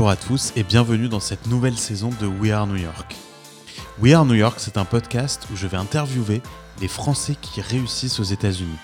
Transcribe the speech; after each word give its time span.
Bonjour 0.00 0.12
à 0.12 0.16
tous 0.16 0.54
et 0.56 0.62
bienvenue 0.62 1.10
dans 1.10 1.20
cette 1.20 1.46
nouvelle 1.46 1.76
saison 1.76 2.08
de 2.22 2.26
We 2.26 2.52
Are 2.52 2.66
New 2.66 2.76
York. 2.76 3.14
We 4.00 4.14
Are 4.14 4.24
New 4.24 4.32
York, 4.32 4.54
c'est 4.56 4.78
un 4.78 4.86
podcast 4.86 5.46
où 5.52 5.56
je 5.56 5.66
vais 5.66 5.76
interviewer 5.76 6.40
les 6.80 6.88
Français 6.88 7.36
qui 7.38 7.60
réussissent 7.60 8.18
aux 8.18 8.22
États-Unis. 8.24 8.78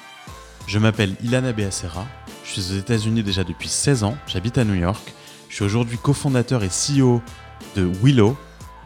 Je 0.67 0.79
m'appelle 0.79 1.17
Ilana 1.25 1.55
Beacera, 1.55 2.05
je 2.45 2.61
suis 2.61 2.71
aux 2.71 2.79
États-Unis 2.79 3.23
déjà 3.23 3.45
depuis 3.45 3.71
16 3.71 4.05
ans, 4.05 4.15
j'habite 4.27 4.59
à 4.59 4.65
New 4.65 4.75
York. 4.75 5.15
Je 5.49 5.55
suis 5.55 5.65
aujourd'hui 5.65 5.97
cofondateur 5.97 6.63
et 6.63 6.69
CEO 6.69 7.23
de 7.77 7.91
Willow, 8.03 8.37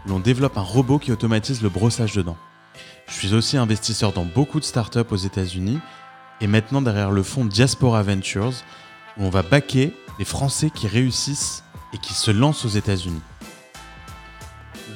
où 0.07 0.09
l'on 0.09 0.21
développe 0.21 0.57
un 0.57 0.63
robot 0.63 1.01
qui 1.01 1.11
automatise 1.11 1.63
le 1.63 1.69
brossage 1.69 2.13
de 2.13 2.23
dents. 2.23 2.39
Je 3.09 3.15
suis 3.15 3.35
aussi 3.35 3.57
investisseur 3.57 4.13
dans 4.13 4.25
beaucoup 4.25 4.61
de 4.61 4.65
startups 4.65 5.01
aux 5.11 5.17
États-Unis 5.17 5.81
et 6.41 6.47
maintenant 6.47 6.81
derrière 6.81 7.11
le 7.11 7.25
fonds 7.25 7.45
Diaspora 7.45 8.05
Ventures, 8.05 8.55
où 9.19 9.25
on 9.25 9.31
va 9.31 9.43
baquer 9.43 9.93
les 10.21 10.25
Français 10.25 10.71
qui 10.71 10.87
réussissent 10.87 11.65
et 11.93 11.99
qui 11.99 12.15
se 12.15 12.31
lancent 12.31 12.65
aux 12.65 12.69
États-Unis. 12.69 13.23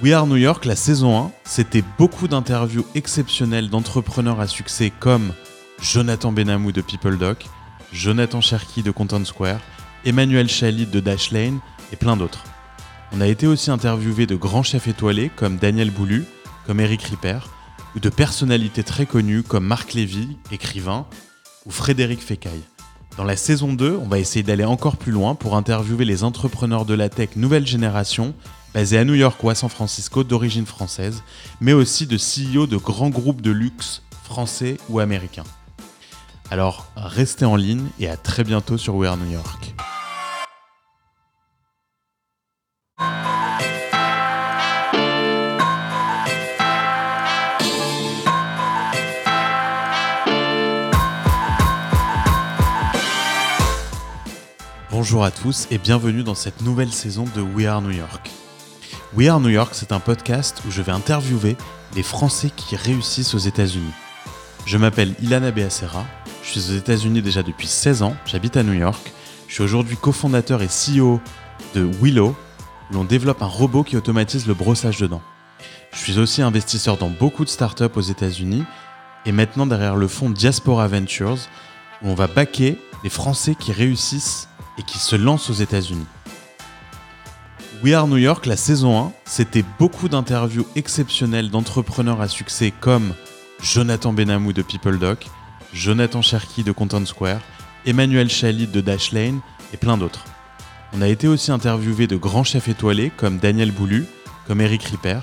We 0.03 0.13
Are 0.13 0.27
New 0.27 0.37
York, 0.37 0.65
la 0.65 0.77
saison 0.77 1.27
1, 1.27 1.33
c'était 1.45 1.85
beaucoup 1.99 2.29
d'interviews 2.29 2.85
exceptionnelles 2.95 3.71
d'entrepreneurs 3.71 4.41
à 4.41 4.47
succès 4.47 4.93
comme 4.99 5.33
Jonathan 5.81 6.33
Benamou 6.33 6.73
de 6.73 6.81
PeopleDoc, 6.81 7.47
Jonathan 7.93 8.41
Cherky 8.41 8.83
de 8.83 8.91
Content 8.91 9.25
Square, 9.25 9.61
Emmanuel 10.05 10.49
Chalit 10.49 10.87
de 10.87 11.01
Dashlane 11.01 11.61
et 11.93 11.97
plein 11.97 12.17
d'autres. 12.17 12.45
On 13.13 13.21
a 13.21 13.29
été 13.29 13.47
aussi 13.47 13.71
interviewé 13.71 14.27
de 14.27 14.35
grands 14.35 14.65
chefs 14.65 14.89
étoilés 14.89 15.31
comme 15.35 15.57
Daniel 15.57 15.91
Boulu, 15.91 16.25
comme 16.67 16.81
Eric 16.81 17.03
Ripper, 17.03 17.39
ou 17.95 18.01
de 18.01 18.09
personnalités 18.09 18.83
très 18.83 19.07
connues 19.07 19.43
comme 19.43 19.65
Marc 19.65 19.95
Lévy, 19.95 20.37
écrivain, 20.51 21.07
ou 21.65 21.71
Frédéric 21.71 22.21
Fécaille. 22.21 22.65
Dans 23.17 23.25
la 23.25 23.37
saison 23.37 23.73
2, 23.73 23.97
on 24.03 24.09
va 24.09 24.19
essayer 24.19 24.43
d'aller 24.43 24.65
encore 24.65 24.97
plus 24.97 25.13
loin 25.13 25.37
pour 25.37 25.57
interviewer 25.57 26.05
les 26.05 26.25
entrepreneurs 26.25 26.85
de 26.85 26.95
la 26.95 27.09
tech 27.09 27.31
nouvelle 27.37 27.65
génération, 27.65 28.35
basés 28.75 28.99
à 28.99 29.05
New 29.05 29.15
York 29.15 29.43
ou 29.45 29.51
à 29.51 29.55
San 29.55 29.71
Francisco 29.71 30.25
d'origine 30.25 30.67
française, 30.67 31.23
mais 31.61 31.73
aussi 31.73 32.09
de 32.09 32.17
CEO 32.17 32.67
de 32.67 32.77
grands 32.77 33.11
groupes 33.11 33.41
de 33.41 33.53
luxe 33.53 34.03
français 34.25 34.79
ou 34.89 34.99
américains. 34.99 35.45
Alors 36.51 36.89
restez 36.97 37.45
en 37.45 37.55
ligne 37.55 37.87
et 38.01 38.09
à 38.09 38.17
très 38.17 38.43
bientôt 38.43 38.79
sur 38.79 38.97
We 38.97 39.09
Are 39.09 39.17
New 39.17 39.31
York. 39.31 39.75
Bonjour 55.05 55.25
à 55.25 55.31
tous 55.31 55.67
et 55.71 55.77
bienvenue 55.77 56.23
dans 56.23 56.35
cette 56.35 56.63
nouvelle 56.63 56.91
saison 56.91 57.27
de 57.37 57.43
We 57.43 57.67
Are 57.67 57.83
New 57.83 57.91
York. 57.91 58.31
We 59.15 59.29
Are 59.29 59.39
New 59.39 59.51
York, 59.51 59.75
c'est 59.75 59.93
un 59.93 60.01
podcast 60.01 60.63
où 60.67 60.71
je 60.71 60.81
vais 60.81 60.93
interviewer 60.93 61.59
les 61.95 62.03
Français 62.03 62.49
qui 62.49 62.75
réussissent 62.75 63.35
aux 63.35 63.39
États-Unis. 63.39 63.93
Je 64.65 64.79
m'appelle 64.79 65.15
Ilana 65.21 65.51
Beacera, 65.51 66.07
je 66.43 66.59
suis 66.59 66.73
aux 66.73 66.79
États-Unis 66.79 67.21
déjà 67.21 67.43
depuis 67.43 67.67
16 67.67 68.03
ans, 68.03 68.17
j'habite 68.25 68.57
à 68.57 68.63
New 68.63 68.73
York. 68.73 69.13
Je 69.47 69.53
suis 69.53 69.63
aujourd'hui 69.63 69.99
cofondateur 69.99 70.63
et 70.63 70.69
CEO 70.69 71.21
de 71.75 71.83
Willow, 72.01 72.35
où 72.91 72.95
l'on 72.95 73.05
développe 73.05 73.43
un 73.43 73.47
robot 73.47 73.83
qui 73.83 73.99
automatise 73.99 74.47
le 74.47 74.55
brossage 74.55 74.97
de 74.97 75.07
dents. 75.07 75.23
Je 75.93 75.99
suis 75.99 76.19
aussi 76.19 76.41
investisseur 76.41 76.97
dans 76.97 77.11
beaucoup 77.11 77.45
de 77.45 77.51
startups 77.51 77.85
aux 77.95 78.01
États-Unis 78.01 78.65
et 79.27 79.33
maintenant 79.33 79.67
derrière 79.67 79.97
le 79.97 80.09
fonds 80.09 80.31
Diaspora 80.31 80.89
Ventures, 80.89 81.41
où 82.03 82.09
on 82.09 82.15
va 82.15 82.27
baquer 82.27 82.79
les 83.03 83.11
Français 83.11 83.55
qui 83.55 83.71
réussissent 83.71 84.49
et 84.79 84.83
qui 84.83 84.99
se 84.99 85.17
lancent 85.17 85.51
aux 85.51 85.55
États-Unis. 85.55 86.07
We 87.83 87.93
Are 87.93 88.09
New 88.09 88.17
York, 88.17 88.47
la 88.47 88.57
saison 88.57 88.99
1, 88.99 89.13
c'était 89.25 89.65
beaucoup 89.79 90.09
d'interviews 90.09 90.67
exceptionnelles 90.75 91.51
d'entrepreneurs 91.51 92.21
à 92.21 92.29
succès 92.29 92.73
comme 92.81 93.15
Jonathan 93.63 94.13
Benamou 94.13 94.53
de 94.53 94.63
PeopleDoc, 94.63 95.27
Jonathan 95.73 96.23
Cherky 96.23 96.65
de 96.65 96.73
Content 96.73 97.05
Square, 97.05 97.41
Emmanuel 97.85 98.31
Chalit 98.31 98.67
de 98.67 98.81
Dashlane 98.81 99.41
et 99.73 99.77
plein 99.77 99.99
d'autres. 99.99 100.25
On 100.93 101.03
a 101.03 101.09
été 101.09 101.29
aussi 101.29 101.51
interviewé 101.51 102.07
de 102.07 102.17
grands 102.17 102.45
chefs 102.45 102.69
étoilés 102.69 103.11
comme 103.11 103.39
Daniel 103.39 103.73
Boulu, 103.73 104.07
comme 104.47 104.61
Eric 104.61 104.85
Ripper, 104.85 105.21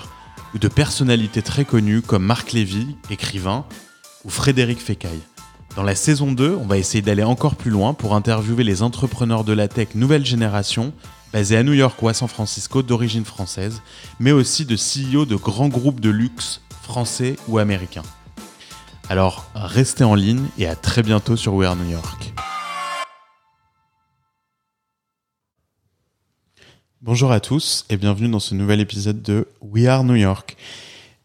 ou 0.54 0.58
de 0.58 0.68
personnalités 0.68 1.42
très 1.42 1.64
connues 1.64 2.02
comme 2.02 2.24
Marc 2.24 2.52
Lévy, 2.52 2.96
écrivain, 3.10 3.64
ou 4.24 4.30
Frédéric 4.30 4.80
Fécaille. 4.80 5.22
Dans 5.74 5.82
la 5.82 5.94
saison 5.94 6.32
2, 6.32 6.58
on 6.60 6.66
va 6.66 6.76
essayer 6.76 7.00
d'aller 7.00 7.22
encore 7.22 7.56
plus 7.56 7.70
loin 7.70 7.94
pour 7.94 8.14
interviewer 8.14 8.62
les 8.62 8.82
entrepreneurs 8.82 9.42
de 9.42 9.54
la 9.54 9.68
tech 9.68 9.94
nouvelle 9.94 10.26
génération, 10.26 10.92
basés 11.32 11.56
à 11.56 11.62
New 11.62 11.72
York 11.72 12.00
ou 12.02 12.08
à 12.08 12.14
San 12.14 12.28
Francisco 12.28 12.82
d'origine 12.82 13.24
française, 13.24 13.80
mais 14.20 14.32
aussi 14.32 14.66
de 14.66 14.76
CEO 14.76 15.24
de 15.24 15.34
grands 15.34 15.68
groupes 15.68 16.00
de 16.00 16.10
luxe 16.10 16.60
français 16.82 17.36
ou 17.48 17.56
américains. 17.56 18.02
Alors 19.08 19.46
restez 19.54 20.04
en 20.04 20.14
ligne 20.14 20.44
et 20.58 20.66
à 20.66 20.76
très 20.76 21.02
bientôt 21.02 21.36
sur 21.36 21.54
We 21.54 21.66
Are 21.66 21.76
New 21.76 21.90
York. 21.90 22.34
Bonjour 27.00 27.32
à 27.32 27.40
tous 27.40 27.86
et 27.88 27.96
bienvenue 27.96 28.28
dans 28.28 28.40
ce 28.40 28.54
nouvel 28.54 28.80
épisode 28.80 29.22
de 29.22 29.48
We 29.62 29.86
Are 29.86 30.04
New 30.04 30.16
York. 30.16 30.54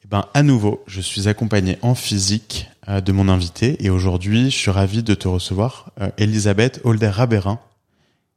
Et 0.08 0.10
ben, 0.10 0.26
à 0.34 0.42
nouveau, 0.42 0.86
je 0.88 1.02
suis 1.02 1.28
accompagné 1.28 1.78
en 1.82 1.94
physique 1.94 2.68
euh, 2.88 3.02
de 3.02 3.12
mon 3.12 3.28
invité 3.28 3.76
et 3.84 3.90
aujourd'hui, 3.90 4.50
je 4.50 4.56
suis 4.56 4.72
ravi 4.72 5.04
de 5.04 5.14
te 5.14 5.28
recevoir, 5.28 5.92
euh, 6.00 6.08
Elisabeth 6.18 6.80
Holder-Raberin. 6.86 7.60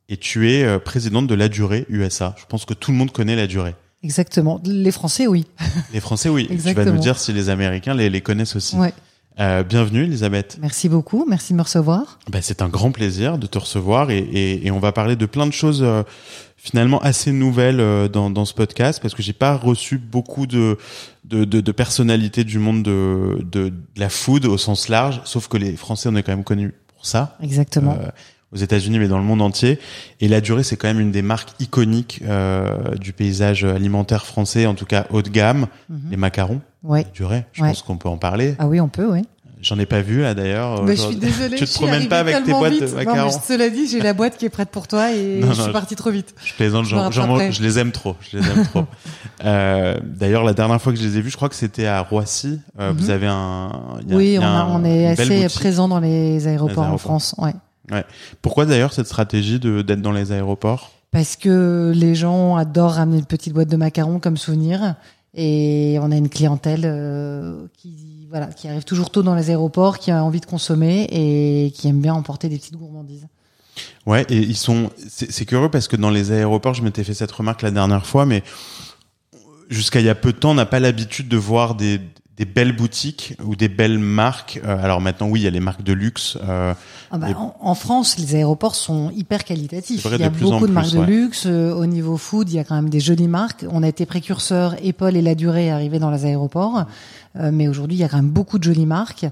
Et 0.09 0.17
tu 0.17 0.51
es 0.51 0.65
euh, 0.65 0.81
présidente 0.81 1.29
de 1.29 1.35
la 1.37 1.49
durée 1.49 1.87
USA. 1.89 2.35
Je 2.39 2.45
pense 2.47 2.65
que 2.65 2.75
tout 2.75 2.91
le 2.91 2.97
monde 2.97 3.13
connaît 3.13 3.37
la 3.37 3.47
durée. 3.47 3.77
Exactement. 4.03 4.61
Les 4.65 4.91
Français, 4.91 5.29
oui. 5.29 5.47
Les 5.93 6.01
Français, 6.01 6.29
oui. 6.29 6.49
tu 6.65 6.73
vas 6.75 6.85
nous 6.85 6.99
dire 6.99 7.17
si 7.17 7.33
les 7.33 7.51
Américains 7.51 7.95
les, 7.95 8.11
les 8.11 8.21
connaissent 8.21 8.57
aussi. 8.57 8.75
Ouais. 8.75 8.93
Euh, 9.39 9.63
bienvenue, 9.63 10.03
Elisabeth. 10.05 10.59
Merci 10.61 10.89
beaucoup. 10.89 11.25
Merci 11.29 11.53
de 11.53 11.59
me 11.59 11.63
recevoir. 11.63 12.19
Ben, 12.31 12.43
c'est 12.43 12.63
un 12.63 12.69
grand 12.69 12.91
plaisir 12.91 13.39
de 13.39 13.47
te 13.47 13.59
recevoir 13.59 14.11
et, 14.11 14.19
et, 14.19 14.67
et, 14.67 14.71
on 14.71 14.81
va 14.81 14.93
parler 14.93 15.17
de 15.17 15.27
plein 15.27 15.47
de 15.47 15.53
choses 15.53 15.83
euh, 15.83 16.03
finalement 16.57 17.01
assez 17.01 17.33
nouvelles 17.33 17.81
euh, 17.81 18.09
dans, 18.09 18.29
dans 18.29 18.45
ce 18.45 18.53
podcast 18.53 19.01
parce 19.01 19.15
que 19.15 19.23
j'ai 19.23 19.33
pas 19.33 19.57
reçu 19.57 19.99
beaucoup 19.99 20.47
de, 20.47 20.77
de, 21.25 21.45
de, 21.45 21.61
de 21.61 21.73
personnalités 21.73 22.45
du 22.45 22.59
monde 22.59 22.83
de, 22.83 23.39
de, 23.51 23.69
de, 23.69 23.75
la 23.97 24.09
food 24.11 24.45
au 24.47 24.59
sens 24.59 24.89
large, 24.89 25.23
sauf 25.25 25.49
que 25.49 25.57
les 25.57 25.77
Français, 25.77 26.09
on 26.11 26.17
est 26.17 26.23
quand 26.23 26.33
même 26.33 26.45
connus 26.45 26.75
pour 26.95 27.07
ça. 27.07 27.37
Exactement. 27.43 27.97
Aux 28.53 28.57
États-Unis, 28.57 28.99
mais 28.99 29.07
dans 29.09 29.19
le 29.19 29.25
monde 29.25 29.43
entier. 29.43 29.79
Et 30.21 30.27
la 30.27 30.41
durée, 30.41 30.65
c'est 30.65 30.77
quand 30.77 30.89
même 30.89 30.99
une 31.01 31.13
des 31.13 31.23
marques 31.23 31.51
iconiques 31.61 32.21
euh, 32.27 32.97
du 32.97 33.13
paysage 33.13 33.63
alimentaire 33.65 34.27
français, 34.27 34.67
en 34.67 34.75
tout 34.75 34.87
cas 34.87 35.07
haut 35.11 35.23
de 35.23 35.29
gamme. 35.29 35.67
Mhm. 35.89 36.01
Les 36.11 36.17
macarons, 36.17 36.61
Ouais. 36.83 37.05
la 37.05 37.11
durée, 37.11 37.45
je 37.53 37.63
Ouais. 37.63 37.69
pense 37.69 37.83
qu'on 37.83 37.97
peut 37.97 38.09
en 38.09 38.17
parler. 38.19 38.57
Ah 38.59 38.67
oui, 38.67 38.81
on 38.81 38.89
peut, 38.89 39.07
oui. 39.09 39.23
J'en 39.63 39.79
ai 39.79 39.85
pas 39.85 40.01
vu 40.01 40.23
là 40.23 40.33
d'ailleurs. 40.35 40.83
Bah, 40.87 40.95
je 40.95 41.01
suis 41.03 41.17
désolée. 41.17 41.57
Tu 41.59 41.67
te 41.67 41.75
promènes 41.75 42.09
pas 42.09 42.21
avec 42.21 42.45
tes 42.45 42.51
boîtes 42.53 42.73
de 42.73 42.87
vite. 42.87 42.95
Non, 42.95 42.97
mais 42.99 43.05
macarons. 43.05 43.41
cela 43.47 43.69
dit, 43.69 43.87
j'ai 43.89 44.01
la 44.01 44.15
boîte 44.15 44.39
qui 44.39 44.47
est 44.47 44.49
prête 44.49 44.71
pour 44.71 44.89
toi 44.89 45.13
et 45.13 45.39
Non, 45.41 45.53
je 45.53 45.61
suis 45.61 45.73
partie 45.73 45.95
trop 45.97 46.11
vite. 46.11 46.35
Je 46.43 46.55
plaisante, 46.55 46.87
Je 46.87 46.97
mange- 46.97 47.51
je 47.53 47.63
les 47.63 47.79
aime 47.79 47.93
trop, 47.93 48.17
je 48.33 48.39
les 48.39 48.49
aime 48.49 48.65
trop. 48.65 48.87
Euh, 49.45 49.99
D'ailleurs, 50.03 50.45
la 50.45 50.53
dernière 50.55 50.81
fois 50.83 50.93
que 50.93 50.99
je 50.99 51.05
les 51.07 51.17
ai 51.19 51.21
vus, 51.21 51.31
je 51.31 51.37
crois 51.37 51.49
que 51.49 51.55
c'était 51.55 51.87
à 51.87 52.01
Roissy. 52.01 52.61
Euh, 52.79 52.91
Mhm. 52.93 52.97
Vous 52.99 53.11
avez 53.11 53.27
un. 53.27 53.71
y 54.09 54.13
a- 54.13 54.17
oui, 54.17 54.33
y 54.33 54.39
on, 54.39 54.43
a 54.43 54.47
a, 54.47 54.49
un- 54.51 54.81
on 54.81 54.85
est 54.85 55.07
assez 55.07 55.47
présent 55.55 55.89
dans 55.89 56.01
les 56.01 56.47
aéroports, 56.47 56.85
aéroports. 56.85 56.95
en 56.95 56.99
France. 56.99 57.35
Ouais. 57.39 57.53
Pourquoi 58.43 58.67
d'ailleurs 58.67 58.93
cette 58.93 59.07
stratégie 59.07 59.59
de 59.59 59.83
d'être 59.83 60.03
dans 60.03 60.13
les 60.13 60.33
aéroports? 60.33 60.93
Parce 61.11 61.37
que 61.37 61.93
les 61.95 62.15
gens 62.15 62.57
adorent 62.57 62.93
ramener 62.93 63.19
une 63.19 63.27
petite 63.27 63.53
boîte 63.53 63.69
de 63.69 63.77
macarons 63.77 64.21
comme 64.21 64.37
souvenir. 64.37 64.95
Et 65.35 65.99
on 66.01 66.11
a 66.11 66.17
une 66.17 66.29
clientèle 66.29 66.83
euh, 66.85 67.67
qui, 67.77 68.27
voilà, 68.29 68.47
qui 68.47 68.67
arrive 68.69 68.85
toujours 68.85 69.11
tôt 69.11 69.23
dans 69.23 69.35
les 69.35 69.51
aéroports, 69.51 69.99
qui 69.99 70.11
a 70.11 70.25
envie 70.25 70.41
de 70.41 70.47
consommer 70.47 71.07
et 71.11 71.71
qui 71.73 71.87
aime 71.89 72.01
bien 72.01 72.15
emporter 72.15 72.49
des 72.49 72.57
petites 72.59 72.77
gourmandises. 72.77 73.27
Ouais, 74.07 74.25
et 74.29 74.37
ils 74.37 74.57
sont. 74.57 74.91
C'est 75.09 75.31
c'est 75.31 75.47
curieux 75.47 75.71
parce 75.71 75.89
que 75.89 75.97
dans 75.97 76.11
les 76.11 76.33
aéroports, 76.33 76.75
je 76.75 76.83
m'étais 76.83 77.05
fait 77.05 77.15
cette 77.15 77.31
remarque 77.31 77.63
la 77.63 77.71
dernière 77.71 78.07
fois, 78.07 78.27
mais 78.27 78.43
jusqu'à 79.69 80.01
il 80.01 80.07
y 80.07 80.09
a 80.09 80.15
peu 80.15 80.33
de 80.33 80.39
temps, 80.39 80.51
on 80.51 80.55
n'a 80.55 80.67
pas 80.67 80.81
l'habitude 80.81 81.29
de 81.29 81.37
voir 81.37 81.77
des, 81.77 82.01
des 82.41 82.47
belles 82.47 82.75
boutiques 82.75 83.35
ou 83.45 83.55
des 83.55 83.69
belles 83.69 83.99
marques. 83.99 84.59
Euh, 84.65 84.83
alors 84.83 85.03
maintenant, 85.03 85.29
oui, 85.29 85.41
il 85.41 85.43
y 85.43 85.47
a 85.47 85.51
les 85.51 85.61
marques 85.61 85.83
de 85.83 85.93
luxe. 85.93 86.39
euh, 86.43 86.73
Ah 87.11 87.19
bah, 87.19 87.27
en, 87.37 87.55
en 87.61 87.75
France, 87.75 88.17
les 88.17 88.35
aéroports 88.35 88.77
sont 88.77 89.11
hyper 89.15 89.45
qualitatifs. 89.45 90.03
Vrai, 90.03 90.17
il 90.17 90.23
y 90.23 90.25
a 90.25 90.31
de 90.31 90.39
beaucoup 90.39 90.61
de 90.61 90.65
plus, 90.65 90.73
marques 90.73 90.93
de 90.93 91.03
luxe. 91.03 91.45
Euh, 91.45 91.75
au 91.75 91.85
niveau 91.85 92.17
food, 92.17 92.49
il 92.49 92.57
y 92.57 92.59
a 92.59 92.65
quand 92.65 92.77
même 92.77 92.89
des 92.89 92.99
jolies 93.01 93.29
marques. 93.29 93.67
On 93.71 93.83
a 93.83 93.89
été 93.89 94.07
précurseurs, 94.07 94.75
Apple 94.83 95.17
et 95.17 95.21
La 95.21 95.35
Durée 95.35 95.71
arrivés 95.71 95.99
dans 95.99 96.11
les 96.11 96.25
aéroports. 96.25 96.87
Euh, 97.37 97.51
mais 97.53 97.69
aujourd'hui, 97.69 97.99
il 97.99 98.01
y 98.01 98.05
a 98.05 98.09
quand 98.09 98.17
même 98.17 98.31
beaucoup 98.31 98.59
de 98.59 98.65
jolies 98.65 98.87
marques. 98.87 99.27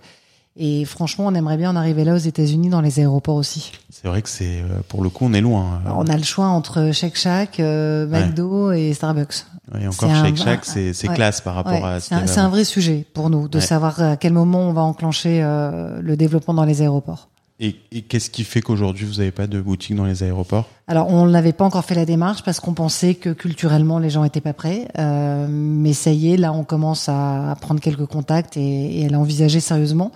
Et 0.61 0.85
franchement, 0.85 1.27
on 1.27 1.35
aimerait 1.35 1.57
bien 1.57 1.71
en 1.71 1.77
arriver 1.77 2.03
là 2.05 2.15
aux 2.15 2.19
États-Unis 2.19 2.69
dans 2.69 2.81
les 2.81 2.99
aéroports 2.99 3.37
aussi. 3.37 3.71
c'est 3.91 4.09
vrai 4.09 4.23
que 4.23 4.29
c'est 4.29 4.61
euh, 4.61 4.81
pour 4.89 5.05
le 5.05 5.09
coup, 5.09 5.25
on 5.25 5.33
est 5.33 5.41
loin. 5.41 5.81
Alors, 5.87 5.99
on 5.99 6.07
a 6.09 6.17
le 6.17 6.25
choix 6.25 6.47
entre 6.47 6.91
Shake 6.93 7.17
Shack, 7.17 7.61
euh, 7.61 8.09
McDo 8.09 8.73
et 8.73 8.93
Starbucks. 8.93 9.45
Et 9.81 9.87
encore 9.87 10.13
Shake 10.17 10.37
Shack, 10.37 10.65
c'est 10.65 11.09
ouais. 11.09 11.15
classe 11.15 11.41
par 11.41 11.55
rapport 11.55 11.75
Ouais, 11.75 11.83
à. 11.85 12.01
ce 12.01 12.09
c'est 12.27 12.41
un, 12.41 12.45
un 12.47 12.49
vrai 12.49 12.65
sujet 12.65 13.07
pour 13.15 13.31
nous 13.31 13.47
de 13.47 13.61
savoir 13.61 14.03
à 14.03 14.17
quel 14.17 14.33
moment 14.33 14.69
on 14.69 14.73
va 14.73 14.83
enclencher 14.83 15.41
euh, 15.43 16.01
le 16.03 16.17
développement 16.17 16.55
dans 16.55 16.65
les 16.65 16.83
aéroports. 16.83 17.29
Et, 17.61 17.75
et 17.91 18.03
qu'est-ce 18.03 18.31
qui 18.31 18.45
fait 18.45 18.61
qu'aujourd'hui 18.61 19.05
vous 19.05 19.15
n'avez 19.15 19.33
pas 19.33 19.49
de 19.49 19.61
boutique 19.61 19.97
dans 19.97 20.05
les 20.05 20.23
aéroports? 20.23 20.69
Alors 20.87 21.09
on 21.09 21.27
n'avait 21.27 21.53
pas 21.53 21.65
encore 21.65 21.85
fait 21.85 21.97
la 21.97 22.05
démarche 22.05 22.45
parce 22.45 22.61
qu'on 22.61 22.73
pensait 22.75 23.15
que 23.15 23.31
culturellement 23.31 23.99
les 23.99 24.11
gens 24.11 24.23
étaient 24.23 24.41
pas 24.41 24.53
prêts. 24.53 24.87
Euh, 24.99 25.47
mais 25.51 25.93
ça 25.93 26.11
y 26.13 26.33
est, 26.33 26.37
là 26.37 26.53
on 26.53 26.63
commence 26.63 27.09
à, 27.09 27.57
prendre 27.61 27.81
quelques 27.81 28.07
contacts 28.07 28.57
et, 28.57 29.01
et 29.01 29.07
à 29.07 29.09
l'envisager 29.09 29.59
sérieusement. 29.59 30.13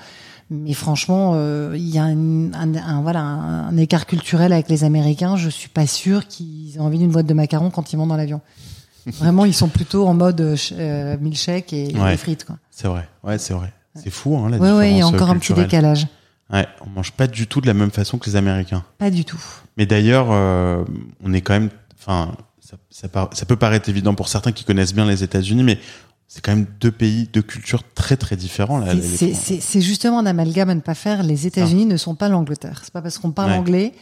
Mais 0.51 0.75
franchement, 0.75 1.33
euh, 1.35 1.73
il 1.77 1.89
y 1.89 1.99
a 1.99 2.05
un, 2.05 2.53
un, 2.53 2.75
un 2.77 3.01
voilà 3.03 3.21
un, 3.21 3.77
écart 3.77 4.07
culturel 4.07 4.53
avec 4.53 4.69
les 4.69 4.85
Américains. 4.85 5.37
Je 5.37 5.49
suis 5.49 5.71
pas 5.71 5.87
sûr 5.87 6.29
qu'ils 6.29 6.77
aient 6.77 6.81
envie 6.81 6.99
d'une 6.99 7.11
boîte 7.11 7.27
de 7.27 7.35
macarons 7.35 7.71
quand 7.71 7.93
ils 7.93 7.97
montent 7.97 8.11
dans 8.11 8.17
l'avion. 8.17 8.41
Vraiment, 9.07 9.47
ils 9.47 9.55
sont 9.55 9.69
plutôt 9.69 10.07
en 10.07 10.15
mode 10.15 10.41
euh, 10.41 11.17
milkshake 11.21 11.73
et, 11.73 11.93
Ouais. 11.99 12.15
et 12.15 12.17
frites. 12.17 12.45
Quoi. 12.45 12.57
C'est 12.71 12.87
vrai, 12.87 13.09
ouais, 13.25 13.39
c'est 13.39 13.55
vrai. 13.55 13.73
C'est 13.97 14.11
fou, 14.11 14.37
hein, 14.37 14.49
la 14.49 14.59
Ouais, 14.59 14.73
ouais, 14.73 14.91
il 14.91 14.99
y 14.99 15.01
a 15.01 15.05
différence, 15.07 15.15
encore 15.15 15.31
euh, 15.31 15.33
un 15.33 15.39
petit 15.39 15.55
décalage. 15.55 16.07
Ouais, 16.53 16.67
on 16.85 16.91
mange 16.91 17.13
pas 17.13 17.27
du 17.27 17.47
tout 17.47 17.61
de 17.61 17.67
la 17.67 17.75
même 17.75 17.91
façon 17.91 18.19
que 18.19 18.27
les 18.29 18.37
Américains. 18.37 18.85
Pas 18.99 19.11
du 19.11 19.25
tout. 19.25 19.41
Mais 19.77 19.87
d'ailleurs, 19.87 20.29
euh, 20.31 20.85
on 21.23 21.33
est 21.33 21.41
quand 21.41 21.55
même, 21.55 21.71
enfin, 21.99 22.35
ça, 22.61 22.77
ça, 22.91 23.09
par- 23.09 23.31
ça 23.33 23.47
peut 23.47 23.57
paraître 23.57 23.89
évident 23.89 24.15
pour 24.15 24.29
certains 24.29 24.53
qui 24.53 24.65
connaissent 24.65 24.95
bien 24.95 25.07
les 25.07 25.23
États-Unis, 25.23 25.63
mais 25.63 25.79
c'est 26.29 26.43
quand 26.45 26.55
même 26.55 26.67
deux 26.81 26.91
pays, 26.91 27.29
deux 27.33 27.43
cultures 27.43 27.83
très 27.95 28.17
très 28.17 28.37
différents. 28.37 28.83
C'est- 29.03 29.81
justement 29.81 30.19
un 30.19 30.27
amalgame 30.27 30.71
à 30.71 30.75
ne 30.75 30.81
pas 30.81 30.95
faire. 30.95 31.23
Les 31.23 31.47
États-Unis 31.47 31.87
ne 31.87 31.97
sont 31.97 32.15
pas 32.15 32.29
l'Angleterre. 32.29 32.81
C'est 32.85 32.93
pas 32.93 33.03
parce 33.03 33.19
qu'on 33.19 33.33
parle 33.33 33.51
Ouais. 33.53 33.57
anglais 33.59 33.93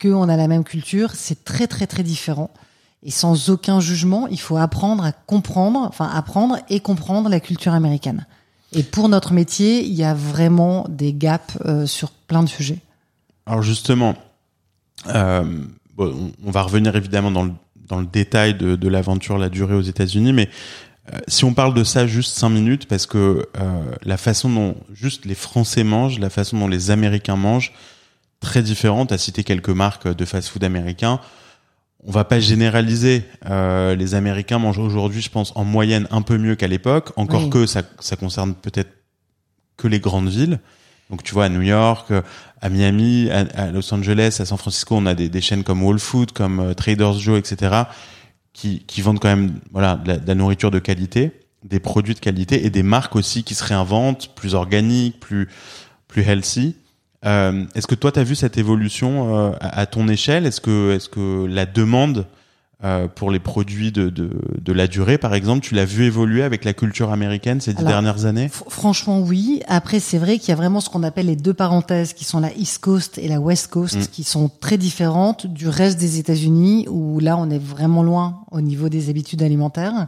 qu'on 0.00 0.28
a 0.28 0.36
la 0.36 0.48
même 0.48 0.64
culture. 0.64 1.12
C'est 1.14 1.44
très 1.44 1.66
très 1.66 1.86
très 1.86 2.02
différent. 2.02 2.50
Et 3.02 3.10
sans 3.10 3.50
aucun 3.50 3.80
jugement, 3.80 4.26
il 4.28 4.38
faut 4.40 4.56
apprendre 4.56 5.04
à 5.04 5.12
comprendre, 5.12 5.80
enfin 5.88 6.08
apprendre 6.12 6.58
et 6.68 6.80
comprendre 6.80 7.28
la 7.28 7.40
culture 7.40 7.72
américaine. 7.72 8.26
Et 8.72 8.82
pour 8.82 9.08
notre 9.08 9.32
métier, 9.32 9.84
il 9.84 9.92
y 9.92 10.04
a 10.04 10.14
vraiment 10.14 10.86
des 10.88 11.12
gaps 11.12 11.58
euh, 11.64 11.86
sur 11.86 12.10
plein 12.10 12.42
de 12.42 12.48
sujets. 12.48 12.78
Alors 13.46 13.62
justement, 13.62 14.16
euh, 15.08 15.44
on, 15.98 16.50
va 16.50 16.62
revenir 16.62 16.94
évidemment 16.94 17.30
dans 17.30 17.44
le, 17.44 18.06
détail 18.06 18.54
de, 18.54 18.88
l'aventure, 18.88 19.38
la 19.38 19.48
durée 19.48 19.74
aux 19.74 19.82
États-Unis, 19.82 20.32
mais 20.32 20.48
euh, 21.12 21.18
si 21.26 21.44
on 21.44 21.52
parle 21.52 21.74
de 21.74 21.82
ça 21.82 22.06
juste 22.06 22.36
cinq 22.36 22.50
minutes, 22.50 22.86
parce 22.86 23.06
que 23.06 23.48
la 24.04 24.16
façon 24.16 24.48
dont 24.48 24.76
juste 24.92 25.24
les 25.24 25.34
Français 25.34 25.82
mangent, 25.82 26.20
la 26.20 26.30
façon 26.30 26.58
dont 26.58 26.68
les 26.68 26.92
Américains 26.92 27.36
mangent, 27.36 27.72
très 28.40 28.62
différente. 28.62 29.12
À 29.12 29.18
citer 29.18 29.44
quelques 29.44 29.70
marques 29.70 30.08
de 30.08 30.24
fast-food 30.24 30.64
américains. 30.64 31.20
On 32.06 32.10
va 32.12 32.24
pas 32.24 32.40
généraliser. 32.40 33.24
Euh, 33.48 33.94
les 33.94 34.14
Américains 34.14 34.58
mangent 34.58 34.78
aujourd'hui, 34.78 35.20
je 35.20 35.30
pense, 35.30 35.52
en 35.54 35.64
moyenne 35.64 36.06
un 36.10 36.22
peu 36.22 36.38
mieux 36.38 36.54
qu'à 36.56 36.66
l'époque. 36.66 37.12
Encore 37.16 37.44
Oui. 37.44 37.50
que 37.50 37.66
ça, 37.66 37.82
ça 37.98 38.16
concerne 38.16 38.54
peut-être 38.54 38.90
que 39.76 39.86
les 39.88 40.00
grandes 40.00 40.28
villes. 40.28 40.60
Donc 41.10 41.22
tu 41.24 41.34
vois, 41.34 41.46
à 41.46 41.48
New 41.48 41.62
York, 41.62 42.10
euh, 42.10 42.22
à 42.60 42.68
Miami, 42.68 43.28
à, 43.30 43.40
à 43.54 43.70
Los 43.70 43.92
Angeles, 43.92 44.36
à 44.40 44.44
San 44.44 44.56
Francisco, 44.56 44.96
on 44.96 45.06
a 45.06 45.14
des, 45.14 45.28
des 45.28 45.40
chaînes 45.40 45.64
comme 45.64 45.82
Whole 45.82 45.98
Food, 45.98 46.32
comme 46.32 46.60
euh, 46.60 46.74
Trader 46.74 47.12
Joe, 47.18 47.38
etc., 47.38 47.82
qui, 48.52 48.84
qui 48.86 49.02
vendent 49.02 49.18
quand 49.20 49.28
même 49.28 49.58
voilà 49.72 49.96
de 49.96 50.08
la, 50.08 50.16
de 50.18 50.26
la 50.26 50.34
nourriture 50.34 50.70
de 50.70 50.78
qualité, 50.78 51.32
des 51.64 51.80
produits 51.80 52.14
de 52.14 52.20
qualité 52.20 52.64
et 52.64 52.70
des 52.70 52.82
marques 52.82 53.16
aussi 53.16 53.42
qui 53.44 53.54
se 53.54 53.64
réinventent, 53.64 54.34
plus 54.34 54.54
organiques, 54.54 55.18
plus 55.20 55.48
plus 56.08 56.22
healthy. 56.22 56.76
Euh, 57.26 57.64
est-ce 57.74 57.86
que 57.86 57.94
toi, 57.94 58.12
tu 58.12 58.18
as 58.20 58.24
vu 58.24 58.34
cette 58.34 58.56
évolution 58.58 59.36
euh, 59.36 59.50
à, 59.60 59.80
à 59.80 59.86
ton 59.86 60.08
échelle? 60.08 60.46
Est-ce 60.46 60.60
que, 60.60 60.92
est-ce 60.92 61.08
que 61.08 61.44
la 61.46 61.66
demande 61.66 62.26
euh, 62.82 63.08
pour 63.08 63.30
les 63.30 63.40
produits 63.40 63.92
de, 63.92 64.08
de, 64.08 64.30
de 64.58 64.72
la 64.72 64.86
durée, 64.86 65.18
par 65.18 65.34
exemple, 65.34 65.60
tu 65.60 65.74
l'as 65.74 65.84
vu 65.84 66.04
évoluer 66.04 66.42
avec 66.42 66.64
la 66.64 66.72
culture 66.72 67.12
américaine 67.12 67.60
ces 67.60 67.74
dix 67.74 67.80
Alors, 67.80 67.90
dernières 67.92 68.24
années? 68.24 68.48
Franchement, 68.68 69.20
oui. 69.20 69.60
Après, 69.68 70.00
c'est 70.00 70.16
vrai 70.16 70.38
qu'il 70.38 70.48
y 70.48 70.52
a 70.52 70.54
vraiment 70.56 70.80
ce 70.80 70.88
qu'on 70.88 71.02
appelle 71.02 71.26
les 71.26 71.36
deux 71.36 71.52
parenthèses, 71.52 72.14
qui 72.14 72.24
sont 72.24 72.40
la 72.40 72.54
East 72.54 72.78
Coast 72.78 73.18
et 73.18 73.28
la 73.28 73.38
West 73.38 73.66
Coast, 73.66 73.96
Mm. 73.96 74.06
qui 74.10 74.24
sont 74.24 74.50
très 74.60 74.78
différentes 74.78 75.46
du 75.46 75.68
reste 75.68 76.00
des 76.00 76.18
États-Unis, 76.18 76.86
où 76.88 77.20
là, 77.20 77.36
on 77.36 77.50
est 77.50 77.58
vraiment 77.62 78.02
loin 78.02 78.40
au 78.50 78.62
niveau 78.62 78.88
des 78.88 79.10
habitudes 79.10 79.42
alimentaires. 79.42 80.06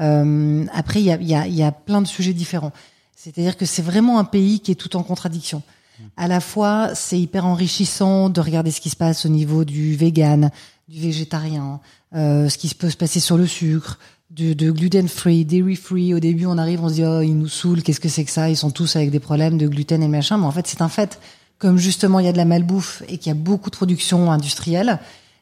Euh, 0.00 0.64
après, 0.72 1.00
il 1.00 1.04
y 1.06 1.12
a, 1.12 1.18
il 1.20 1.28
y, 1.28 1.34
a, 1.34 1.46
il 1.46 1.54
y 1.54 1.62
a 1.62 1.70
plein 1.72 2.00
de 2.00 2.06
sujets 2.06 2.32
différents. 2.32 2.72
C'est-à-dire 3.14 3.58
que 3.58 3.66
c'est 3.66 3.82
vraiment 3.82 4.18
un 4.18 4.24
pays 4.24 4.60
qui 4.60 4.70
est 4.72 4.74
tout 4.74 4.96
en 4.96 5.02
contradiction. 5.02 5.62
À 6.16 6.28
la 6.28 6.40
fois, 6.40 6.90
c'est 6.94 7.18
hyper 7.18 7.46
enrichissant 7.46 8.28
de 8.28 8.40
regarder 8.40 8.70
ce 8.70 8.80
qui 8.80 8.90
se 8.90 8.96
passe 8.96 9.26
au 9.26 9.28
niveau 9.28 9.64
du 9.64 9.96
vegan, 9.96 10.50
du 10.88 11.00
végétarien, 11.00 11.80
euh, 12.14 12.48
ce 12.48 12.58
qui 12.58 12.74
peut 12.74 12.90
se 12.90 12.96
passer 12.96 13.20
sur 13.20 13.36
le 13.36 13.46
sucre, 13.46 13.98
de, 14.30 14.52
de 14.52 14.70
gluten 14.70 15.08
free, 15.08 15.44
dairy 15.44 15.76
free. 15.76 16.14
Au 16.14 16.20
début, 16.20 16.46
on 16.46 16.58
arrive, 16.58 16.82
on 16.82 16.88
se 16.88 16.94
dit 16.94 17.04
oh 17.04 17.20
ils 17.20 17.36
nous 17.36 17.48
saoulent, 17.48 17.82
qu'est-ce 17.82 18.00
que 18.00 18.08
c'est 18.08 18.24
que 18.24 18.30
ça? 18.30 18.50
Ils 18.50 18.56
sont 18.56 18.70
tous 18.70 18.96
avec 18.96 19.10
des 19.10 19.20
problèmes 19.20 19.58
de 19.58 19.68
gluten 19.68 20.02
et 20.02 20.08
machin. 20.08 20.38
Mais 20.38 20.46
en 20.46 20.52
fait, 20.52 20.66
c'est 20.66 20.82
un 20.82 20.88
fait. 20.88 21.18
Comme 21.58 21.78
justement 21.78 22.20
il 22.20 22.26
y 22.26 22.28
a 22.28 22.32
de 22.32 22.36
la 22.36 22.44
malbouffe 22.44 23.02
et 23.08 23.16
qu'il 23.16 23.28
y 23.28 23.34
a 23.34 23.38
beaucoup 23.38 23.70
de 23.70 23.76
production 23.76 24.30
industrielle, 24.30 24.98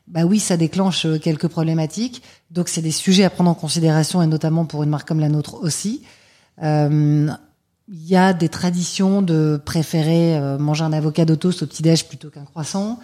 bah 0.06 0.24
oui, 0.24 0.38
ça 0.38 0.56
déclenche 0.56 1.06
euh, 1.06 1.18
quelques 1.18 1.48
problématiques. 1.48 2.22
Donc 2.50 2.68
c'est 2.68 2.82
des 2.82 2.92
sujets 2.92 3.24
à 3.24 3.30
prendre 3.30 3.50
en 3.50 3.54
considération 3.54 4.22
et 4.22 4.26
notamment 4.26 4.64
pour 4.64 4.82
une 4.82 4.90
marque 4.90 5.08
comme 5.08 5.20
la 5.20 5.28
nôtre 5.28 5.54
aussi. 5.62 6.02
Euh, 6.62 7.28
il 7.88 8.06
y 8.08 8.16
a 8.16 8.32
des 8.32 8.48
traditions 8.48 9.20
de 9.22 9.60
préférer 9.64 10.36
euh, 10.36 10.58
manger 10.58 10.84
un 10.84 10.92
avocado 10.92 11.36
toast 11.36 11.62
au 11.62 11.66
petit-déj 11.66 12.06
plutôt 12.08 12.30
qu'un 12.30 12.44
croissant. 12.44 12.98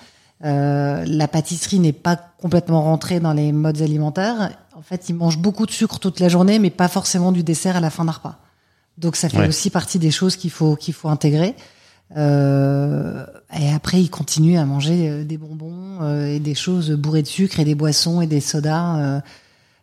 Euh, 0.45 1.05
la 1.07 1.29
pâtisserie 1.29 1.79
n'est 1.81 1.93
pas 1.93 2.17
complètement 2.41 2.83
rentrée 2.83 3.21
dans 3.21 3.35
les 3.35 3.53
modes 3.53 3.83
alimentaires. 3.83 4.51
En 4.75 4.83
fait, 4.83 5.11
ils 5.11 5.15
mangent 5.15 5.39
beaucoup 5.39 5.67
de 5.67 5.71
sucre 5.71 5.99
toute 5.99 6.19
la 6.19 6.29
journée, 6.31 6.59
mais 6.59 6.71
pas 6.71 6.89
forcément 6.89 7.31
du 7.33 7.43
dessert 7.43 7.77
à 7.77 7.81
la 7.81 7.91
fin 7.91 8.07
d'un 8.07 8.13
repas. 8.13 8.39
Donc 8.97 9.17
ça 9.17 9.29
fait 9.29 9.39
Ouais. 9.39 9.49
aussi 9.49 9.69
partie 9.71 9.99
des 9.99 10.11
choses 10.11 10.37
qu'il 10.37 10.51
faut 10.51 10.77
qu'il 10.77 10.95
faut 10.95 11.09
intégrer. 11.09 11.55
Euh, 12.17 13.25
et 13.59 13.73
après, 13.73 14.01
ils 14.01 14.11
continuent 14.11 14.59
à 14.59 14.65
manger 14.65 15.09
euh, 15.09 15.25
des 15.25 15.37
bonbons 15.39 15.99
euh, 16.03 16.27
et 16.27 16.41
des 16.41 16.55
choses 16.55 16.91
bourrées 16.91 17.23
de 17.23 17.29
sucre 17.29 17.61
et 17.61 17.65
des 17.65 17.75
boissons 17.75 18.21
et 18.21 18.27
des 18.27 18.41
sodas 18.41 19.21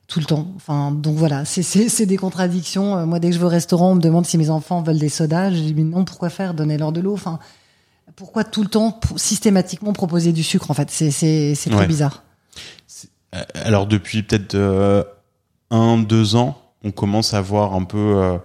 tout 0.07 0.19
le 0.19 0.25
temps. 0.25 0.47
Enfin, 0.55 0.91
donc 0.91 1.15
voilà, 1.17 1.43
c'est 1.45 2.05
des 2.05 2.17
contradictions. 2.17 2.97
Euh, 2.97 3.05
Moi, 3.05 3.19
dès 3.19 3.27
que 3.29 3.33
je 3.35 3.39
vais 3.39 3.45
au 3.45 3.49
restaurant, 3.49 3.91
on 3.91 3.95
me 3.95 4.01
demande 4.01 4.25
si 4.25 4.37
mes 4.37 4.49
enfants 4.49 4.81
veulent 4.81 4.99
des 4.99 5.09
sodas. 5.09 5.51
Je 5.51 5.57
dis 5.59 5.73
mais 5.73 5.83
non, 5.83 6.05
pourquoi 6.05 6.29
faire? 6.29 6.53
Donnez-leur 6.53 6.91
de 6.93 7.01
l'eau. 7.01 7.13
Enfin, 7.13 7.39
pourquoi 8.15 8.43
tout 8.45 8.63
le 8.63 8.69
temps 8.69 8.99
systématiquement 9.17 9.91
proposer 9.93 10.31
du 10.31 10.43
sucre 10.43 10.71
En 10.71 10.73
fait, 10.73 10.89
c'est 10.89 11.11
c'est 11.11 11.73
Ouais. 11.73 11.87
bizarre. 11.87 12.23
Euh, 13.35 13.43
Alors 13.55 13.85
depuis 13.87 14.23
peut-être 14.23 14.55
euh, 14.55 15.03
un, 15.71 15.97
deux 15.97 16.35
ans, 16.37 16.57
on 16.83 16.91
commence 16.91 17.33
à 17.33 17.41
voir 17.41 17.73
un 17.73 17.83
peu 17.83 17.97
euh, 17.97 18.37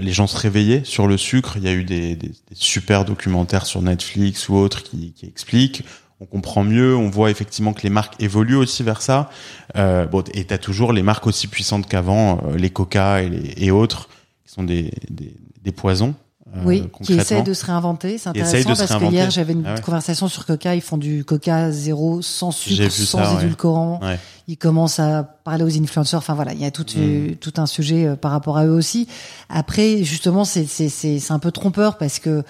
les 0.00 0.12
gens 0.12 0.26
se 0.26 0.36
réveiller 0.36 0.84
sur 0.84 1.06
le 1.06 1.16
sucre. 1.16 1.54
Il 1.56 1.64
y 1.64 1.68
a 1.68 1.72
eu 1.72 1.84
des, 1.84 2.14
des- 2.14 2.28
des 2.28 2.34
super 2.54 3.06
documentaires 3.06 3.64
sur 3.64 3.80
Netflix 3.80 4.48
ou 4.50 4.54
autres 4.56 4.82
qui, 4.82 5.12
qui 5.12 5.24
expliquent. 5.26 5.82
On 6.20 6.26
comprend 6.26 6.64
mieux, 6.64 6.94
on 6.96 7.08
voit 7.08 7.30
effectivement 7.30 7.72
que 7.72 7.82
les 7.82 7.90
marques 7.90 8.14
évoluent 8.22 8.56
aussi 8.56 8.82
vers 8.82 9.00
ça. 9.00 9.30
Euh, 9.76 10.06
bon, 10.06 10.22
et 10.34 10.44
t'as 10.44 10.58
toujours 10.58 10.92
les 10.92 11.02
marques 11.02 11.26
aussi 11.26 11.46
puissantes 11.46 11.86
qu'avant, 11.88 12.40
euh, 12.46 12.56
les 12.56 12.68
Coca 12.70 13.22
et, 13.22 13.30
les- 13.30 13.54
et 13.56 13.70
autres, 13.70 14.08
qui 14.44 14.52
sont 14.52 14.62
des, 14.62 14.90
des, 15.08 15.34
des 15.62 15.72
poisons. 15.72 16.14
euh, 16.54 16.60
oui, 16.64 16.84
qui 17.04 17.14
essayent 17.14 17.42
de 17.44 17.54
se 17.54 17.64
réinventer. 17.64 18.18
C'est 18.18 18.28
intéressant 18.28 18.74
parce 18.74 18.96
que 18.96 19.04
hier 19.10 19.30
j'avais 19.30 19.52
une 19.54 19.64
Ah 19.64 19.74
ouais. 19.76 19.80
conversation 19.80 20.26
sur 20.28 20.44
Coca. 20.46 20.74
Ils 20.74 20.80
font 20.82 20.98
du 20.98 21.24
Coca 21.24 21.70
zéro, 21.70 22.20
sans 22.22 22.50
sucre, 22.50 22.90
sans 22.90 23.24
ça, 23.24 23.34
édulcorant. 23.40 24.00
Ouais. 24.02 24.18
Ils 24.48 24.58
commencent 24.58 24.98
à 24.98 25.22
parler 25.22 25.62
aux 25.64 25.80
influenceurs. 25.80 26.18
Enfin 26.18 26.34
voilà, 26.34 26.52
il 26.52 26.60
y 26.60 26.64
a 26.66 26.70
tout, 26.72 26.84
Mm. 26.98 27.36
tout 27.36 27.54
un 27.58 27.66
sujet 27.66 28.04
euh, 28.08 28.16
par 28.16 28.32
rapport 28.32 28.58
à 28.58 28.66
eux 28.66 28.72
aussi. 28.74 29.06
Après, 29.48 30.02
justement, 30.02 30.44
c'est 30.44 30.66
c'est 30.66 30.88
c'est 30.88 31.18
c'est 31.20 31.32
un 31.32 31.38
peu 31.38 31.52
trompeur 31.52 31.96
parce 31.98 32.18
que 32.18 32.42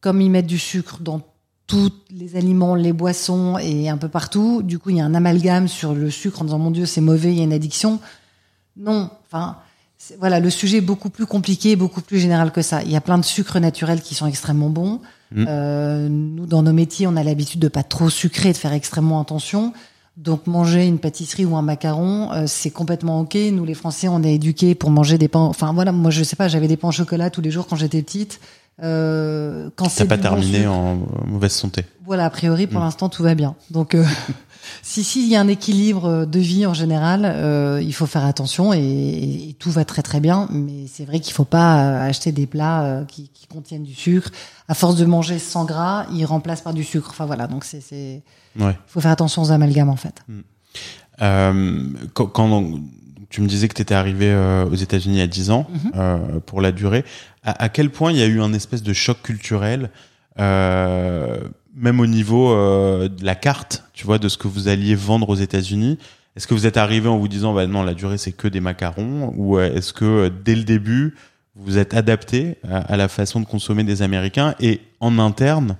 comme 0.00 0.20
ils 0.22 0.30
mettent 0.30 0.46
du 0.46 0.58
sucre 0.58 0.98
dans 1.02 1.20
tous 1.66 1.92
les 2.10 2.36
aliments, 2.36 2.74
les 2.74 2.92
boissons 2.92 3.58
et 3.58 3.88
un 3.88 3.96
peu 3.96 4.08
partout, 4.08 4.62
du 4.62 4.78
coup 4.78 4.90
il 4.90 4.98
y 4.98 5.00
a 5.00 5.04
un 5.04 5.14
amalgame 5.14 5.66
sur 5.66 5.94
le 5.94 6.10
sucre 6.10 6.42
en 6.42 6.44
disant 6.44 6.58
mon 6.58 6.70
Dieu 6.70 6.86
c'est 6.86 7.00
mauvais, 7.00 7.32
il 7.32 7.38
y 7.38 7.40
a 7.40 7.44
une 7.44 7.52
addiction. 7.52 7.98
Non, 8.76 9.10
enfin 9.26 9.56
voilà, 10.18 10.40
le 10.40 10.50
sujet 10.50 10.78
est 10.78 10.82
beaucoup 10.82 11.10
plus 11.10 11.26
compliqué, 11.26 11.74
beaucoup 11.74 12.02
plus 12.02 12.18
général 12.18 12.52
que 12.52 12.62
ça. 12.62 12.82
Il 12.82 12.90
y 12.90 12.96
a 12.96 13.00
plein 13.00 13.18
de 13.18 13.24
sucres 13.24 13.58
naturels 13.58 14.00
qui 14.00 14.14
sont 14.14 14.26
extrêmement 14.26 14.68
bons. 14.68 15.00
Mm. 15.32 15.44
Euh, 15.48 16.08
nous, 16.08 16.46
dans 16.46 16.62
nos 16.62 16.72
métiers, 16.72 17.06
on 17.06 17.16
a 17.16 17.24
l'habitude 17.24 17.60
de 17.60 17.68
pas 17.68 17.82
trop 17.82 18.10
sucrer, 18.10 18.52
de 18.52 18.56
faire 18.56 18.72
extrêmement 18.72 19.20
attention. 19.20 19.72
Donc 20.16 20.46
manger 20.46 20.86
une 20.86 20.98
pâtisserie 20.98 21.44
ou 21.44 21.56
un 21.56 21.62
macaron, 21.62 22.32
euh, 22.32 22.44
c'est 22.46 22.70
complètement 22.70 23.20
ok. 23.20 23.36
Nous, 23.52 23.64
les 23.64 23.74
Français, 23.74 24.08
on 24.08 24.22
est 24.22 24.34
éduqués 24.34 24.74
pour 24.74 24.90
manger 24.90 25.18
des 25.18 25.28
pains. 25.28 25.40
Enfin 25.40 25.72
voilà, 25.72 25.92
moi 25.92 26.10
je 26.10 26.22
sais 26.22 26.36
pas, 26.36 26.48
j'avais 26.48 26.68
des 26.68 26.76
pains 26.76 26.88
au 26.88 26.92
chocolat 26.92 27.28
tous 27.28 27.42
les 27.42 27.50
jours 27.50 27.66
quand 27.66 27.76
j'étais 27.76 28.02
petite. 28.02 28.40
Euh, 28.82 29.70
quand 29.76 29.84
T'as 29.84 29.90
c'est 29.90 30.04
pas 30.04 30.16
bon 30.16 30.22
terminé 30.22 30.66
en 30.66 30.98
mauvaise 31.26 31.52
santé. 31.52 31.84
voilà, 32.04 32.26
a 32.26 32.30
priori, 32.30 32.66
pour 32.66 32.80
Mm. 32.80 32.84
l'instant, 32.84 33.08
tout 33.08 33.22
va 33.22 33.34
bien. 33.34 33.54
Donc, 33.70 33.94
euh, 33.94 34.04
si 34.82 35.02
s'il 35.02 35.26
y 35.28 35.34
a 35.36 35.40
un 35.40 35.48
équilibre 35.48 36.26
de 36.26 36.38
vie 36.38 36.66
en 36.66 36.74
général, 36.74 37.22
euh, 37.24 37.80
il 37.82 37.94
faut 37.94 38.04
faire 38.04 38.24
attention 38.26 38.74
et, 38.74 38.78
et 39.48 39.56
tout 39.58 39.70
va 39.70 39.84
très 39.86 40.02
très 40.02 40.20
bien. 40.20 40.46
Mais 40.52 40.86
c'est 40.92 41.06
vrai 41.06 41.20
qu'il 41.20 41.32
faut 41.32 41.44
pas 41.46 41.78
euh, 41.86 42.06
acheter 42.08 42.32
des 42.32 42.46
plats 42.46 42.82
euh, 42.84 43.04
qui, 43.06 43.30
qui 43.32 43.46
contiennent 43.46 43.82
du 43.84 43.94
sucre. 43.94 44.30
À 44.68 44.74
force 44.74 44.96
de 44.96 45.06
manger 45.06 45.38
sans 45.38 45.64
gras, 45.64 46.04
ils 46.12 46.26
remplacent 46.26 46.60
par 46.62 46.74
du 46.74 46.84
sucre. 46.84 47.08
Enfin 47.10 47.24
voilà, 47.24 47.46
donc 47.46 47.64
c'est, 47.64 47.80
c'est, 47.80 48.22
Ouais. 48.58 48.76
faut 48.86 49.00
faire 49.00 49.10
attention 49.10 49.42
aux 49.42 49.52
amalgames 49.52 49.90
en 49.90 49.96
fait. 49.96 50.22
Euh, 51.22 51.82
quand, 52.14 52.26
quand 52.26 52.64
tu 53.28 53.40
me 53.40 53.46
disais 53.48 53.68
que 53.68 53.74
tu 53.74 53.82
étais 53.82 53.94
arrivé 53.94 54.26
euh, 54.30 54.64
aux 54.66 54.74
États-Unis 54.74 55.20
a 55.20 55.26
10 55.26 55.50
ans 55.50 55.66
Mhm. 55.70 55.92
euh, 55.96 56.18
pour 56.44 56.60
la 56.60 56.72
durée, 56.72 57.04
à, 57.46 57.64
à 57.64 57.68
quel 57.70 57.88
point 57.88 58.12
il 58.12 58.18
y 58.18 58.22
a 58.22 58.26
eu 58.26 58.42
un 58.42 58.52
espèce 58.52 58.82
de 58.82 58.92
choc 58.92 59.22
culturel, 59.22 59.90
euh, 60.38 61.38
même 61.74 62.00
au 62.00 62.06
niveau 62.06 62.52
euh, 62.52 63.08
de 63.08 63.24
la 63.24 63.34
carte, 63.34 63.84
tu 63.94 64.04
vois, 64.04 64.18
de 64.18 64.28
ce 64.28 64.36
que 64.36 64.48
vous 64.48 64.68
alliez 64.68 64.94
vendre 64.94 65.30
aux 65.30 65.36
États-Unis? 65.36 65.98
Est-ce 66.36 66.46
que 66.46 66.52
vous 66.52 66.66
êtes 66.66 66.76
arrivé 66.76 67.08
en 67.08 67.16
vous 67.16 67.28
disant, 67.28 67.54
bah 67.54 67.66
non, 67.66 67.82
la 67.82 67.94
durée 67.94 68.18
c'est 68.18 68.32
que 68.32 68.48
des 68.48 68.60
macarons, 68.60 69.32
ou 69.36 69.56
euh, 69.56 69.74
est-ce 69.74 69.92
que 69.94 70.04
euh, 70.04 70.30
dès 70.44 70.54
le 70.54 70.64
début 70.64 71.14
vous 71.54 71.78
êtes 71.78 71.94
adapté 71.94 72.58
à, 72.68 72.78
à 72.78 72.96
la 72.98 73.08
façon 73.08 73.40
de 73.40 73.46
consommer 73.46 73.84
des 73.84 74.02
Américains? 74.02 74.54
Et 74.60 74.80
en 75.00 75.18
interne, 75.18 75.76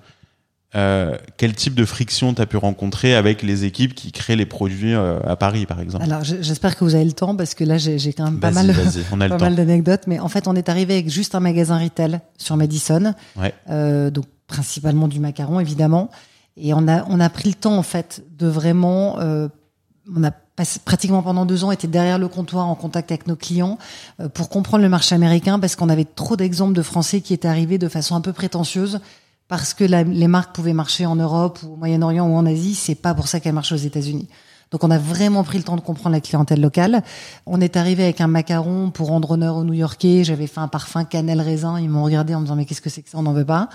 euh, 0.75 1.17
quel 1.37 1.55
type 1.55 1.75
de 1.75 1.85
friction 1.85 2.35
tu 2.35 2.43
as 2.43 2.47
pu 2.47 2.57
rencontrer 2.57 3.15
avec 3.15 3.43
les 3.43 3.65
équipes 3.65 3.95
qui 3.95 4.13
créent 4.13 4.37
les 4.37 4.47
produits 4.47 4.95
euh, 4.95 5.21
à 5.25 5.37
Paris, 5.37 5.65
par 5.65 5.81
exemple? 5.81 6.05
Alors 6.05 6.25
j'espère 6.25 6.77
que 6.77 6.85
vous 6.85 6.95
avez 6.95 7.05
le 7.05 7.13
temps 7.13 7.37
parce 7.37 7.55
que 7.55 7.65
là 7.65 7.79
j'ai 7.79 8.13
quand 8.13 8.25
même 8.25 8.41
pas 8.41 8.51
mal, 8.51 8.75
on 9.13 9.21
a 9.21 9.29
pas 9.29 9.39
mal 9.39 9.55
d'anecdotes. 9.55 10.03
Mais 10.07 10.19
en 10.19 10.29
fait, 10.29 10.49
on 10.49 10.55
est 10.57 10.69
arrivé 10.69 10.95
avec 10.95 11.09
juste 11.09 11.35
un 11.35 11.41
magasin 11.41 11.79
retail 11.79 12.21
sur 12.37 12.57
Madison, 12.57 13.15
Ouais. 13.37 13.55
euh, 13.71 14.11
donc 14.11 14.27
principalement 14.49 15.09
du 15.09 15.21
macaron 15.21 15.61
évidemment. 15.61 16.11
Et 16.57 16.75
on 16.75 16.89
a 16.89 17.05
on 17.09 17.21
a 17.21 17.29
pris 17.31 17.49
le 17.51 17.55
temps 17.55 17.77
en 17.77 17.83
fait 17.83 18.25
de 18.37 18.47
vraiment, 18.47 19.19
euh, 19.21 19.49
on 20.15 20.25
a 20.25 20.31
pratiquement 20.85 21.23
pendant 21.23 21.45
deux 21.47 21.65
ans 21.65 21.71
été 21.71 21.87
derrière 21.87 22.19
le 22.19 22.29
comptoir 22.29 22.67
en 22.67 22.75
contact 22.75 23.11
avec 23.13 23.27
nos 23.27 23.37
clients 23.37 23.77
pour 24.33 24.49
comprendre 24.49 24.83
le 24.83 24.89
marché 24.89 25.15
américain 25.15 25.59
parce 25.59 25.77
qu'on 25.77 25.91
avait 25.91 26.07
trop 26.07 26.35
d'exemples 26.35 26.73
de 26.73 26.81
Français 26.81 27.21
qui 27.21 27.35
étaient 27.35 27.49
arrivés 27.49 27.77
de 27.77 27.89
façon 27.89 28.15
un 28.17 28.23
peu 28.23 28.33
prétentieuse 28.33 29.01
parce 29.49 29.75
que 29.75 29.85
la- 29.85 30.03
les 30.03 30.29
marques 30.29 30.55
pouvaient 30.55 30.73
marcher 30.73 31.07
en 31.07 31.17
Europe 31.17 31.61
ou 31.65 31.75
au 31.75 31.77
Moyen-Orient 31.77 32.27
ou 32.29 32.35
en 32.35 32.47
Asie, 32.47 32.75
c'est 32.75 32.95
pas 32.97 33.15
pour 33.15 33.29
ça 33.29 33.41
qu'elles 33.41 33.55
marchent 33.55 33.73
aux 33.73 33.77
États-Unis. 33.77 34.29
Donc 34.73 34.83
on 34.83 34.91
a 34.91 34.99
vraiment 34.99 35.45
pris 35.45 35.59
le 35.59 35.65
temps 35.65 35.77
de 35.77 35.81
comprendre 35.81 36.15
la 36.17 36.21
clientèle 36.21 36.61
locale. 36.61 37.05
On 37.47 37.61
est 37.61 37.77
arrivé 37.77 38.03
avec 38.03 38.21
un 38.21 38.27
macaron 38.27 38.91
pour 38.91 39.07
rendre 39.09 39.31
honneur 39.31 39.55
aux 39.57 39.63
New-Yorkais. 39.63 40.25
J'avais 40.25 40.49
fait 40.49 40.59
un 40.59 40.67
parfum 40.67 41.05
cannelle 41.05 41.41
raisin. 41.41 41.79
Ils 41.81 41.89
m'ont 41.89 42.03
regardé 42.03 42.35
en 42.35 42.41
me 42.41 42.45
disant 42.47 42.57
mais 42.57 42.65
qu'est-ce 42.65 42.81
que 42.81 42.91
c'est 42.91 43.03
que 43.03 43.09
ça? 43.11 43.17
On 43.19 43.23
n'en 43.23 43.33
veut 43.33 43.45
pas. 43.45 43.69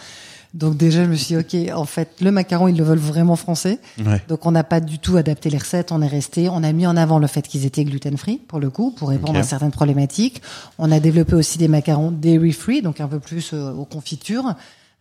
Donc 0.54 0.75
déjà 0.75 1.06
je 1.06 1.10
me 1.10 1.16
suis 1.16 1.36
dit 1.38 1.70
ok 1.70 1.74
en 1.78 1.86
fait 1.86 2.10
le 2.20 2.30
macaron 2.30 2.68
ils 2.68 2.75
le 2.75 2.84
veulent 2.84 2.98
vraiment 3.00 3.38
français. 3.38 3.80
Ouais. 4.06 4.22
Donc 4.28 4.46
on 4.46 4.51
n'a 4.51 4.66
pas 4.66 4.82
du 4.82 5.00
tout 5.00 5.16
adapté 5.16 5.50
les 5.50 5.60
recettes. 5.60 5.94
On 5.94 6.01
est 6.01 6.08
resté. 6.08 6.50
On 6.50 6.62
a 6.62 6.74
mis 6.74 6.86
en 6.86 6.98
avant 6.98 7.20
le 7.20 7.28
fait 7.28 7.48
qu'ils 7.48 7.66
étaient 7.66 7.86
gluten 7.86 8.18
free 8.18 8.36
pour 8.50 8.60
le 8.60 8.70
coup 8.70 8.92
pour 8.92 9.08
répondre 9.10 9.40
à 9.40 9.44
certaines 9.44 9.72
problématiques. 9.72 10.42
On 10.78 10.92
a 10.92 11.00
développé 11.00 11.36
aussi 11.36 11.58
des 11.58 11.70
macarons 11.70 12.12
dairy 12.12 12.51
free 12.51 12.82
donc 12.82 13.00
un 13.00 13.08
peu 13.08 13.20
plus 13.22 13.51
euh, 13.54 13.72
aux 13.72 13.86
confitures. 13.86 14.56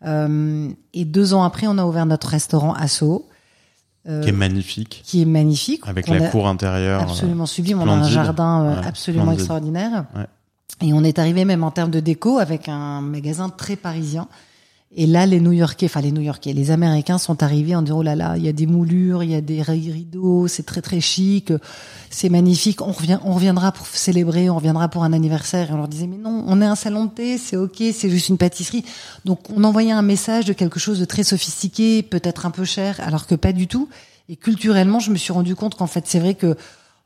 Euh, 0.06 0.68
et 0.94 1.04
deux 1.04 1.34
ans 1.34 1.42
après 1.42 1.66
on 1.66 1.76
a 1.78 1.84
ouvert 1.84 2.06
notre 2.06 2.28
restaurant 2.28 2.72
Asso. 2.72 3.26
euh, 4.08 4.22
Qui 4.22 4.30
est 4.30 4.32
magnifique, 4.32 5.02
qui 5.04 5.20
est 5.22 5.26
magnifique. 5.26 5.82
avec 5.86 6.08
la 6.08 6.28
cour 6.30 6.48
intérieure. 6.48 7.02
absolument 7.02 7.46
sublime. 7.46 7.80
On 7.82 7.88
a 7.88 7.92
un 7.92 8.08
jardin 8.08 8.62
euh, 8.64 8.80
Ouais, 8.80 8.86
absolument 8.86 9.24
splendide. 9.24 9.40
extraordinaire. 9.40 10.04
Ouais. 10.16 10.26
Et 10.82 10.92
on 10.94 11.04
est 11.04 11.18
arrivé 11.18 11.44
même 11.44 11.62
en 11.64 11.70
termes 11.70 11.90
de 11.90 12.00
déco 12.00 12.38
avec 12.38 12.68
un 12.68 13.02
magasin 13.02 13.50
très 13.50 13.76
parisien. 13.76 14.26
Et 14.92 15.06
là, 15.06 15.24
les 15.24 15.38
New-Yorkais, 15.38 15.86
enfin 15.86 16.00
les 16.00 16.10
New-Yorkais, 16.10 16.52
les 16.52 16.72
Américains 16.72 17.18
sont 17.18 17.44
arrivés 17.44 17.76
en 17.76 17.82
disant 17.82 17.98
oh 17.98 18.02
là 18.02 18.16
là, 18.16 18.36
il 18.36 18.42
y 18.42 18.48
a 18.48 18.52
des 18.52 18.66
moulures, 18.66 19.22
il 19.22 19.30
y 19.30 19.36
a 19.36 19.40
des 19.40 19.62
rideaux, 19.62 20.48
c'est 20.48 20.64
très 20.64 20.82
très 20.82 21.00
chic, 21.00 21.52
c'est 22.10 22.28
magnifique. 22.28 22.82
On 22.82 22.90
revient, 22.90 23.20
on 23.24 23.34
reviendra 23.34 23.70
pour 23.70 23.86
célébrer, 23.86 24.50
on 24.50 24.56
reviendra 24.56 24.88
pour 24.88 25.04
un 25.04 25.12
anniversaire. 25.12 25.70
Et 25.70 25.72
on 25.74 25.76
leur 25.76 25.86
disait 25.86 26.08
mais 26.08 26.16
non, 26.16 26.42
on 26.44 26.60
est 26.60 26.66
un 26.66 26.74
salon 26.74 27.04
de 27.04 27.10
thé, 27.10 27.38
c'est 27.38 27.56
ok, 27.56 27.76
c'est 27.92 28.10
juste 28.10 28.30
une 28.30 28.38
pâtisserie. 28.38 28.84
Donc 29.24 29.48
on 29.54 29.62
envoyait 29.62 29.92
un 29.92 30.02
message 30.02 30.44
de 30.44 30.52
quelque 30.52 30.80
chose 30.80 30.98
de 30.98 31.04
très 31.04 31.22
sophistiqué, 31.22 32.02
peut-être 32.02 32.44
un 32.44 32.50
peu 32.50 32.64
cher, 32.64 32.98
alors 33.00 33.28
que 33.28 33.36
pas 33.36 33.52
du 33.52 33.68
tout. 33.68 33.88
Et 34.28 34.34
culturellement, 34.34 34.98
je 34.98 35.12
me 35.12 35.16
suis 35.16 35.32
rendu 35.32 35.54
compte 35.54 35.76
qu'en 35.76 35.86
fait, 35.86 36.08
c'est 36.08 36.18
vrai 36.18 36.34
que 36.34 36.56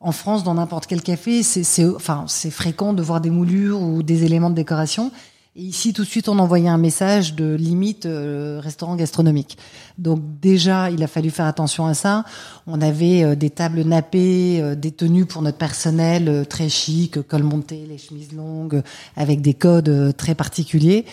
en 0.00 0.12
France, 0.12 0.42
dans 0.42 0.54
n'importe 0.54 0.86
quel 0.86 1.02
café, 1.02 1.42
c'est, 1.42 1.86
enfin, 1.86 2.24
c'est 2.28 2.50
fréquent 2.50 2.92
de 2.92 3.02
voir 3.02 3.22
des 3.22 3.30
moulures 3.30 3.80
ou 3.80 4.02
des 4.02 4.24
éléments 4.24 4.50
de 4.50 4.54
décoration. 4.54 5.10
Ici, 5.56 5.92
tout 5.92 6.02
de 6.02 6.08
suite, 6.08 6.28
on 6.28 6.40
envoyait 6.40 6.68
un 6.68 6.78
message 6.78 7.34
de 7.36 7.54
limite 7.54 8.06
euh, 8.06 8.58
restaurant 8.60 8.96
gastronomique. 8.96 9.56
Donc 9.98 10.20
déjà, 10.40 10.90
il 10.90 11.00
a 11.04 11.06
fallu 11.06 11.30
faire 11.30 11.46
attention 11.46 11.86
à 11.86 11.94
ça. 11.94 12.24
On 12.66 12.80
avait 12.80 13.22
euh, 13.22 13.36
des 13.36 13.50
tables 13.50 13.82
nappées, 13.82 14.60
euh, 14.60 14.74
des 14.74 14.90
tenues 14.90 15.26
pour 15.26 15.42
notre 15.42 15.58
personnel 15.58 16.44
très 16.50 16.68
chic, 16.68 17.22
col 17.28 17.44
monté, 17.44 17.86
les 17.88 17.98
chemises 17.98 18.32
longues, 18.32 18.82
avec 19.16 19.42
des 19.42 19.54
codes 19.54 20.16
très 20.16 20.34
particuliers. 20.34 21.04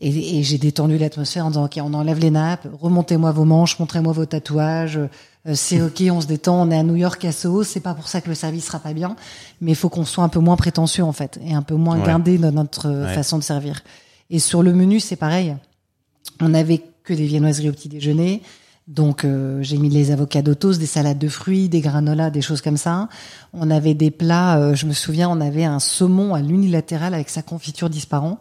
Et, 0.00 0.38
et 0.38 0.42
j'ai 0.42 0.58
détendu 0.58 0.98
l'atmosphère 0.98 1.46
en 1.46 1.48
disant, 1.48 1.64
OK, 1.64 1.78
on 1.82 1.94
enlève 1.94 2.18
les 2.18 2.30
nappes, 2.30 2.68
remontez-moi 2.80 3.32
vos 3.32 3.44
manches, 3.44 3.78
montrez-moi 3.78 4.12
vos 4.12 4.26
tatouages, 4.26 4.98
euh, 4.98 5.54
c'est 5.54 5.80
OK, 5.80 6.02
on 6.10 6.20
se 6.20 6.26
détend, 6.26 6.60
on 6.62 6.70
est 6.70 6.76
à 6.78 6.82
New 6.82 6.96
York, 6.96 7.24
à 7.24 7.32
Soho, 7.32 7.62
c'est 7.64 7.80
pas 7.80 7.94
pour 7.94 8.06
ça 8.08 8.20
que 8.20 8.28
le 8.28 8.34
service 8.34 8.66
sera 8.66 8.78
pas 8.78 8.92
bien, 8.92 9.16
mais 9.62 9.72
il 9.72 9.74
faut 9.76 9.88
qu'on 9.88 10.04
soit 10.04 10.22
un 10.24 10.28
peu 10.28 10.40
moins 10.40 10.56
prétentieux, 10.56 11.02
en 11.04 11.12
fait, 11.12 11.40
et 11.42 11.54
un 11.54 11.62
peu 11.62 11.76
moins 11.76 11.98
Ouais. 11.98 12.06
gardé 12.06 12.36
dans 12.36 12.52
notre 12.52 12.88
euh, 12.88 13.06
Ouais. 13.06 13.14
façon 13.14 13.38
de 13.38 13.42
servir. 13.42 13.80
Et 14.28 14.38
sur 14.38 14.62
le 14.62 14.74
menu, 14.74 15.00
c'est 15.00 15.16
pareil. 15.16 15.56
On 16.40 16.52
avait 16.52 16.82
que 17.04 17.14
des 17.14 17.24
viennoiseries 17.24 17.70
au 17.70 17.72
petit 17.72 17.88
déjeuner. 17.88 18.42
Donc 18.88 19.24
euh, 19.24 19.62
j'ai 19.62 19.78
mis 19.78 19.88
les 19.88 20.10
avocats 20.12 20.42
toast, 20.42 20.78
des 20.78 20.86
salades 20.86 21.18
de 21.18 21.28
fruits, 21.28 21.68
des 21.68 21.80
granolas, 21.80 22.30
des 22.30 22.42
choses 22.42 22.60
comme 22.60 22.76
ça. 22.76 23.08
On 23.52 23.70
avait 23.70 23.94
des 23.94 24.10
plats, 24.12 24.58
euh, 24.58 24.74
je 24.76 24.86
me 24.86 24.92
souviens, 24.92 25.28
on 25.28 25.40
avait 25.40 25.64
un 25.64 25.80
saumon 25.80 26.34
à 26.34 26.40
l'unilatéral 26.40 27.12
avec 27.14 27.28
sa 27.28 27.42
confiture 27.42 27.90
disparant. 27.90 28.38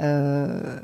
Euh, 0.00 0.78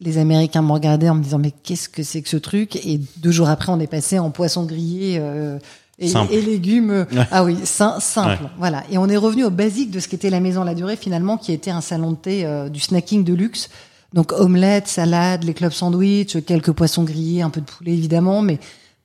les 0.00 0.18
Américains 0.18 0.62
me 0.62 0.72
regardaient 0.72 1.08
en 1.08 1.16
me 1.16 1.22
disant 1.22 1.38
mais 1.38 1.50
qu'est-ce 1.50 1.88
que 1.88 2.02
c'est 2.02 2.22
que 2.22 2.28
ce 2.28 2.36
truc? 2.36 2.76
Et 2.76 3.00
deux 3.16 3.32
jours 3.32 3.48
après, 3.48 3.72
on 3.72 3.80
est 3.80 3.86
passé 3.88 4.18
en 4.18 4.30
poisson 4.30 4.64
grillé 4.64 5.18
euh, 5.20 5.58
et, 5.98 6.12
légumes. 6.40 7.06
Ouais. 7.12 7.26
Ah 7.32 7.44
oui, 7.44 7.56
sim- 7.64 7.98
simple. 8.00 8.44
Ouais. 8.44 8.50
Voilà. 8.58 8.84
Et 8.90 8.98
on 8.98 9.08
est 9.08 9.16
revenu 9.16 9.44
au 9.44 9.50
basique 9.50 9.90
de 9.90 9.98
ce 10.00 10.06
qu'était 10.08 10.30
la 10.30 10.40
maison 10.40 10.62
La 10.62 10.74
Durée 10.74 10.96
finalement, 10.96 11.36
qui 11.36 11.52
était 11.52 11.72
un 11.72 11.80
salon 11.80 12.12
de 12.12 12.16
thé 12.16 12.44
euh, 12.44 12.68
du 12.68 12.80
snacking 12.80 13.24
de 13.24 13.34
luxe. 13.34 13.68
Donc 14.14 14.32
omelette, 14.32 14.88
salade, 14.88 15.44
les 15.44 15.52
clubs 15.52 15.72
sandwich, 15.72 16.42
quelques 16.46 16.72
poissons 16.72 17.04
grillés, 17.04 17.42
un 17.42 17.50
peu 17.50 17.60
de 17.60 17.66
poulet 17.66 17.92
évidemment, 17.92 18.40
mais 18.40 18.58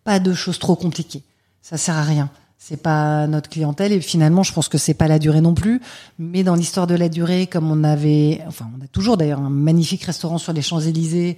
pas 0.04 0.20
de 0.20 0.34
choses 0.34 0.60
trop 0.60 0.76
compliquées. 0.76 1.24
Ça 1.62 1.78
sert 1.78 1.96
à 1.96 2.04
rien. 2.04 2.30
C'est 2.66 2.82
pas 2.82 3.28
notre 3.28 3.50
clientèle 3.50 3.92
et 3.92 4.00
finalement, 4.00 4.42
je 4.42 4.54
pense 4.54 4.70
que 4.70 4.78
c'est 4.78 4.94
pas 4.94 5.10
la 5.10 5.20
durée 5.20 5.42
non 5.42 5.54
plus. 5.54 5.82
Mais 6.18 6.44
dans 6.44 6.56
l'histoire 6.56 6.88
de 6.88 6.96
la 6.96 7.10
durée, 7.10 7.46
comme 7.46 7.70
on 7.70 7.84
avait, 7.84 8.40
enfin, 8.48 8.70
on 8.80 8.82
a 8.82 8.88
toujours 8.88 9.18
d'ailleurs 9.18 9.42
un 9.42 9.50
magnifique 9.50 10.04
restaurant 10.04 10.38
sur 10.38 10.54
les 10.54 10.62
Champs 10.62 10.80
Élysées. 10.80 11.36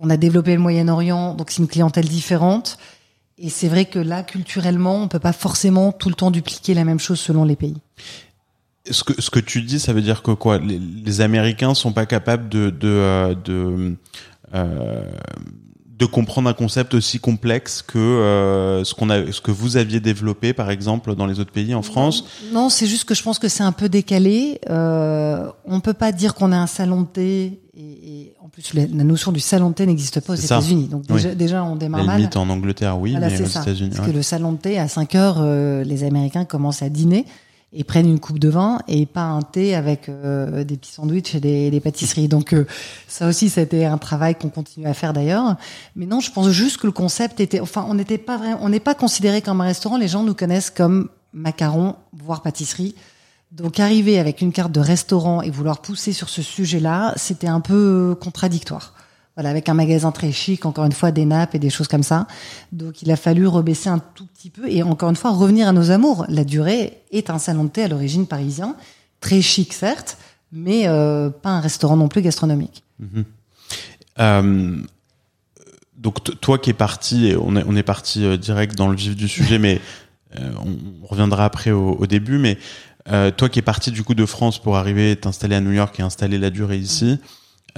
On 0.00 0.10
a 0.10 0.16
développé 0.16 0.52
le 0.54 0.58
Moyen-Orient, 0.58 1.34
donc 1.36 1.52
c'est 1.52 1.62
une 1.62 1.68
clientèle 1.68 2.08
différente. 2.08 2.78
Et 3.38 3.48
c'est 3.48 3.68
vrai 3.68 3.84
que 3.84 4.00
là, 4.00 4.24
culturellement, 4.24 5.04
on 5.04 5.06
peut 5.06 5.20
pas 5.20 5.32
forcément 5.32 5.92
tout 5.92 6.08
le 6.08 6.16
temps 6.16 6.32
dupliquer 6.32 6.74
la 6.74 6.82
même 6.82 6.98
chose 6.98 7.20
selon 7.20 7.44
les 7.44 7.54
pays. 7.54 7.76
Ce 8.90 9.04
que, 9.04 9.22
ce 9.22 9.30
que 9.30 9.38
tu 9.38 9.62
dis, 9.62 9.78
ça 9.78 9.92
veut 9.92 10.02
dire 10.02 10.20
que 10.20 10.32
quoi? 10.32 10.58
Les, 10.58 10.80
les 10.80 11.20
Américains 11.20 11.74
sont 11.74 11.92
pas 11.92 12.06
capables 12.06 12.48
de 12.48 12.70
de 12.70 12.88
euh, 12.88 13.34
de, 13.36 13.96
euh, 14.54 15.04
de 16.00 16.06
comprendre 16.06 16.48
un 16.48 16.54
concept 16.54 16.94
aussi 16.94 17.20
complexe 17.20 17.82
que 17.82 17.98
euh, 17.98 18.82
ce 18.84 18.94
qu'on 18.94 19.10
a, 19.10 19.30
ce 19.30 19.40
que 19.42 19.50
vous 19.50 19.76
aviez 19.76 20.00
développé, 20.00 20.52
par 20.54 20.70
exemple, 20.70 21.14
dans 21.14 21.26
les 21.26 21.38
autres 21.40 21.52
pays 21.52 21.74
en 21.74 21.82
France. 21.82 22.24
Non, 22.52 22.70
c'est 22.70 22.86
juste 22.86 23.04
que 23.04 23.14
je 23.14 23.22
pense 23.22 23.38
que 23.38 23.48
c'est 23.48 23.62
un 23.62 23.72
peu 23.72 23.88
décalé. 23.90 24.60
Euh, 24.70 25.46
on 25.66 25.80
peut 25.80 25.92
pas 25.92 26.10
dire 26.10 26.34
qu'on 26.34 26.52
a 26.52 26.56
un 26.56 26.66
salon 26.66 27.02
de 27.02 27.06
thé 27.06 27.60
et, 27.76 27.80
et 27.82 28.34
en 28.42 28.48
plus 28.48 28.72
la, 28.74 28.86
la 28.86 29.04
notion 29.04 29.30
du 29.30 29.40
salon 29.40 29.68
de 29.70 29.74
thé 29.74 29.84
n'existe 29.86 30.20
pas 30.20 30.32
aux. 30.32 30.36
États-Unis. 30.36 30.88
Donc 30.88 31.04
Oui. 31.10 31.16
déjà, 31.16 31.34
déjà 31.34 31.64
on 31.64 31.74
La 31.74 31.78
démarre 31.78 32.04
mal. 32.04 32.16
limite 32.18 32.36
en 32.36 32.48
Angleterre, 32.48 32.98
oui, 32.98 33.12
Voilà, 33.12 33.28
mais 33.28 33.40
aux. 33.42 33.46
États-Unis. 33.46 33.90
Parce 33.94 34.06
ouais. 34.06 34.12
que 34.12 34.16
le 34.16 34.22
salon 34.22 34.52
de 34.52 34.58
thé 34.58 34.78
à 34.78 34.88
5 34.88 35.14
heures, 35.14 35.36
euh, 35.40 35.84
les 35.84 36.02
Américains 36.04 36.46
commencent 36.46 36.82
à 36.82 36.88
dîner 36.88 37.26
et 37.72 37.84
prennent 37.84 38.08
une 38.08 38.18
coupe 38.18 38.38
de 38.38 38.48
vin 38.48 38.80
et 38.88 39.06
pas 39.06 39.22
un 39.22 39.42
thé 39.42 39.74
avec 39.74 40.08
euh, 40.08 40.64
des 40.64 40.76
petits 40.76 40.92
sandwichs 40.92 41.34
et 41.36 41.40
des, 41.40 41.70
des 41.70 41.80
pâtisseries. 41.80 42.26
Donc 42.26 42.52
euh, 42.52 42.66
ça 43.06 43.28
aussi, 43.28 43.48
c'était 43.48 43.84
un 43.84 43.98
travail 43.98 44.34
qu'on 44.34 44.48
continue 44.48 44.86
à 44.86 44.94
faire 44.94 45.12
d'ailleurs. 45.12 45.56
Mais 45.94 46.06
non, 46.06 46.20
je 46.20 46.32
pense 46.32 46.50
juste 46.50 46.78
que 46.78 46.86
le 46.86 46.92
concept 46.92 47.38
était, 47.38 47.60
enfin, 47.60 47.86
on 47.88 47.94
n'était 47.94 48.18
pas 48.18 48.38
vraiment, 48.38 48.58
on 48.62 48.68
n'est 48.68 48.80
pas 48.80 48.94
considéré 48.94 49.40
comme 49.40 49.60
un 49.60 49.64
restaurant. 49.64 49.96
Les 49.98 50.08
gens 50.08 50.24
nous 50.24 50.34
connaissent 50.34 50.70
comme 50.70 51.08
macaron, 51.32 51.94
voire 52.12 52.42
pâtisserie. 52.42 52.94
Donc 53.52 53.80
arriver 53.80 54.18
avec 54.18 54.40
une 54.40 54.52
carte 54.52 54.72
de 54.72 54.80
restaurant 54.80 55.42
et 55.42 55.50
vouloir 55.50 55.80
pousser 55.80 56.12
sur 56.12 56.28
ce 56.28 56.42
sujet-là, 56.42 57.14
c'était 57.16 57.48
un 57.48 57.60
peu 57.60 58.16
contradictoire. 58.20 58.94
Voilà, 59.40 59.48
avec 59.48 59.70
un 59.70 59.74
magasin 59.74 60.12
très 60.12 60.32
chic, 60.32 60.66
encore 60.66 60.84
une 60.84 60.92
fois, 60.92 61.12
des 61.12 61.24
nappes 61.24 61.54
et 61.54 61.58
des 61.58 61.70
choses 61.70 61.88
comme 61.88 62.02
ça. 62.02 62.26
Donc 62.72 63.00
il 63.00 63.10
a 63.10 63.16
fallu 63.16 63.46
rebaisser 63.46 63.88
un 63.88 63.98
tout 63.98 64.26
petit 64.26 64.50
peu 64.50 64.68
et 64.68 64.82
encore 64.82 65.08
une 65.08 65.16
fois 65.16 65.30
revenir 65.30 65.66
à 65.66 65.72
nos 65.72 65.90
amours. 65.90 66.26
La 66.28 66.44
durée 66.44 66.98
est 67.10 67.30
un 67.30 67.38
salon 67.38 67.64
de 67.64 67.70
thé 67.70 67.84
à 67.84 67.88
l'origine 67.88 68.26
parisien, 68.26 68.76
très 69.20 69.40
chic 69.40 69.72
certes, 69.72 70.18
mais 70.52 70.86
euh, 70.88 71.30
pas 71.30 71.48
un 71.48 71.60
restaurant 71.60 71.96
non 71.96 72.08
plus 72.08 72.20
gastronomique. 72.20 72.84
Euh, 74.18 74.76
donc 75.96 76.38
toi 76.42 76.58
qui 76.58 76.68
es 76.68 76.74
parti, 76.74 77.28
et 77.28 77.36
on 77.36 77.56
est, 77.56 77.64
on 77.66 77.74
est 77.76 77.82
parti 77.82 78.26
euh, 78.26 78.36
direct 78.36 78.76
dans 78.76 78.88
le 78.88 78.94
vif 78.94 79.16
du 79.16 79.26
sujet, 79.26 79.58
mais 79.58 79.80
on, 80.38 81.06
reviendra 81.06 81.46
après 81.46 81.70
au, 81.70 81.92
au 81.92 82.06
début, 82.06 82.36
mais 82.36 82.58
toi 83.06 83.48
qui 83.48 83.58
es 83.58 83.62
parti 83.62 83.90
du 83.90 84.02
coup 84.02 84.14
de 84.14 84.26
France 84.26 84.60
pour 84.60 84.76
arriver 84.76 85.16
t'installer 85.16 85.56
à 85.56 85.62
New 85.62 85.72
York 85.72 85.98
et 85.98 86.02
installer 86.02 86.36
la 86.36 86.50
durée 86.50 86.76
ici, 86.76 87.18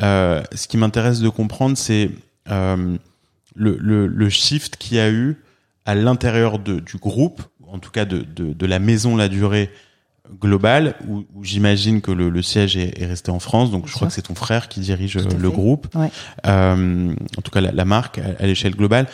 euh, 0.01 0.43
ce 0.55 0.69
qui 0.69 0.77
m'intéresse 0.77 1.21
de 1.21 1.29
comprendre, 1.29 1.77
c'est 1.77 2.11
euh, 2.51 2.97
le, 3.55 3.77
le, 3.81 4.07
le 4.07 4.29
shift 4.29 4.77
qu'il 4.77 4.97
y 4.97 5.01
a 5.01 5.11
eu 5.11 5.37
à 5.85 5.95
l'intérieur 5.95 6.59
du 6.59 6.97
groupe, 6.99 7.43
en 7.67 7.79
tout 7.79 7.91
cas 7.91 8.05
de, 8.05 8.19
de, 8.19 8.53
de 8.53 8.67
la 8.67 8.79
maison 8.79 9.17
La 9.17 9.29
Durée, 9.29 9.71
global 10.41 10.95
où, 11.09 11.25
où 11.35 11.45
j'imagine 11.45 12.01
que 12.01 12.11
le, 12.13 12.31
le 12.31 12.43
siège 12.43 12.77
est, 12.77 12.99
est, 13.01 13.07
resté 13.07 13.31
en 13.31 13.41
France. 13.41 13.71
Donc, 13.71 13.83
Bien 13.83 13.91
je 13.91 13.95
crois 13.97 14.09
que 14.09 14.15
c'est 14.15 14.23
ton 14.23 14.35
frère 14.35 14.69
qui 14.69 14.81
dirige 14.81 15.17
à 15.17 15.23
le 15.23 15.29
fait. 15.31 15.39
groupe. 15.55 15.89
Ouais. 15.95 16.11
Euh, 16.47 17.13
en 17.37 17.43
tout 17.43 17.51
cas, 17.51 17.61
la, 17.61 17.73
la 17.73 17.85
marque 17.85 18.19
à, 18.19 18.25
à 18.39 18.47
l'échelle 18.47 18.75
globale. 18.75 19.09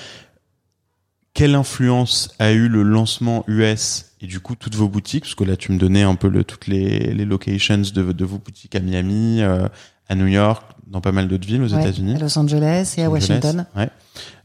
Quelle 1.34 1.54
influence 1.54 2.34
a 2.38 2.52
eu 2.52 2.68
le 2.68 2.82
lancement 2.82 3.44
US 3.46 4.06
et 4.20 4.26
du 4.26 4.40
coup 4.40 4.56
toutes 4.56 4.74
vos 4.74 4.88
boutiques? 4.88 5.24
Parce 5.24 5.34
que 5.36 5.44
là, 5.44 5.56
tu 5.56 5.72
me 5.72 5.78
donnais 5.78 6.02
un 6.02 6.14
peu 6.16 6.28
le, 6.28 6.42
toutes 6.44 6.66
les, 6.66 7.14
les 7.14 7.24
locations 7.24 7.78
de, 7.78 8.12
de 8.12 8.24
vos 8.24 8.38
boutiques 8.38 8.74
à 8.74 8.80
Miami, 8.80 9.40
euh, 9.42 9.68
à 10.08 10.14
New 10.14 10.26
York, 10.26 10.64
dans 10.86 11.00
pas 11.00 11.12
mal 11.12 11.28
d'autres 11.28 11.46
villes 11.46 11.62
aux 11.62 11.72
Ouais, 11.74 11.80
États-Unis. 11.80 12.14
À 12.16 12.18
Los 12.18 12.38
Angeles 12.38 12.94
et 12.96 13.02
à 13.02 13.06
Los 13.06 13.16
Angeles. 13.16 13.28
Washington. 13.28 13.66
Ouais. 13.76 13.88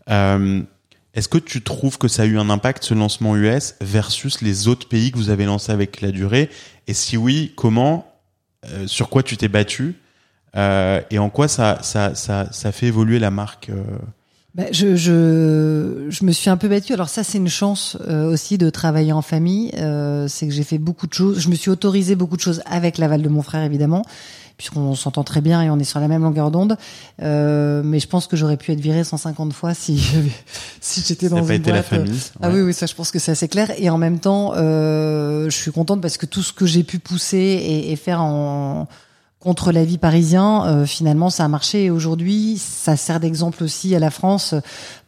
Euh, 0.09 0.61
Est-ce 1.13 1.27
que 1.29 1.37
tu 1.37 1.61
trouves 1.61 1.97
que 1.97 2.07
ça 2.07 2.23
a 2.23 2.25
eu 2.25 2.37
un 2.37 2.49
impact 2.49 2.83
ce 2.83 2.93
lancement 2.93 3.35
US 3.35 3.75
versus 3.81 4.41
les 4.41 4.67
autres 4.67 4.87
pays 4.89 5.11
que 5.11 5.17
vous 5.17 5.29
avez 5.29 5.45
lancés 5.45 5.71
avec 5.71 6.01
la 6.01 6.11
durée? 6.11 6.49
Et 6.87 6.93
si 6.93 7.17
oui, 7.17 7.53
comment? 7.55 8.07
Euh, 8.65 8.87
Sur 8.87 9.09
quoi 9.09 9.23
tu 9.23 9.37
t'es 9.37 9.47
battu? 9.47 9.95
Euh, 10.55 11.01
Et 11.11 11.19
en 11.19 11.29
quoi 11.29 11.47
ça, 11.47 11.79
ça, 11.81 12.13
ça, 12.15 12.47
ça 12.51 12.71
fait 12.71 12.87
évoluer 12.87 13.19
la 13.19 13.31
marque 13.31 13.69
euh, 13.69 13.83
Bah, 14.55 14.65
je, 14.71 14.95
je, 14.95 16.05
je 16.09 16.25
me 16.25 16.31
suis 16.31 16.49
un 16.49 16.57
peu 16.57 16.67
battue. 16.67 16.93
Alors 16.93 17.09
ça, 17.09 17.23
c'est 17.23 17.37
une 17.39 17.47
chance 17.49 17.97
euh, 18.07 18.31
aussi 18.31 18.57
de 18.57 18.69
travailler 18.69 19.11
en 19.13 19.21
famille. 19.21 19.71
Euh, 19.77 20.27
c'est 20.27 20.47
que 20.47 20.53
j'ai 20.53 20.63
fait 20.63 20.77
beaucoup 20.77 21.07
de 21.07 21.13
choses. 21.13 21.39
Je 21.39 21.49
me 21.49 21.55
suis 21.55 21.71
autorisé 21.71 22.15
beaucoup 22.15 22.35
de 22.37 22.41
choses 22.41 22.61
avec 22.65 22.97
l'aval 22.97 23.21
de 23.21 23.29
mon 23.29 23.41
frère, 23.41 23.63
évidemment, 23.63 24.03
puisqu'on 24.57 24.95
s'entend 24.95 25.23
très 25.23 25.41
bien 25.41 25.61
et 25.61 25.69
on 25.69 25.79
est 25.79 25.83
sur 25.83 25.99
la 25.99 26.07
même 26.07 26.23
longueur 26.23 26.51
d'onde. 26.51 26.77
Euh, 27.21 27.81
mais 27.83 27.99
je 27.99 28.07
pense 28.07 28.27
que 28.27 28.35
j'aurais 28.35 28.57
pu 28.57 28.71
être 28.71 28.79
virée 28.79 29.03
150 29.03 29.53
fois 29.53 29.73
si 29.73 29.97
si 30.81 31.01
j'étais 31.01 31.29
Ça 31.29 31.35
dans 31.35 31.45
pas 31.45 31.55
une 31.55 31.61
été 31.61 31.71
la 31.71 31.81
boîte, 31.81 31.93
euh, 31.93 31.97
famille 31.97 32.19
Ah 32.41 32.49
oui, 32.49 32.61
oui, 32.61 32.73
ça, 32.73 32.85
je 32.85 32.95
pense 32.95 33.11
que 33.11 33.19
c'est 33.19 33.31
assez 33.31 33.47
clair. 33.47 33.71
Et 33.77 33.89
en 33.89 33.97
même 33.97 34.19
temps, 34.19 34.53
euh, 34.55 35.49
je 35.49 35.55
suis 35.55 35.71
contente 35.71 36.01
parce 36.01 36.17
que 36.17 36.25
tout 36.25 36.43
ce 36.43 36.53
que 36.53 36.65
j'ai 36.65 36.83
pu 36.83 36.99
pousser 36.99 37.37
et, 37.37 37.91
et 37.91 37.95
faire 37.95 38.21
en 38.21 38.87
contre 39.43 39.73
la 39.73 39.83
vie 39.83 39.97
parisien, 39.97 40.65
euh, 40.65 40.85
finalement, 40.85 41.29
ça 41.29 41.43
a 41.43 41.47
marché. 41.49 41.83
Et 41.83 41.89
aujourd'hui, 41.89 42.57
ça 42.57 42.95
sert 42.95 43.19
d'exemple 43.19 43.63
aussi 43.63 43.93
à 43.93 43.99
la 43.99 44.09
France. 44.09 44.55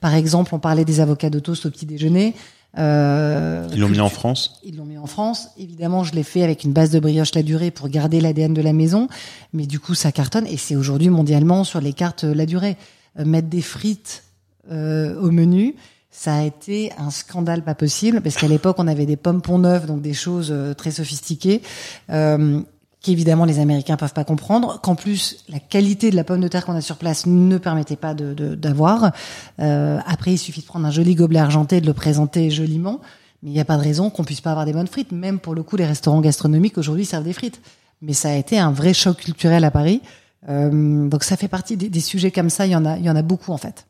Par 0.02 0.14
exemple, 0.14 0.54
on 0.54 0.60
parlait 0.60 0.84
des 0.84 1.00
avocats 1.00 1.30
de 1.30 1.40
toast 1.40 1.66
au 1.66 1.70
petit 1.70 1.86
déjeuner. 1.86 2.36
Euh, 2.78 3.68
Ils 3.74 3.80
l'ont 3.80 3.90
mis 3.90 4.00
en 4.02 4.10
France 4.10 4.60
ils 4.64 4.76
l'ont 4.76 4.86
mis 4.86 4.98
en 4.98 5.06
France. 5.06 5.50
Évidemment, 5.58 6.04
je 6.04 6.14
l'ai 6.14 6.24
fait 6.24 6.44
avec 6.44 6.64
une 6.64 6.74
base 6.74 6.90
de 6.90 7.00
brioche 7.00 7.34
la 7.36 7.44
durée 7.44 7.72
pour 7.72 7.88
garder 7.90 8.20
l'ADN 8.20 8.54
de 8.54 8.62
la 8.62 8.74
maison. 8.74 9.08
Mais 9.54 9.66
du 9.66 9.80
coup, 9.80 9.94
ça 9.94 10.12
cartonne 10.12 10.48
et 10.48 10.58
c'est 10.58 10.76
aujourd'hui 10.76 11.10
mondialement 11.10 11.64
sur 11.64 11.80
les 11.80 11.94
cartes 11.94 12.24
euh, 12.24 12.34
la 12.34 12.46
durée. 12.46 12.78
Euh, 13.20 13.26
mettre 13.26 13.48
des 13.48 13.62
frites 13.62 14.24
euh, 14.72 15.20
au 15.22 15.32
menu, 15.32 15.76
ça 16.12 16.36
a 16.36 16.44
été 16.44 16.92
un 16.98 17.12
scandale 17.12 17.64
pas 17.64 17.76
possible 17.76 18.22
parce 18.22 18.36
qu'à 18.36 18.48
l'époque, 18.48 18.78
on 18.80 18.88
avait 18.88 19.06
des 19.06 19.18
pommes 19.18 19.42
pont 19.42 19.60
neufs, 19.60 19.86
donc 19.86 20.02
des 20.02 20.14
choses 20.14 20.50
euh, 20.52 20.74
très 20.74 20.92
sophistiquées. 20.92 21.62
Qu'évidemment 23.06 23.46
les 23.46 23.60
Américains 23.60 23.98
peuvent 23.98 24.14
pas 24.14 24.24
comprendre, 24.24 24.80
qu'en 24.82 24.96
plus 24.96 25.44
la 25.48 25.60
qualité 25.60 26.10
de 26.10 26.16
la 26.16 26.24
pomme 26.24 26.42
de 26.42 26.48
terre 26.48 26.66
qu'on 26.66 26.74
a 26.76 26.82
sur 26.82 26.98
place 26.98 27.28
ne 27.28 27.60
permettait 27.60 27.96
pas 27.98 28.16
de 28.16 28.34
de- 28.34 28.56
d'avoir. 28.56 29.12
Euh, 29.60 30.00
après, 30.08 30.32
il 30.34 30.38
suffit 30.40 30.62
de 30.62 30.66
prendre 30.66 30.88
un 30.88 30.92
joli 30.92 31.14
gobelet 31.14 31.38
argenté 31.40 31.82
de 31.82 31.86
le 31.86 31.94
présenter 31.94 32.50
joliment, 32.50 33.00
mais 33.44 33.52
il 33.52 33.54
n'y 33.54 33.60
a 33.60 33.66
pas 33.66 33.78
de 33.78 33.84
raison 33.84 34.10
qu'on 34.10 34.24
puisse 34.24 34.42
pas 34.42 34.50
avoir 34.50 34.66
des 34.66 34.74
bonnes 34.74 34.88
frites. 34.88 35.12
Même 35.12 35.38
pour 35.38 35.54
le 35.54 35.62
coup, 35.62 35.76
les 35.76 35.86
restaurants 35.86 36.20
gastronomiques 36.20 36.80
aujourd'hui 36.80 37.06
servent 37.06 37.26
des 37.26 37.34
frites. 37.34 37.62
Mais 38.02 38.14
ça 38.14 38.30
a 38.30 38.34
été 38.34 38.58
un 38.58 38.72
vrai 38.72 38.94
choc 38.96 39.18
culturel 39.18 39.64
à 39.66 39.70
Paris. 39.70 40.02
Euh, 40.50 41.08
donc 41.08 41.24
ça 41.24 41.38
fait 41.38 41.48
partie 41.48 41.78
des, 41.78 41.90
des 41.90 42.00
sujets 42.00 42.32
comme 42.32 42.50
ça. 42.50 42.66
Il 42.66 42.72
y 42.72 42.76
en 42.76 42.86
a, 42.86 42.98
il 42.98 43.06
y 43.06 43.10
en 43.12 43.16
a 43.16 43.22
beaucoup 43.22 43.52
en 43.52 43.58
fait. 43.58 43.86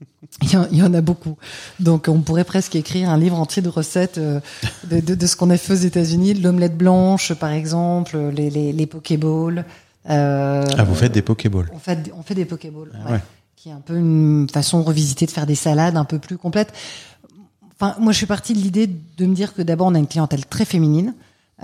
Il 0.42 0.52
y, 0.52 0.56
en, 0.56 0.66
il 0.70 0.78
y 0.78 0.82
en 0.82 0.94
a 0.94 1.00
beaucoup. 1.00 1.36
Donc 1.80 2.06
on 2.08 2.20
pourrait 2.20 2.44
presque 2.44 2.76
écrire 2.76 3.08
un 3.10 3.18
livre 3.18 3.38
entier 3.38 3.62
de 3.62 3.68
recettes 3.68 4.18
euh, 4.18 4.40
de, 4.88 5.00
de, 5.00 5.14
de 5.14 5.26
ce 5.26 5.36
qu'on 5.36 5.50
a 5.50 5.56
fait 5.56 5.72
aux 5.72 5.76
États-Unis, 5.76 6.34
l'omelette 6.34 6.76
blanche 6.76 7.32
par 7.34 7.50
exemple, 7.50 8.16
les, 8.34 8.50
les, 8.50 8.72
les 8.72 8.86
pokéballs. 8.86 9.64
Euh, 10.10 10.64
Ah, 10.76 10.84
vous 10.84 10.94
faites 10.94 11.12
des 11.12 11.22
Pokéballs 11.22 11.68
on 11.74 11.78
fait, 11.78 12.12
on 12.16 12.22
fait 12.22 12.34
des 12.34 12.44
pokéballs, 12.44 12.90
Ah 12.94 13.06
ouais, 13.06 13.12
ouais. 13.14 13.22
qui 13.56 13.68
est 13.68 13.72
un 13.72 13.80
peu 13.84 13.96
une 13.96 14.48
façon 14.52 14.82
revisitée 14.82 15.26
de 15.26 15.30
faire 15.30 15.46
des 15.46 15.54
salades 15.56 15.96
un 15.96 16.04
peu 16.04 16.18
plus 16.18 16.38
complètes. 16.38 16.72
Enfin, 17.80 17.96
moi, 18.00 18.12
je 18.12 18.16
suis 18.18 18.26
partie 18.26 18.54
de 18.54 18.58
l'idée 18.58 18.86
de 18.86 19.26
me 19.26 19.34
dire 19.34 19.54
que 19.54 19.62
d'abord, 19.62 19.86
on 19.88 19.94
a 19.94 19.98
une 19.98 20.06
clientèle 20.08 20.46
très 20.46 20.64
féminine. 20.64 21.14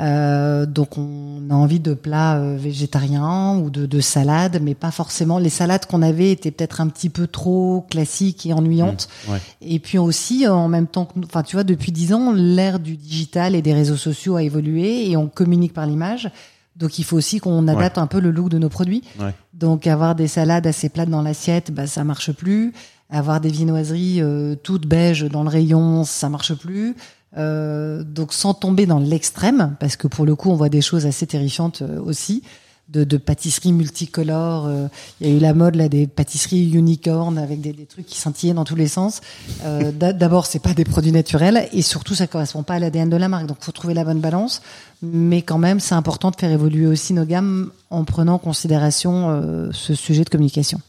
Euh, 0.00 0.66
donc 0.66 0.98
on 0.98 1.40
a 1.50 1.54
envie 1.54 1.78
de 1.78 1.94
plats 1.94 2.36
euh, 2.38 2.56
végétariens 2.58 3.56
ou 3.58 3.70
de, 3.70 3.86
de 3.86 4.00
salades, 4.00 4.60
mais 4.60 4.74
pas 4.74 4.90
forcément. 4.90 5.38
Les 5.38 5.50
salades 5.50 5.86
qu'on 5.86 6.02
avait 6.02 6.32
étaient 6.32 6.50
peut-être 6.50 6.80
un 6.80 6.88
petit 6.88 7.10
peu 7.10 7.26
trop 7.28 7.86
classiques 7.90 8.44
et 8.46 8.52
ennuyantes. 8.52 9.08
Mmh, 9.28 9.32
ouais. 9.32 9.38
Et 9.62 9.78
puis 9.78 9.98
aussi, 9.98 10.48
en 10.48 10.66
même 10.68 10.88
temps 10.88 11.04
que, 11.04 11.12
nous- 11.16 11.26
enfin, 11.26 11.42
tu 11.44 11.54
vois, 11.54 11.62
depuis 11.64 11.92
dix 11.92 12.12
ans, 12.12 12.32
l'ère 12.32 12.80
du 12.80 12.96
digital 12.96 13.54
et 13.54 13.62
des 13.62 13.72
réseaux 13.72 13.96
sociaux 13.96 14.34
a 14.36 14.42
évolué 14.42 15.08
et 15.10 15.16
on 15.16 15.28
communique 15.28 15.72
par 15.74 15.86
l'image. 15.86 16.30
Donc 16.76 16.98
il 16.98 17.04
faut 17.04 17.16
aussi 17.16 17.38
qu'on 17.38 17.68
adapte 17.68 17.98
un 17.98 18.08
peu 18.08 18.18
le 18.18 18.32
look 18.32 18.48
de 18.48 18.58
nos 18.58 18.68
produits. 18.68 19.04
Ouais. 19.20 19.32
Donc 19.52 19.86
avoir 19.86 20.16
des 20.16 20.26
salades 20.26 20.66
assez 20.66 20.88
plates 20.88 21.08
dans 21.08 21.22
l'assiette, 21.22 21.70
bah 21.70 21.86
ça 21.86 22.02
marche 22.02 22.32
plus. 22.32 22.72
Avoir 23.10 23.40
des 23.40 23.50
viennoiseries 23.50 24.20
euh, 24.20 24.56
toutes 24.60 24.86
beiges 24.86 25.22
dans 25.22 25.44
le 25.44 25.50
rayon, 25.50 26.02
ça 26.02 26.28
marche 26.28 26.52
plus. 26.54 26.96
Euh, 27.36 28.02
donc 28.04 28.32
sans 28.32 28.54
tomber 28.54 28.86
dans 28.86 28.98
l'extrême, 29.00 29.74
parce 29.80 29.96
que 29.96 30.06
pour 30.06 30.24
le 30.24 30.36
coup 30.36 30.50
on 30.50 30.54
voit 30.56 30.68
des 30.68 30.82
choses 30.82 31.04
assez 31.06 31.26
terrifiantes 31.26 31.82
euh, 31.82 32.00
aussi, 32.00 32.42
de, 32.90 33.02
de 33.02 33.16
pâtisseries 33.16 33.72
multicolores. 33.72 34.66
euh, 34.66 34.88
Il 35.20 35.28
y 35.28 35.32
a 35.32 35.34
eu 35.36 35.38
la 35.40 35.54
mode 35.54 35.74
là 35.74 35.88
des 35.88 36.06
pâtisseries 36.06 36.70
unicorn 36.70 37.38
avec 37.38 37.60
des, 37.62 37.72
des 37.72 37.86
trucs 37.86 38.04
qui 38.06 38.20
scintillaient 38.20 38.52
dans 38.52 38.64
tous 38.66 38.76
les 38.76 38.88
sens. 38.88 39.20
Euh, 39.64 39.90
d'a- 39.90 40.12
D'abord 40.12 40.44
c'est 40.46 40.58
pas 40.58 40.74
des 40.74 40.84
produits 40.84 41.10
naturels 41.10 41.66
et 41.72 41.82
surtout 41.82 42.14
ça 42.14 42.26
correspond 42.26 42.62
pas 42.62 42.74
à 42.74 42.78
l'ADN 42.78 43.08
de 43.08 43.16
la 43.16 43.28
marque. 43.28 43.46
Donc 43.46 43.56
faut 43.60 43.72
trouver 43.72 43.94
la 43.94 44.04
bonne 44.04 44.20
balance, 44.20 44.60
mais 45.02 45.40
quand 45.42 45.58
même 45.58 45.80
c'est 45.80 45.94
important 45.94 46.30
de 46.30 46.36
faire 46.36 46.52
évoluer 46.52 46.86
aussi 46.86 47.14
nos 47.14 47.24
gammes 47.24 47.70
en 47.90 48.04
prenant 48.04 48.34
en 48.34 48.38
considération 48.38 49.70
ce 49.72 49.94
sujet 49.94 50.22
de 50.24 50.30
communication. 50.30 50.80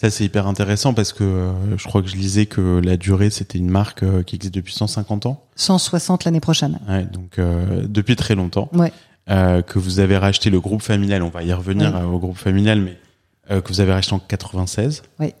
Ça, 0.00 0.10
c'est 0.10 0.24
hyper 0.24 0.46
intéressant 0.46 0.94
parce 0.94 1.12
que 1.12 1.24
euh, 1.24 1.76
je 1.76 1.84
crois 1.88 2.02
que 2.02 2.08
je 2.08 2.14
lisais 2.14 2.46
que 2.46 2.80
la 2.84 2.96
durée, 2.96 3.30
c'était 3.30 3.58
une 3.58 3.68
marque 3.68 4.04
euh, 4.04 4.22
qui 4.22 4.36
existe 4.36 4.54
depuis 4.54 4.72
150 4.72 5.26
ans. 5.26 5.44
160 5.56 6.24
l'année 6.24 6.38
prochaine. 6.38 6.78
Ouais, 6.88 7.02
donc 7.04 7.40
euh, 7.40 7.82
depuis 7.88 8.14
très 8.14 8.36
longtemps. 8.36 8.68
Ouais. 8.72 8.92
Euh, 9.28 9.60
que 9.60 9.80
vous 9.80 9.98
avez 9.98 10.16
racheté 10.16 10.50
le 10.50 10.60
groupe 10.60 10.82
familial, 10.82 11.24
on 11.24 11.30
va 11.30 11.42
y 11.42 11.52
revenir 11.52 11.92
Oui. 11.96 12.14
au 12.14 12.18
groupe 12.20 12.38
familial, 12.38 12.80
mais 12.80 12.96
euh, 13.50 13.60
que 13.60 13.68
vous 13.68 13.80
avez 13.80 13.92
racheté 13.92 14.14
en 14.14 14.20
96. 14.20 15.02
Oui. 15.18 15.34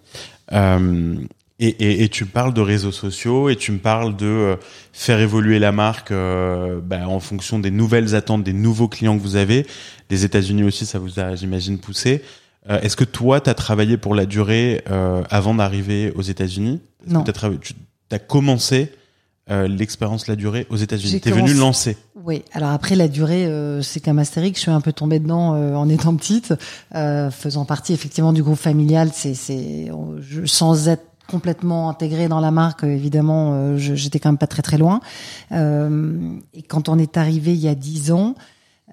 Euh, 0.52 1.14
et, 1.60 1.68
et, 1.68 2.02
et 2.02 2.08
tu 2.08 2.24
me 2.24 2.28
parles 2.28 2.52
de 2.52 2.60
réseaux 2.60 2.90
sociaux 2.92 3.48
et 3.50 3.54
tu 3.56 3.70
me 3.70 3.78
parles 3.78 4.16
de 4.16 4.56
faire 4.92 5.20
évoluer 5.20 5.60
la 5.60 5.70
marque 5.70 6.10
euh, 6.10 6.80
bah, 6.82 7.08
en 7.08 7.20
fonction 7.20 7.60
des 7.60 7.70
nouvelles 7.70 8.16
attentes, 8.16 8.42
des 8.42 8.52
nouveaux 8.52 8.88
clients 8.88 9.16
que 9.16 9.22
vous 9.22 9.36
avez. 9.36 9.66
Les 10.10 10.24
États-Unis 10.24 10.64
aussi, 10.64 10.84
ça 10.84 10.98
vous 10.98 11.20
a, 11.20 11.36
j'imagine, 11.36 11.78
poussé. 11.78 12.22
Euh, 12.70 12.80
Est-ce 12.80 12.96
que 12.96 13.04
toi, 13.04 13.40
tu 13.40 13.50
as 13.50 13.54
travaillé 13.54 13.96
pour 13.96 14.14
la 14.14 14.26
durée 14.26 14.82
euh, 14.90 15.22
avant 15.30 15.54
d'arriver 15.54 16.12
aux 16.16 16.22
États-Unis? 16.22 16.80
Non. 17.06 17.24
que 17.24 17.30
Tu 17.30 17.74
as 18.10 18.18
commencé 18.18 18.92
euh, 19.50 19.66
l'expérience 19.68 20.26
la 20.26 20.36
durée 20.36 20.66
aux 20.68 20.76
États-Unis? 20.76 21.20
T'es 21.20 21.30
venu 21.30 21.52
commencé- 21.54 21.58
lancer. 21.58 21.96
Oui, 22.24 22.42
alors 22.52 22.70
après 22.70 22.94
la 22.94 23.08
durée, 23.08 23.46
euh, 23.46 23.80
c'est 23.80 24.00
comme 24.00 24.18
Astérix, 24.18 24.58
je 24.58 24.62
suis 24.62 24.70
un 24.70 24.82
peu 24.82 24.92
tombée 24.92 25.18
dedans 25.18 25.54
euh, 25.54 25.74
en 25.74 25.88
étant 25.88 26.14
petite, 26.14 26.52
euh, 26.94 27.30
faisant 27.30 27.64
partie 27.64 27.94
effectivement 27.94 28.34
du 28.34 28.42
groupe 28.42 28.58
familial. 28.58 29.10
C'est, 29.14 29.32
c'est, 29.32 29.90
sans 30.44 30.88
être 30.88 31.04
complètement 31.26 31.88
intégrée 31.88 32.28
dans 32.28 32.40
la 32.40 32.50
marque, 32.50 32.84
euh, 32.84 32.88
évidemment, 32.88 33.52
euh, 33.54 33.76
j'étais 33.78 34.18
quand 34.18 34.28
même 34.30 34.36
pas 34.38 34.46
très 34.46 34.60
très 34.62 34.76
loin. 34.76 35.00
Euh, 35.52 36.18
et 36.52 36.62
quand 36.62 36.88
on 36.90 36.98
est 36.98 37.16
arrivé 37.16 37.52
il 37.54 37.60
y 37.60 37.68
a 37.68 37.74
dix 37.74 38.12
ans, 38.12 38.34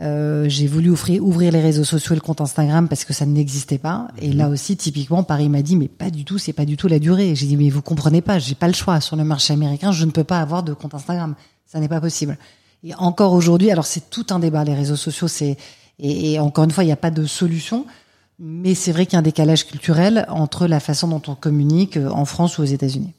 euh, 0.02 0.46
j'ai 0.50 0.68
voulu 0.68 0.90
ouvrir, 0.90 1.24
ouvrir 1.24 1.52
les 1.52 1.62
réseaux 1.62 1.84
sociaux 1.84 2.14
et 2.14 2.16
le 2.16 2.22
compte 2.22 2.42
Instagram 2.42 2.88
parce 2.88 3.06
que 3.06 3.14
ça 3.14 3.26
n'existait 3.26 3.78
pas. 3.78 4.10
Et 4.22 4.34
là 4.34 4.50
aussi, 4.50 4.76
typiquement, 4.76 5.24
Paris 5.24 5.50
m'a 5.50 5.62
dit 5.62 5.76
mais 5.76 5.88
pas 5.88 6.10
du 6.10 6.26
tout, 6.26 6.38
c'est 6.38 6.54
pas 6.54 6.66
du 6.66 6.76
tout 6.76 6.88
la 6.88 7.00
durée. 7.00 7.36
J'ai 7.36 7.46
dit 7.46 7.58
mais 7.58 7.70
vous 7.70 7.82
comprenez 7.82 8.22
pas, 8.22 8.40
j'ai 8.40 8.56
pas 8.56 8.68
le 8.68 8.74
choix 8.74 9.00
sur 9.00 9.16
le 9.16 9.24
marché 9.24 9.54
américain, 9.54 9.92
je 9.92 10.06
ne 10.06 10.12
peux 10.12 10.24
pas 10.24 10.40
avoir 10.42 10.64
de 10.64 10.74
compte 10.74 10.94
Instagram, 10.94 11.36
ça 11.66 11.80
n'est 11.80 11.88
pas 11.88 12.02
possible. 12.02 12.38
Et 12.84 12.94
encore 12.96 13.34
aujourd'hui, 13.34 13.72
alors 13.72 13.86
c'est 13.86 14.10
tout 14.10 14.28
un 14.32 14.40
débat, 14.40 14.64
les 14.64 14.76
réseaux 14.76 14.98
sociaux, 14.98 15.28
c'est 15.28 15.58
et, 16.00 16.34
et 16.34 16.40
encore 16.40 16.66
une 16.66 16.72
fois, 16.72 16.84
il 16.84 16.88
n'y 16.88 16.94
a 16.94 16.98
pas 16.98 17.12
de 17.12 17.26
solution. 17.26 17.86
Mais 18.38 18.76
c'est 18.76 18.92
vrai 18.92 19.06
qu'il 19.06 19.14
y 19.14 19.16
a 19.16 19.20
un 19.20 19.24
décalage 19.24 19.66
culturel 19.66 20.26
entre 20.30 20.68
la 20.68 20.80
façon 20.82 21.08
dont 21.08 21.22
on 21.28 21.36
communique 21.36 21.96
euh, 21.96 22.10
en 22.10 22.26
France 22.26 22.58
ou 22.58 22.64
aux 22.64 22.66
États-Unis. 22.66 23.14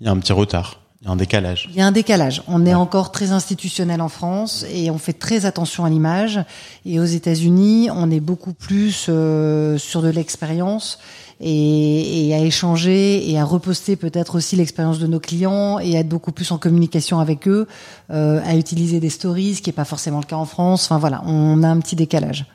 Il 0.00 0.06
y 0.06 0.08
a 0.08 0.12
un 0.12 0.18
petit 0.18 0.32
retard. 0.32 0.80
Il 1.00 1.06
y 1.06 1.08
a 1.08 1.12
un 1.12 1.16
décalage. 1.16 1.68
Il 1.70 1.76
y 1.76 1.80
a 1.80 1.86
un 1.86 1.92
décalage. 1.92 2.42
On 2.48 2.66
est 2.66 2.74
encore 2.74 3.12
très 3.12 3.30
institutionnel 3.30 4.00
en 4.00 4.08
France 4.08 4.64
et 4.72 4.90
on 4.90 4.98
fait 4.98 5.12
très 5.12 5.46
attention 5.46 5.84
à 5.84 5.90
l'image. 5.90 6.40
Et 6.84 6.98
aux 6.98 7.04
États-Unis, 7.04 7.88
on 7.92 8.10
est 8.10 8.20
beaucoup 8.20 8.52
plus 8.52 9.06
euh, 9.08 9.78
sur 9.78 10.02
de 10.02 10.08
l'expérience 10.08 10.98
et, 11.40 12.26
et 12.26 12.34
à 12.34 12.40
échanger 12.40 13.30
et 13.30 13.38
à 13.38 13.44
reposter 13.44 13.94
peut-être 13.94 14.34
aussi 14.34 14.56
l'expérience 14.56 14.98
de 14.98 15.06
nos 15.06 15.20
clients 15.20 15.78
et 15.78 15.96
à 15.96 16.00
être 16.00 16.08
beaucoup 16.08 16.32
plus 16.32 16.50
en 16.50 16.58
communication 16.58 17.20
avec 17.20 17.46
eux, 17.46 17.68
euh, 18.10 18.40
à 18.44 18.56
utiliser 18.56 18.98
des 18.98 19.10
stories, 19.10 19.54
ce 19.54 19.62
qui 19.62 19.68
n'est 19.68 19.74
pas 19.74 19.84
forcément 19.84 20.18
le 20.18 20.26
cas 20.26 20.36
en 20.36 20.46
France. 20.46 20.86
Enfin 20.86 20.98
voilà, 20.98 21.22
on 21.26 21.62
a 21.62 21.68
un 21.68 21.78
petit 21.78 21.94
décalage. 21.94 22.46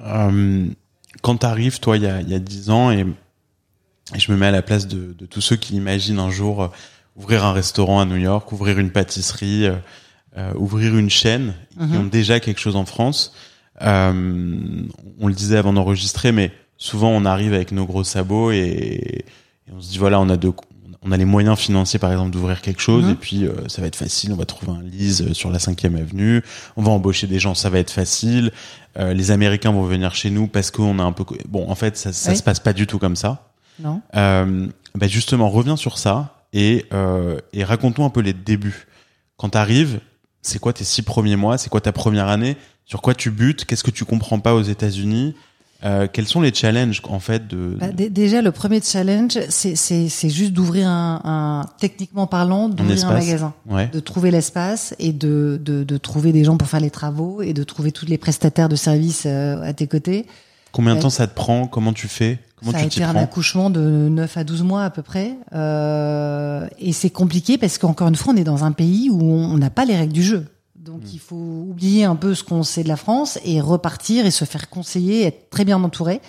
Euh, 0.00 0.66
quand 1.22 1.36
t'arrives, 1.38 1.80
toi, 1.80 1.96
il 1.96 2.02
y 2.02 2.06
a, 2.06 2.20
y 2.20 2.34
a 2.34 2.38
10 2.38 2.68
ans, 2.68 2.90
et, 2.90 3.06
et 4.14 4.18
je 4.18 4.30
me 4.32 4.36
mets 4.36 4.46
à 4.46 4.50
la 4.50 4.62
place 4.62 4.86
de, 4.88 5.12
de 5.16 5.26
tous 5.26 5.40
ceux 5.40 5.56
qui 5.56 5.76
imaginent 5.76 6.18
un 6.18 6.30
jour 6.30 6.62
euh, 6.62 6.68
ouvrir 7.16 7.44
un 7.44 7.52
restaurant 7.52 8.00
à 8.00 8.04
New 8.04 8.16
York, 8.16 8.50
ouvrir 8.52 8.78
une 8.78 8.90
pâtisserie, 8.90 9.66
euh, 9.66 9.74
euh, 10.36 10.52
ouvrir 10.56 10.96
une 10.96 11.10
chaîne, 11.10 11.54
qui 11.78 11.84
Mhm. 11.84 11.96
ont 12.00 12.04
déjà 12.04 12.40
quelque 12.40 12.60
chose 12.60 12.76
en 12.76 12.84
France. 12.86 13.32
Euh, 13.82 14.82
on 15.20 15.28
le 15.28 15.34
disait 15.34 15.56
avant 15.56 15.72
d'enregistrer, 15.72 16.32
mais 16.32 16.50
souvent 16.76 17.10
on 17.10 17.24
arrive 17.24 17.54
avec 17.54 17.72
nos 17.72 17.86
gros 17.86 18.04
sabots 18.04 18.50
et, 18.50 19.24
et 19.68 19.72
on 19.72 19.80
se 19.80 19.90
dit 19.90 19.98
voilà, 19.98 20.20
on 20.20 20.28
a 20.28 20.36
de, 20.36 20.52
on 21.02 21.12
a 21.12 21.16
les 21.16 21.24
moyens 21.24 21.58
financiers 21.58 21.98
par 21.98 22.10
exemple 22.12 22.30
d'ouvrir 22.30 22.60
quelque 22.62 22.80
chose 22.80 23.04
Mhm. 23.04 23.10
et 23.10 23.14
puis 23.14 23.44
euh, 23.46 23.52
ça 23.68 23.80
va 23.80 23.88
être 23.88 23.96
facile, 23.96 24.32
on 24.32 24.36
va 24.36 24.44
trouver 24.46 24.72
un 24.72 24.82
lease 24.82 25.22
euh, 25.22 25.34
sur 25.34 25.50
la 25.50 25.58
5e 25.58 25.96
avenue, 25.96 26.42
on 26.76 26.82
va 26.82 26.90
embaucher 26.92 27.26
des 27.26 27.38
gens, 27.38 27.54
ça 27.54 27.70
va 27.70 27.78
être 27.78 27.90
facile. 27.90 28.52
Euh, 28.98 29.12
les 29.12 29.30
Américains 29.30 29.72
vont 29.72 29.84
venir 29.84 30.14
chez 30.14 30.30
nous 30.30 30.46
parce 30.46 30.70
qu'on 30.70 30.98
a 30.98 31.02
un 31.02 31.12
peu 31.12 31.24
bon 31.48 31.68
en 31.68 31.74
fait 31.74 31.96
ça, 31.96 32.12
ça 32.12 32.30
Oui. 32.30 32.36
se 32.36 32.42
passe 32.42 32.60
pas 32.60 32.72
du 32.72 32.86
tout 32.86 32.98
comme 32.98 33.16
ça. 33.16 33.50
Non 33.80 34.00
Euh, 34.16 34.66
bah 34.94 35.06
justement, 35.08 35.48
reviens 35.48 35.76
sur 35.76 35.98
ça 35.98 36.44
et, 36.52 36.86
euh, 36.92 37.38
et 37.52 37.64
raconte-nous 37.64 38.04
un 38.04 38.10
peu 38.10 38.20
les 38.20 38.32
débuts. 38.32 38.86
Quand 39.36 39.50
tu 39.50 39.58
arrives, 39.58 40.00
c'est 40.42 40.58
quoi 40.58 40.72
tes 40.72 40.84
six 40.84 41.02
premiers 41.02 41.36
mois? 41.36 41.58
C'est 41.58 41.70
quoi 41.70 41.80
ta 41.80 41.92
première 41.92 42.28
année? 42.28 42.56
Sur 42.86 43.02
quoi 43.02 43.14
tu 43.14 43.30
butes? 43.30 43.64
Qu'est-ce 43.64 43.82
que 43.84 43.90
tu 43.90 44.04
comprends 44.04 44.38
pas 44.40 44.54
aux 44.54 44.62
États-Unis? 44.62 45.34
Euh, 45.84 46.06
Quels 46.10 46.26
sont 46.26 46.40
les 46.40 46.54
challenges 46.54 47.02
en 47.04 47.18
fait 47.18 47.46
de 47.46 47.76
Bah, 47.78 47.88
dé- 47.88 48.08
déjà, 48.08 48.40
le 48.40 48.52
premier 48.52 48.80
challenge, 48.80 49.38
c'est- 49.50 50.28
juste 50.30 50.52
d'ouvrir 50.52 50.88
un, 50.88 51.20
un- 51.24 51.66
techniquement 51.78 52.26
parlant, 52.26 52.68
d'ouvrir 52.70 53.04
un 53.06 53.12
magasin, 53.12 53.52
Ouais. 53.68 53.88
de 53.92 54.00
trouver 54.00 54.30
l'espace 54.30 54.94
et 54.98 55.12
de, 55.12 55.60
de, 55.62 55.82
de 55.84 55.96
trouver 55.98 56.32
des 56.32 56.44
gens 56.44 56.56
pour 56.56 56.68
faire 56.68 56.80
les 56.80 56.90
travaux 56.90 57.42
et 57.42 57.52
de 57.52 57.64
trouver 57.64 57.90
tous 57.92 58.06
les 58.06 58.16
prestataires 58.16 58.68
de 58.70 58.76
services 58.76 59.24
euh, 59.26 59.60
à 59.62 59.72
tes 59.74 59.86
côtés. 59.86 60.24
Combien 60.72 60.92
de 60.92 60.96
Ouais. 60.98 61.02
temps 61.02 61.10
ça 61.10 61.26
te 61.26 61.34
prend? 61.34 61.66
Comment 61.66 61.92
tu 61.92 62.08
fais? 62.08 62.38
Comment 62.64 62.78
ça 62.78 62.84
a 62.84 62.86
été 62.86 63.02
un 63.04 63.14
accouchement 63.16 63.70
de 63.70 63.80
9 63.80 64.36
à 64.36 64.44
12 64.44 64.62
mois 64.62 64.84
à 64.84 64.90
peu 64.90 65.02
près. 65.02 65.36
Euh, 65.54 66.66
et 66.78 66.92
c'est 66.92 67.10
compliqué 67.10 67.58
parce 67.58 67.78
qu'encore 67.78 68.08
une 68.08 68.16
fois, 68.16 68.32
on 68.34 68.36
est 68.36 68.44
dans 68.44 68.64
un 68.64 68.72
pays 68.72 69.10
où 69.10 69.22
on 69.22 69.56
n'a 69.58 69.70
pas 69.70 69.84
les 69.84 69.96
règles 69.96 70.12
du 70.12 70.22
jeu. 70.22 70.46
Donc 70.76 71.02
Mm. 71.02 71.08
il 71.12 71.18
faut 71.18 71.36
oublier 71.70 72.04
un 72.04 72.16
peu 72.16 72.34
ce 72.34 72.44
qu'on 72.44 72.62
sait 72.62 72.82
de 72.82 72.88
la 72.88 72.96
France 72.96 73.38
et 73.44 73.60
repartir 73.60 74.26
et 74.26 74.30
se 74.30 74.44
faire 74.44 74.68
conseiller, 74.68 75.24
être 75.26 75.50
très 75.50 75.64
bien 75.64 75.82
entouré. 75.82 76.20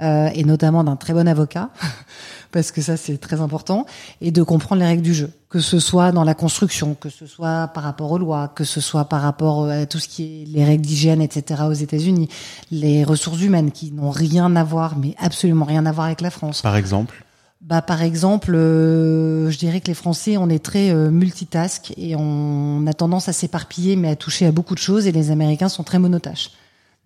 euh, 0.00 0.28
et 0.34 0.42
notamment 0.44 0.82
d'un 0.82 0.96
très 0.96 1.12
bon 1.12 1.28
avocat, 1.28 1.70
parce 2.52 2.70
que 2.70 2.82
ça 2.82 2.96
c'est 2.96 3.18
très 3.18 3.40
important, 3.40 3.86
et 4.20 4.30
de 4.30 4.42
comprendre 4.42 4.80
les 4.82 4.86
règles 4.86 5.02
du 5.02 5.14
jeu, 5.14 5.30
que 5.48 5.60
ce 5.60 5.80
soit 5.80 6.12
dans 6.12 6.24
la 6.24 6.34
construction, 6.34 6.94
que 6.94 7.08
ce 7.08 7.26
soit 7.26 7.68
par 7.68 7.82
rapport 7.82 8.12
aux 8.12 8.18
lois, 8.18 8.48
que 8.48 8.64
ce 8.64 8.80
soit 8.80 9.06
par 9.06 9.22
rapport 9.22 9.68
à 9.68 9.86
tout 9.86 9.98
ce 9.98 10.08
qui 10.08 10.22
est 10.22 10.44
les 10.46 10.64
règles 10.64 10.84
d'hygiène, 10.84 11.20
etc. 11.20 11.62
aux 11.68 11.72
États-Unis, 11.72 12.28
les 12.70 13.04
ressources 13.04 13.40
humaines 13.40 13.72
qui 13.72 13.90
n'ont 13.90 14.10
rien 14.10 14.54
à 14.54 14.64
voir, 14.64 14.96
mais 14.96 15.14
absolument 15.18 15.64
rien 15.64 15.86
à 15.86 15.92
voir 15.92 16.06
avec 16.06 16.20
la 16.20 16.30
France. 16.30 16.62
Par 16.62 16.76
exemple? 16.76 17.24
Bah 17.62 17.80
par 17.80 18.02
exemple, 18.02 18.54
euh, 18.56 19.48
je 19.48 19.56
dirais 19.56 19.80
que 19.80 19.86
les 19.86 19.94
Français 19.94 20.36
on 20.36 20.48
est 20.48 20.58
très 20.58 20.90
euh, 20.90 21.10
multitask 21.12 21.92
et 21.96 22.16
on 22.16 22.84
a 22.88 22.92
tendance 22.92 23.28
à 23.28 23.32
s'éparpiller, 23.32 23.94
mais 23.94 24.08
à 24.08 24.16
toucher 24.16 24.46
à 24.46 24.52
beaucoup 24.52 24.74
de 24.74 24.80
choses, 24.80 25.06
et 25.06 25.12
les 25.12 25.30
Américains 25.30 25.68
sont 25.68 25.84
très 25.84 26.00
monotâches. 26.00 26.50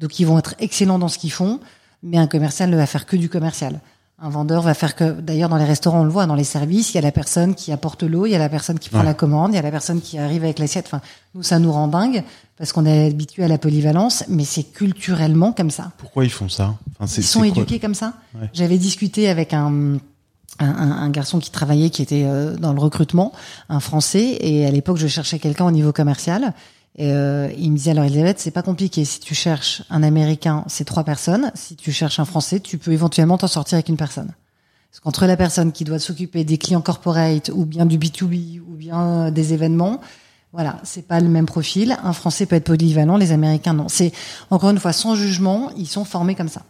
Donc 0.01 0.19
ils 0.19 0.25
vont 0.25 0.39
être 0.39 0.55
excellents 0.59 0.99
dans 0.99 1.09
ce 1.09 1.19
qu'ils 1.19 1.33
font, 1.33 1.61
mais 2.03 2.17
un 2.17 2.27
commercial 2.27 2.71
ne 2.71 2.77
va 2.77 2.87
faire 2.87 3.05
que 3.05 3.17
du 3.17 3.29
commercial. 3.29 3.81
Un 4.19 4.31
vendeur 4.31 4.63
va 4.63 4.73
faire 4.73 4.97
que, 4.97 5.13
d'ailleurs 5.21 5.51
dans 5.51 5.59
les 5.59 5.65
restaurants 5.67 6.01
on 6.01 6.05
le 6.05 6.11
voit, 6.11 6.25
dans 6.25 6.35
les 6.35 6.43
services, 6.45 6.93
il 6.93 6.95
y 6.95 6.99
a 6.99 7.03
la 7.03 7.13
personne 7.13 7.55
qui 7.55 7.71
apporte 7.71 8.03
l'eau, 8.03 8.25
il 8.25 8.31
y 8.31 8.35
a 8.35 8.39
la 8.39 8.49
personne 8.49 8.79
qui 8.79 8.89
prend 8.89 9.01
Ouais. 9.01 9.05
la 9.05 9.13
commande, 9.13 9.53
il 9.53 9.57
y 9.57 9.59
a 9.59 9.63
la 9.63 9.71
personne 9.71 10.01
qui 10.01 10.17
arrive 10.19 10.43
avec 10.43 10.59
l'assiette. 10.59 10.87
Enfin, 10.87 11.03
nous 11.35 11.43
ça 11.43 11.59
nous 11.59 11.71
rend 11.71 11.87
dingue 11.87 12.25
parce 12.57 12.73
qu'on 12.73 12.87
est 12.87 13.09
habitué 13.09 13.45
à 13.45 13.49
la 13.49 13.59
polyvalence, 13.59 14.25
mais 14.29 14.45
c'est 14.47 14.63
culturellement 14.63 15.53
comme 15.53 15.69
ça. 15.71 15.93
Pourquoi 15.99 16.25
ils 16.25 16.31
font 16.33 16.49
ça 16.49 16.77
enfin, 16.99 17.13
Ils 17.19 17.25
sont 17.25 17.45
éduqués 17.45 17.79
comme 17.79 17.95
ça. 17.95 18.15
Ouais. 18.41 18.49
J'avais 18.55 18.79
discuté 18.79 19.29
avec 19.29 19.53
un, 19.53 19.99
un, 20.61 20.67
un- 20.67 20.93
un 21.03 21.11
garçon 21.11 21.39
qui 21.39 21.51
travaillait, 21.51 21.91
qui 21.91 22.01
était 22.01 22.25
euh, 22.25 22.57
dans 22.57 22.73
le 22.73 22.81
recrutement, 22.81 23.33
un 23.69 23.81
Français, 23.81 24.39
et 24.41 24.65
à 24.65 24.71
l'époque 24.71 24.97
je 24.97 25.09
cherchais 25.09 25.39
quelqu'un 25.39 25.67
au 25.67 25.71
niveau 25.71 25.93
commercial. 25.93 26.55
Et 26.99 27.13
euh, 27.13 27.51
il 27.59 27.71
me 27.73 27.77
disait 27.77 27.91
alors 27.91 28.05
Elisabeth, 28.05 28.39
c'est 28.39 28.51
pas 28.51 28.63
compliqué. 28.63 29.05
Si 29.05 29.21
tu 29.21 29.35
cherches 29.35 29.83
un 29.91 30.03
Américain, 30.03 30.65
c'est 30.67 30.85
trois 30.85 31.05
personnes. 31.05 31.53
Si 31.55 31.77
tu 31.77 31.93
cherches 31.93 32.19
un 32.19 32.25
Français, 32.25 32.59
tu 32.59 32.79
peux 32.79 32.93
éventuellement 32.93 33.37
t'en 33.37 33.49
sortir 33.49 33.77
avec 33.77 33.89
une 33.91 33.99
personne. 33.99 34.33
Parce 34.91 35.01
qu'entre 35.01 35.27
la 35.27 35.37
personne 35.37 35.73
qui 35.73 35.85
doit 35.85 35.99
s'occuper 35.99 36.45
des 36.45 36.57
clients 36.57 36.81
corporate 36.81 37.51
ou 37.55 37.67
bien 37.67 37.85
du 37.85 37.99
B2B 37.99 38.61
ou 38.61 38.75
bien 38.77 39.27
euh, 39.27 39.31
des 39.31 39.53
événements, 39.53 40.01
voilà, 40.55 40.81
c'est 40.85 41.07
pas 41.07 41.21
le 41.21 41.29
même 41.29 41.45
profil. 41.45 41.99
Un 42.03 42.15
Français 42.15 42.47
peut 42.47 42.57
être 42.57 42.65
polyvalent, 42.65 43.19
les 43.19 43.33
Américains 43.33 43.75
non. 43.75 43.89
C'est 43.89 44.13
encore 44.49 44.71
une 44.71 44.79
fois 44.79 44.95
sans 44.95 45.15
jugement, 45.15 45.71
ils 45.77 45.89
sont 45.89 46.07
formés 46.07 46.35
comme 46.35 46.49
ça. 46.49 46.63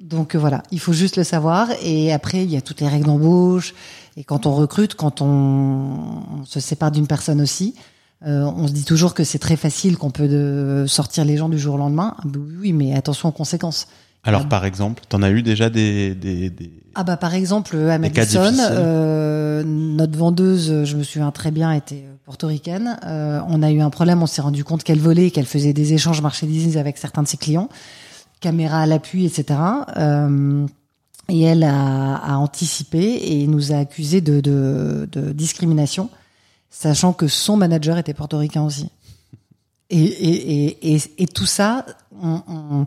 Donc 0.00 0.34
euh, 0.34 0.38
voilà, 0.38 0.62
il 0.70 0.80
faut 0.80 0.92
juste 0.92 1.16
le 1.16 1.24
savoir. 1.24 1.68
Et 1.82 2.12
après, 2.12 2.44
il 2.44 2.50
y 2.50 2.58
a 2.58 2.60
toutes 2.60 2.82
les 2.82 2.88
règles 2.88 3.06
d'embauche. 3.06 3.72
Et 4.18 4.24
quand 4.24 4.44
on 4.44 4.54
recrute, 4.54 4.96
quand 4.96 5.22
on, 5.22 5.26
on 5.26 6.44
se 6.44 6.60
sépare 6.60 6.90
d'une 6.90 7.06
personne 7.06 7.40
aussi, 7.40 7.74
euh, 8.26 8.44
on 8.44 8.66
se 8.68 8.72
dit 8.72 8.84
toujours 8.84 9.14
que 9.14 9.24
c'est 9.24 9.38
très 9.38 9.56
facile, 9.56 9.96
qu'on 9.96 10.10
peut 10.10 10.28
de 10.28 10.84
sortir 10.86 11.24
les 11.24 11.36
gens 11.36 11.48
du 11.48 11.58
jour 11.58 11.74
au 11.76 11.78
lendemain. 11.78 12.14
Ah 12.18 12.22
bah 12.26 12.38
oui, 12.60 12.72
mais 12.72 12.94
attention 12.94 13.28
aux 13.30 13.32
conséquences. 13.32 13.86
Alors 14.22 14.42
Ah. 14.44 14.48
par 14.48 14.64
exemple, 14.66 15.02
t'en 15.08 15.22
as 15.22 15.30
eu 15.30 15.42
déjà 15.42 15.70
des, 15.70 16.14
des, 16.14 16.50
des... 16.50 16.70
Ah 16.94 17.04
bah 17.04 17.16
par 17.16 17.34
exemple 17.34 17.76
à 17.76 17.92
cas 17.92 17.98
Madison, 17.98 18.52
euh, 18.60 19.62
notre 19.64 20.18
vendeuse, 20.18 20.84
je 20.84 20.96
me 20.96 21.02
souviens 21.02 21.30
très 21.30 21.50
bien, 21.50 21.72
était 21.72 22.04
portoricaine. 22.26 22.98
Euh, 23.06 23.40
on 23.48 23.62
a 23.62 23.70
eu 23.70 23.80
un 23.80 23.88
problème, 23.88 24.22
on 24.22 24.26
s'est 24.26 24.42
rendu 24.42 24.62
compte 24.62 24.84
qu'elle 24.84 24.98
volait, 25.00 25.28
et 25.28 25.30
qu'elle 25.30 25.46
faisait 25.46 25.72
des 25.72 25.94
échanges 25.94 26.20
marchandises 26.20 26.76
avec 26.76 26.98
certains 26.98 27.22
de 27.22 27.28
ses 27.28 27.38
clients, 27.38 27.70
caméra 28.40 28.82
à 28.82 28.86
l'appui, 28.86 29.24
etc. 29.24 29.58
Euh, 29.96 30.66
et 31.30 31.40
elle 31.40 31.62
a, 31.64 32.16
a 32.16 32.36
anticipé 32.36 33.20
et 33.22 33.46
nous 33.46 33.72
a 33.72 33.76
accusé 33.76 34.20
de, 34.20 34.40
de, 34.40 35.08
de 35.10 35.32
discrimination, 35.32 36.10
sachant 36.70 37.12
que 37.12 37.28
son 37.28 37.56
manager 37.56 37.98
était 37.98 38.14
portoricain 38.14 38.62
aussi. 38.62 38.88
Et, 39.90 40.02
et, 40.02 40.66
et, 40.66 40.94
et, 40.94 41.02
et 41.18 41.26
tout 41.26 41.46
ça, 41.46 41.84
on, 42.22 42.42
on- 42.48 42.84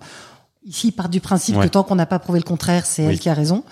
ici, 0.65 0.87
il 0.87 0.91
part 0.93 1.09
du 1.09 1.19
principe 1.19 1.57
Ouais. 1.57 1.65
que 1.65 1.69
tant 1.71 1.83
qu'on 1.83 1.95
n'a 1.95 2.05
pas 2.05 2.19
prouvé 2.19 2.39
le 2.39 2.45
contraire, 2.45 2.85
c'est 2.85 3.05
Oui. 3.05 3.13
elle 3.13 3.19
qui 3.19 3.29
a 3.29 3.33
raison. 3.33 3.63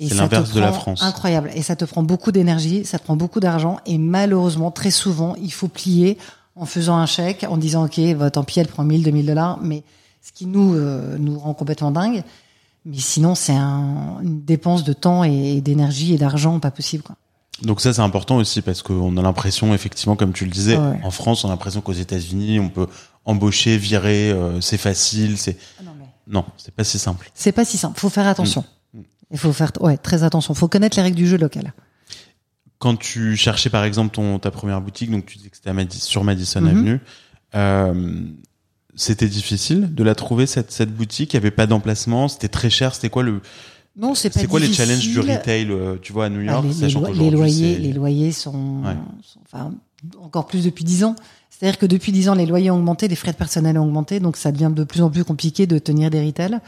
Et 0.00 0.08
C'est 0.08 0.14
l'inverse 0.14 0.52
de 0.52 0.60
la 0.60 0.72
France. 0.72 1.02
Incroyable. 1.02 1.50
Et 1.56 1.62
ça 1.62 1.74
te 1.74 1.84
prend 1.84 2.04
beaucoup 2.04 2.30
d'énergie, 2.30 2.84
ça 2.84 3.00
te 3.00 3.04
prend 3.04 3.16
beaucoup 3.16 3.40
d'argent. 3.40 3.78
Et 3.84 3.98
malheureusement, 3.98 4.70
très 4.70 4.92
souvent, 4.92 5.34
il 5.42 5.52
faut 5.52 5.66
plier 5.66 6.18
en 6.54 6.66
faisant 6.66 6.96
un 6.96 7.06
chèque, 7.06 7.44
en 7.48 7.56
disant, 7.56 7.86
OK, 7.86 8.00
bah, 8.16 8.30
tant 8.30 8.44
pis, 8.44 8.60
elle 8.60 8.68
prend 8.68 8.84
1000, 8.84 9.02
2000 9.02 9.26
dollars. 9.26 9.58
Mais 9.60 9.82
ce 10.22 10.30
qui 10.30 10.46
nous, 10.46 10.74
euh, 10.74 11.16
nous 11.18 11.36
rend 11.36 11.52
complètement 11.54 11.90
dingue. 11.90 12.22
Mais 12.86 12.98
sinon, 12.98 13.34
c'est 13.34 13.56
un, 13.56 14.18
une 14.22 14.44
dépense 14.44 14.84
de 14.84 14.92
temps 14.92 15.24
et, 15.24 15.56
et 15.56 15.60
d'énergie 15.60 16.14
et 16.14 16.18
d'argent 16.18 16.60
pas 16.60 16.70
possible, 16.70 17.02
quoi. 17.02 17.16
Donc 17.62 17.80
ça 17.80 17.92
c'est 17.92 18.00
important 18.02 18.36
aussi 18.36 18.62
parce 18.62 18.82
qu'on 18.82 19.16
a 19.16 19.22
l'impression 19.22 19.74
effectivement 19.74 20.14
comme 20.16 20.32
tu 20.32 20.44
le 20.44 20.50
disais 20.50 20.76
Ah 20.76 20.90
ouais. 20.90 21.00
en 21.02 21.10
France 21.10 21.44
on 21.44 21.48
a 21.48 21.50
l'impression 21.50 21.80
qu'aux 21.80 21.92
États-Unis 21.92 22.60
on 22.60 22.68
peut 22.68 22.86
embaucher 23.24 23.76
virer 23.78 24.30
euh, 24.30 24.60
c'est 24.60 24.78
facile 24.78 25.36
c'est 25.38 25.56
non, 25.84 25.92
mais... 25.98 26.04
non 26.28 26.44
c'est 26.56 26.72
pas 26.74 26.84
si 26.84 26.98
simple 26.98 27.30
C'est 27.34 27.52
pas 27.52 27.64
si 27.64 27.76
simple. 27.76 27.98
Faut 27.98 28.10
faire 28.10 28.26
attention. 28.28 28.64
Mm. 28.94 29.00
Il 29.32 29.38
faut 29.38 29.52
faire, 29.52 29.72
ouais, 29.80 29.96
très 29.98 30.22
attention. 30.22 30.54
Faut 30.54 30.68
connaître 30.68 30.96
les 30.96 31.02
règles 31.02 31.16
du 31.16 31.26
jeu 31.26 31.36
local. 31.36 31.72
quand 32.78 32.96
tu 32.96 33.36
cherchais 33.36 33.70
par 33.70 33.82
exemple 33.84 34.14
ton 34.14 34.38
ta 34.38 34.50
première 34.52 34.80
boutique 34.80 35.10
donc 35.10 35.26
tu 35.26 35.36
disais 35.38 35.50
que 35.50 35.56
c'était 35.56 35.72
Madi- 35.72 35.98
sur 36.00 36.22
Madison 36.24 36.60
Mhm. 36.60 36.68
Avenue 36.68 37.00
euh, 37.54 38.22
c'était 38.94 39.28
difficile 39.28 39.94
de 39.94 40.02
la 40.04 40.14
trouver 40.14 40.46
cette 40.46 40.70
cette 40.72 40.92
boutique? 40.94 41.32
Il 41.32 41.36
y 41.36 41.38
avait 41.38 41.50
pas 41.50 41.66
d'emplacement? 41.66 42.28
C'était 42.28 42.48
très 42.48 42.70
cher? 42.70 42.94
C'était 42.94 43.10
quoi 43.10 43.22
le 43.22 43.40
Non, 43.98 44.14
c'est 44.14 44.30
pas 44.30 44.40
c'est 44.40 44.46
quoi 44.46 44.60
les 44.60 44.72
challenges 44.72 45.00
du 45.08 45.18
retail 45.18 45.66
euh, 45.70 45.96
tu 46.00 46.12
vois 46.12 46.26
à 46.26 46.28
New 46.28 46.40
York 46.40 46.62
les, 46.62 46.68
les 46.68 46.74
sachant 46.74 47.02
les 47.02 47.30
loyers, 47.30 47.78
les 47.78 47.92
loyers 47.92 48.32
sont, 48.32 48.82
Ouais. 48.84 48.94
sont- 49.22 49.40
enfin, 49.44 49.72
encore 50.22 50.46
plus 50.46 50.64
depuis 50.64 50.84
dix 50.84 51.02
ans. 51.04 51.16
C'est-à-dire 51.50 51.78
que 51.78 51.86
depuis 51.86 52.12
dix 52.12 52.28
ans, 52.28 52.34
les 52.34 52.46
loyers 52.46 52.70
ont 52.70 52.76
augmenté, 52.76 53.08
les 53.08 53.16
frais 53.16 53.32
de 53.32 53.36
personnel 53.36 53.76
ont 53.78 53.84
augmenté, 53.84 54.20
donc 54.20 54.36
ça 54.36 54.52
devient 54.52 54.70
de 54.72 54.84
plus 54.84 55.02
en 55.02 55.10
plus 55.10 55.24
compliqué 55.24 55.66
de 55.66 55.78
tenir 55.80 56.10
des 56.10 56.24
retails. 56.24 56.58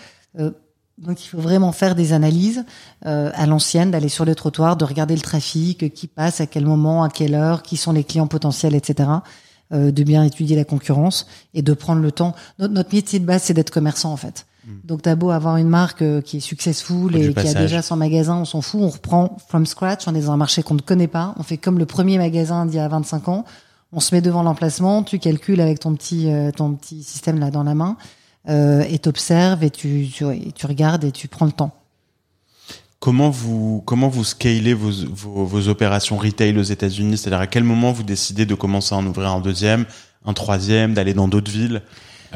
Euh, 0.41 0.51
donc 0.99 1.25
il 1.25 1.29
faut 1.29 1.39
vraiment 1.39 1.71
faire 1.73 1.95
des 1.95 2.13
analyses 2.13 2.65
euh, 3.07 3.31
à 3.35 3.47
l'ancienne, 3.47 3.93
d'aller 3.93 4.09
sur 4.09 4.25
les 4.25 4.35
trottoirs, 4.35 4.77
de 4.77 4.85
regarder 4.85 5.15
le 5.15 5.21
trafic, 5.23 5.95
qui 5.95 6.07
passe, 6.09 6.41
à 6.41 6.47
quel 6.47 6.67
moment, 6.67 7.05
à 7.05 7.09
quelle 7.09 7.35
heure, 7.37 7.63
qui 7.63 7.77
sont 7.77 7.93
les 7.93 8.03
clients 8.05 8.27
potentiels, 8.27 8.75
etc. 8.75 9.09
euh, 9.73 9.93
de 9.93 10.03
bien 10.03 10.25
étudier 10.25 10.57
la 10.57 10.65
concurrence 10.65 11.27
et 11.55 11.63
de 11.63 11.73
prendre 11.75 12.03
le 12.03 12.11
temps. 12.11 12.35
Notre, 12.59 12.75
notre 12.75 12.93
métier 12.95 13.21
de 13.21 13.25
base, 13.25 13.45
c'est 13.45 13.55
d'être 13.55 13.71
commerçant 13.71 14.13
en 14.13 14.17
fait. 14.17 14.47
Donc 14.85 15.03
t'as 15.03 15.15
beau 15.15 15.31
avoir 15.31 15.57
une 15.57 15.69
marque 15.69 16.03
euh, 16.03 16.21
qui 16.21 16.39
est 16.39 16.41
successful 16.41 17.17
et 17.17 17.33
qui 17.33 17.49
a 17.49 17.55
déjà 17.55 17.83
son 17.83 17.97
magasin, 17.97 18.37
on 18.37 18.45
s'en 18.45 18.61
fout, 18.61 18.81
on 18.83 18.89
reprend 18.89 19.37
from 19.49 19.65
scratch, 19.65 20.07
on 20.07 20.15
est 20.15 20.23
dans 20.23 20.33
un 20.33 20.37
marché 20.37 20.63
qu'on 20.63 20.75
ne 20.75 20.81
connaît 20.81 21.07
pas, 21.07 21.35
on 21.39 21.43
fait 21.43 21.57
comme 21.57 21.79
le 21.79 21.87
premier 21.87 22.19
magasin 22.19 22.67
d'il 22.67 22.77
y 22.77 22.81
a 22.81 22.89
25 22.89 23.29
ans, 23.29 23.45
on 23.93 24.01
se 24.01 24.15
met 24.15 24.21
devant 24.21 24.43
l'emplacement, 24.43 25.03
tu 25.03 25.19
calcules 25.19 25.61
avec 25.61 25.81
ton 25.81 25.95
petit 25.95 26.31
euh, 26.31 26.51
ton 26.51 26.75
petit 26.75 27.03
système 27.03 27.39
là 27.39 27.51
dans 27.51 27.63
la 27.63 27.75
main 27.75 27.97
euh, 28.49 28.85
et 28.89 28.99
t'observes 28.99 29.65
et 29.65 29.71
tu, 29.71 30.09
tu 30.13 30.27
et 30.27 30.53
tu 30.53 30.67
regardes 30.67 31.05
et 31.05 31.13
tu 31.13 31.27
prends 31.27 31.47
le 31.47 31.53
temps. 31.53 31.75
Comment 32.99 33.31
vous 33.31 33.83
comment 33.87 34.09
vous 34.09 34.25
scalez 34.25 34.75
vos, 34.75 34.91
vos, 34.91 35.47
vos 35.47 35.69
opérations 35.69 36.19
retail 36.19 36.59
aux 36.59 36.63
États-Unis? 36.63 37.17
C'est-à-dire 37.17 37.41
à 37.41 37.47
quel 37.47 37.65
moment 37.65 37.93
vous 37.93 38.03
décidez 38.03 38.45
de 38.45 38.55
commencer 38.55 38.95
à 38.95 38.99
en 38.99 39.07
ouvrir 39.07 39.31
un 39.31 39.41
deuxième, 39.41 39.87
un 40.27 40.35
troisième, 40.35 40.93
d'aller 40.93 41.15
dans 41.15 41.29
d'autres 41.29 41.51
villes? 41.51 41.81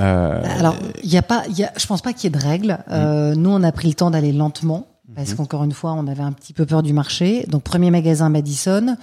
Euh, 0.00 0.42
Alors, 0.58 0.76
il 1.02 1.10
y 1.10 1.16
a 1.16 1.22
pas, 1.22 1.44
y 1.48 1.64
a, 1.64 1.72
je 1.76 1.86
pense 1.86 2.02
pas 2.02 2.12
qu'il 2.12 2.24
y 2.24 2.26
ait 2.34 2.38
de 2.38 2.44
règles. 2.44 2.78
Euh, 2.90 3.34
nous, 3.34 3.50
on 3.50 3.62
a 3.62 3.72
pris 3.72 3.88
le 3.88 3.94
temps 3.94 4.10
d'aller 4.10 4.32
lentement 4.32 4.86
parce 5.14 5.30
Mhm. 5.30 5.36
qu'encore 5.36 5.64
une 5.64 5.72
fois, 5.72 5.92
on 5.92 6.06
avait 6.06 6.22
un 6.22 6.32
petit 6.32 6.52
peu 6.52 6.66
peur 6.66 6.82
du 6.82 6.92
marché. 6.92 7.44
Donc, 7.48 7.62
premier 7.62 7.90
magasin 7.90 8.28
Madison. 8.28 8.96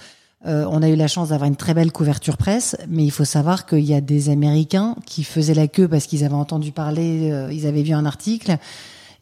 Euh, 0.44 0.66
on 0.68 0.82
a 0.82 0.88
eu 0.88 0.96
la 0.96 1.06
chance 1.06 1.28
d'avoir 1.28 1.46
une 1.48 1.54
très 1.54 1.72
belle 1.72 1.92
couverture 1.92 2.36
presse, 2.36 2.76
mais 2.88 3.04
il 3.04 3.12
faut 3.12 3.24
savoir 3.24 3.64
qu'il 3.64 3.84
y 3.84 3.94
a 3.94 4.00
des 4.00 4.28
Américains 4.28 4.96
qui 5.06 5.22
faisaient 5.22 5.54
la 5.54 5.68
queue 5.68 5.86
parce 5.86 6.06
qu'ils 6.06 6.24
avaient 6.24 6.34
entendu 6.34 6.72
parler, 6.72 7.30
euh, 7.30 7.52
ils 7.52 7.64
avaient 7.64 7.84
vu 7.84 7.92
un 7.92 8.04
article. 8.04 8.56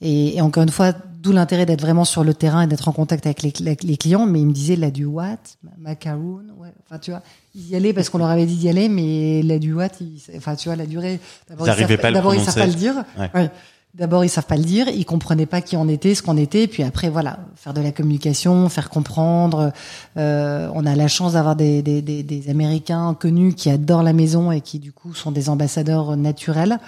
Et, 0.01 0.37
et 0.37 0.41
encore 0.41 0.63
une 0.63 0.71
fois, 0.71 0.95
d'où 1.21 1.33
l'intérêt 1.33 1.67
d'être 1.67 1.83
vraiment 1.83 2.05
sur 2.05 2.25
le 2.25 2.33
terrain 2.33 2.63
et 2.63 2.67
d'être 2.67 2.89
en 2.89 2.93
contact 2.93 3.27
avec 3.27 3.43
les, 3.43 3.53
les 3.61 3.97
clients. 3.97 4.27
Mais 4.27 4.41
ils 4.41 4.47
me 4.47 4.53
disaient, 4.53 4.77
là, 4.77 4.91
du 4.91 5.05
what 5.05 5.37
Macaroon 5.79 6.45
ouais. 6.59 6.73
Enfin, 6.87 6.99
tu 6.99 7.11
vois, 7.11 7.23
ils 7.55 7.69
y 7.69 7.77
allaient 7.77 7.93
parce 7.93 8.09
qu'on 8.09 8.19
leur 8.19 8.29
avait 8.29 8.47
dit 8.47 8.57
d'y 8.57 8.69
aller, 8.69 8.89
mais 8.89 9.43
là, 9.43 9.59
du 9.59 9.75
what 9.75 9.89
ils, 10.01 10.21
Enfin, 10.37 10.57
tu 10.57 10.69
vois, 10.69 10.77
la 10.77 10.87
durée... 10.87 11.21
D'abord, 11.49 11.69
ils, 11.69 11.75
savent, 11.75 11.97
pas, 11.99 12.13
d'abord, 12.13 12.35
ils 12.35 12.41
savent 12.41 12.55
pas 12.55 12.67
le 12.67 12.75
dire. 12.75 12.95
Ouais. 13.19 13.31
Ouais. 13.35 13.51
D'abord, 13.93 14.25
ils 14.25 14.29
savent 14.29 14.47
pas 14.47 14.57
le 14.57 14.63
dire, 14.63 14.89
ils 14.89 15.05
comprenaient 15.05 15.47
pas 15.47 15.61
qui 15.61 15.77
on 15.77 15.89
était, 15.89 16.15
ce 16.15 16.23
qu'on 16.23 16.37
était, 16.37 16.69
puis 16.69 16.85
après, 16.85 17.11
voilà, 17.11 17.41
faire 17.57 17.75
de 17.75 17.81
la 17.81 17.91
communication, 17.91 18.69
faire 18.69 18.89
comprendre. 18.89 19.73
Euh, 20.17 20.71
on 20.75 20.87
a 20.87 20.95
la 20.95 21.09
chance 21.09 21.33
d'avoir 21.33 21.57
des, 21.57 21.83
des, 21.83 22.01
des, 22.01 22.23
des, 22.23 22.51
Américains 22.51 23.17
connus 23.19 23.53
qui 23.55 23.69
adorent 23.69 24.05
la 24.05 24.13
maison 24.13 24.53
et 24.53 24.61
qui 24.61 24.79
du 24.79 24.93
coup 24.93 25.13
sont 25.13 25.33
des 25.33 25.49
ambassadeurs 25.49 26.17
naturels, 26.17 26.79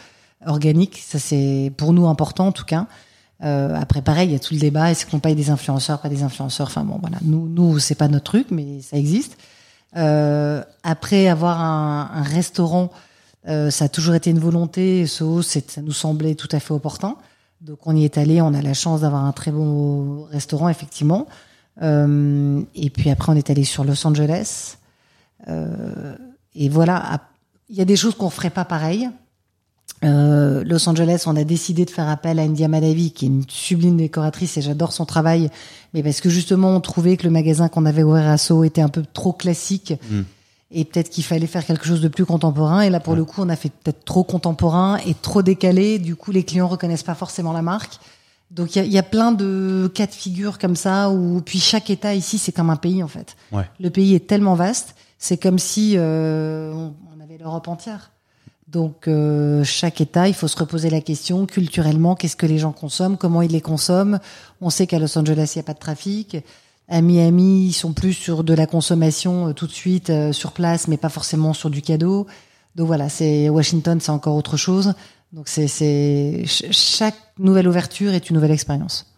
organiques. 0.47 1.03
Ça, 1.05 1.19
c'est 1.19 1.73
pour 1.77 1.93
nous 1.93 2.07
important 2.07 2.47
en 2.47 2.53
tout 2.53 2.65
cas. 2.65 2.87
Euh, 3.43 3.75
après, 3.75 4.03
pareil, 4.03 4.29
il 4.29 4.33
y 4.33 4.37
a 4.37 4.39
tout 4.39 4.55
le 4.55 4.61
débat 4.61 4.91
est-ce 4.91 5.05
qu'on 5.05 5.19
paye 5.19 5.35
des 5.35 5.51
influenceurs, 5.51 6.01
pas 6.01 6.09
des 6.09 6.23
influenceurs? 6.23 6.69
Enfin 6.69 6.85
bon, 6.85 6.99
voilà, 7.01 7.19
nous, 7.23 7.49
nous, 7.49 7.79
c'est 7.79 7.95
pas 7.97 8.09
notre 8.09 8.25
truc, 8.25 8.47
mais 8.51 8.81
ça 8.83 8.97
existe. 8.97 9.37
Euh, 9.97 10.63
après, 10.83 11.29
avoir 11.29 11.61
un, 11.61 12.11
un 12.15 12.23
restaurant 12.23 12.91
euh, 13.49 13.71
ça 13.71 13.87
a 13.87 13.89
toujours 13.89 14.15
été 14.15 14.31
une 14.31 14.39
volonté, 14.39 15.07
ça 15.07 15.25
nous 15.25 15.93
semblait 15.93 16.35
tout 16.35 16.49
à 16.53 16.61
fait 16.61 16.73
opportun. 16.73 17.17
Donc 17.61 17.87
on 17.87 17.97
y 17.97 18.05
est 18.05 18.19
allé, 18.19 18.41
on 18.41 18.55
a 18.55 18.63
la 18.63 18.75
chance 18.75 19.03
d'avoir 19.03 19.25
un 19.25 19.33
très 19.33 19.51
beau 19.51 20.27
restaurant, 20.31 20.69
effectivement. 20.69 21.27
Euh, 21.83 22.63
et 22.75 22.91
puis 22.91 23.11
après, 23.11 23.33
on 23.33 23.37
est 23.37 23.51
allé 23.51 23.65
sur 23.65 23.85
Los 23.85 24.07
Angeles. 24.07 24.77
Euh, 25.49 26.17
et 26.55 26.69
voilà, 26.69 27.21
il 27.69 27.77
y 27.77 27.81
a 27.81 27.85
des 27.85 27.97
choses 27.97 28.15
qu'on 28.15 28.31
ferait 28.31 28.51
pas 28.51 28.65
pareil. 28.65 29.09
Euh, 30.05 30.65
Los 30.65 30.89
Angeles, 30.89 31.25
on 31.27 31.37
a 31.37 31.45
décidé 31.45 31.85
de 31.85 31.91
faire 31.91 32.09
appel 32.09 32.39
à 32.39 32.43
India 32.43 32.69
Madavi, 32.69 33.13
qui 33.13 33.27
est 33.27 33.29
une 33.29 33.45
sublime 33.49 33.97
décoratrice 33.97 34.57
et 34.57 34.63
j'adore 34.63 34.93
son 34.93 35.05
travail, 35.05 35.51
mais 35.95 36.03
parce 36.03 36.21
que 36.21 36.29
justement, 36.29 36.75
on 36.75 36.81
trouvait 36.81 37.17
que 37.17 37.25
le 37.25 37.31
magasin 37.31 37.69
qu'on 37.69 37.87
avait 37.87 38.03
ouvert 38.03 38.29
à 38.29 38.39
Sceaux 38.39 38.65
était 38.65 38.83
un 38.83 38.89
peu 38.89 39.05
trop 39.13 39.33
classique. 39.33 39.95
Mm 40.11 40.23
et 40.73 40.85
peut-être 40.85 41.11
qu'il 41.11 41.25
fallait 41.25 41.47
faire 41.47 41.65
quelque 41.65 41.85
chose 41.85 42.01
de 42.01 42.09
plus 42.09 42.25
contemporain. 42.25 42.81
Et 42.81 42.91
là, 42.91 43.01
pour 43.01 43.15
le 43.15 43.25
coup, 43.25 43.43
on 43.43 43.49
a 43.49 43.57
fait 43.57 43.71
peut-être 43.71 44.05
trop 44.05 44.25
contemporain 44.25 44.99
et 45.07 45.15
trop 45.15 45.43
décalé. 45.43 45.99
Du 45.99 46.17
coup, 46.17 46.33
les 46.33 46.45
clients 46.45 46.69
reconnaissent 46.69 47.03
pas 47.03 47.15
forcément 47.15 47.53
la 47.53 47.63
marque. 47.63 47.99
Donc, 48.51 48.75
il 48.75 48.79
y 48.79 48.83
a, 48.83 48.85
y 48.85 48.99
a, 48.99 49.03
plein 49.03 49.33
de 49.33 49.91
cas 49.95 50.07
de 50.07 50.13
figure 50.13 50.59
comme 50.59 50.77
ça. 50.77 51.11
Où 51.11 51.41
puis 51.41 51.59
chaque 51.59 51.91
État 51.91 52.15
ici, 52.15 52.39
c'est 52.39 52.53
comme 52.53 52.71
un 52.71 52.77
pays 52.77 53.03
en 53.03 53.09
fait. 53.09 53.37
Ouais. 53.51 53.69
Le 53.81 53.91
pays 53.91 54.15
est 54.15 54.27
tellement 54.27 54.55
vaste, 54.55 54.95
c'est 55.19 55.37
comme 55.37 55.59
si 55.59 55.95
euh, 55.97 56.73
on 56.75 57.23
avait 57.23 57.39
l'Europe 57.39 57.69
entière. 57.69 58.12
Donc, 58.73 59.07
euh, 59.07 59.63
chaque 59.65 60.01
État, 60.01 60.29
il 60.29 60.35
faut 60.35 60.49
se 60.49 60.57
reposer 60.57 60.89
la 60.89 61.03
question 61.03 61.45
culturellement, 61.45 62.15
qu'est-ce 62.15 62.37
que 62.37 62.47
les 62.47 62.57
gens 62.57 62.73
consomment, 62.73 63.19
comment 63.19 63.43
ils 63.43 63.53
les 63.53 63.61
consomment. 63.61 64.19
On 64.63 64.71
sait 64.71 64.87
qu'à 64.87 64.99
Los 64.99 65.19
Angeles, 65.19 65.53
il 65.55 65.59
n'y 65.59 65.61
a 65.61 65.65
pas 65.65 65.75
de 65.75 65.79
trafic. 65.79 66.39
À 66.89 67.03
Miami, 67.03 67.67
ils 67.67 67.75
sont 67.75 67.93
plus 67.93 68.15
sur 68.15 68.45
de 68.45 68.55
la 68.55 68.67
consommation 68.67 69.49
euh, 69.49 69.53
tout 69.53 69.67
de 69.67 69.73
suite 69.73 70.09
euh, 70.09 70.33
sur 70.33 70.53
place, 70.53 70.89
mais 70.89 70.97
pas 70.97 71.11
forcément 71.11 71.53
sur 71.53 71.69
du 71.69 71.83
cadeau. 71.83 72.27
Donc 72.75 72.87
voilà, 72.87 73.11
c'est 73.11 73.51
Washington, 73.51 74.01
c'est 74.01 74.11
encore 74.11 74.37
autre 74.37 74.57
chose. 74.57 74.95
Donc 75.35 75.49
c'est 75.49 76.45
chaque 76.47 77.17
nouvelle 77.39 77.69
ouverture 77.69 78.15
est 78.15 78.31
une 78.31 78.37
nouvelle 78.37 78.53
expérience. 78.53 79.13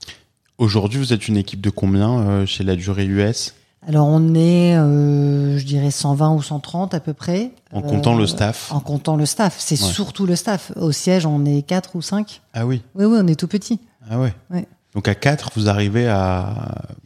Aujourd'hui, 0.58 0.98
vous 0.98 1.12
êtes 1.12 1.28
une 1.28 1.36
équipe 1.36 1.60
de 1.60 1.70
combien 1.70 2.18
euh, 2.18 2.46
chez 2.46 2.64
la 2.64 2.74
durée 2.74 3.06
US 3.06 3.54
Alors 3.86 4.06
on 4.06 4.34
est, 4.34 4.76
euh, 4.76 5.58
je 5.58 5.64
dirais 5.64 5.90
120 5.90 6.34
ou 6.34 6.42
130 6.42 6.94
à 6.94 7.00
peu 7.00 7.12
près. 7.12 7.50
En 7.72 7.82
comptant 7.82 8.14
euh, 8.14 8.18
le 8.18 8.26
staff. 8.26 8.72
En 8.72 8.80
comptant 8.80 9.16
le 9.16 9.26
staff, 9.26 9.56
c'est 9.58 9.80
ouais. 9.80 9.88
surtout 9.88 10.26
le 10.26 10.36
staff. 10.36 10.72
Au 10.76 10.92
siège, 10.92 11.26
on 11.26 11.44
est 11.44 11.62
4 11.62 11.96
ou 11.96 12.02
5. 12.02 12.40
Ah 12.54 12.66
oui. 12.66 12.82
Oui 12.94 13.04
oui, 13.04 13.18
on 13.20 13.26
est 13.26 13.38
tout 13.38 13.48
petit. 13.48 13.80
Ah 14.10 14.18
ouais. 14.18 14.34
Ouais. 14.50 14.66
Donc 14.94 15.08
à 15.08 15.14
4, 15.14 15.50
vous 15.56 15.68
arrivez 15.68 16.06
à, 16.06 16.54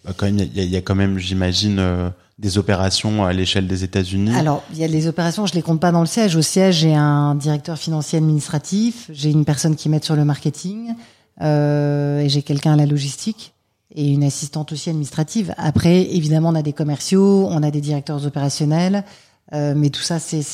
à 0.06 0.12
quand 0.16 0.26
même, 0.26 0.38
il 0.38 0.62
y, 0.62 0.66
y, 0.66 0.76
a 0.76 0.80
quand 0.80 0.94
même, 0.94 1.18
j'imagine, 1.18 1.78
euh, 1.78 2.10
des 2.38 2.58
opérations 2.58 3.24
à 3.24 3.32
l'échelle 3.32 3.66
des 3.66 3.82
États-Unis. 3.82 4.34
Alors 4.34 4.62
il 4.72 4.78
y 4.78 4.84
a 4.84 4.86
les 4.86 5.06
opérations, 5.08 5.46
je 5.46 5.54
les 5.54 5.62
compte 5.62 5.80
pas 5.80 5.90
dans 5.90 6.00
le 6.00 6.06
siège. 6.06 6.36
Au 6.36 6.42
siège, 6.42 6.76
j'ai 6.76 6.94
un 6.94 7.34
directeur 7.34 7.78
financier 7.78 8.18
administratif, 8.18 9.10
j'ai 9.12 9.30
une 9.30 9.44
personne 9.44 9.74
qui 9.74 9.88
m'aide 9.88 10.04
sur 10.04 10.16
le 10.16 10.24
marketing, 10.24 10.94
euh, 11.40 12.20
et 12.20 12.28
j'ai 12.28 12.42
quelqu'un 12.42 12.74
à 12.74 12.76
la 12.76 12.86
logistique 12.86 13.54
et 13.98 14.06
une 14.06 14.22
assistante 14.22 14.70
aussi 14.70 14.90
administrative. 14.90 15.52
Après, 15.56 16.02
évidemment, 16.02 16.50
on 16.50 16.54
a 16.54 16.62
des 16.62 16.72
commerciaux, 16.72 17.48
on 17.50 17.64
a 17.64 17.72
des 17.72 17.80
directeurs 17.80 18.24
opérationnels, 18.24 19.04
euh, 19.52 19.74
mais 19.76 19.90
tout 19.90 20.02
ça, 20.02 20.20
c'est 20.20 20.44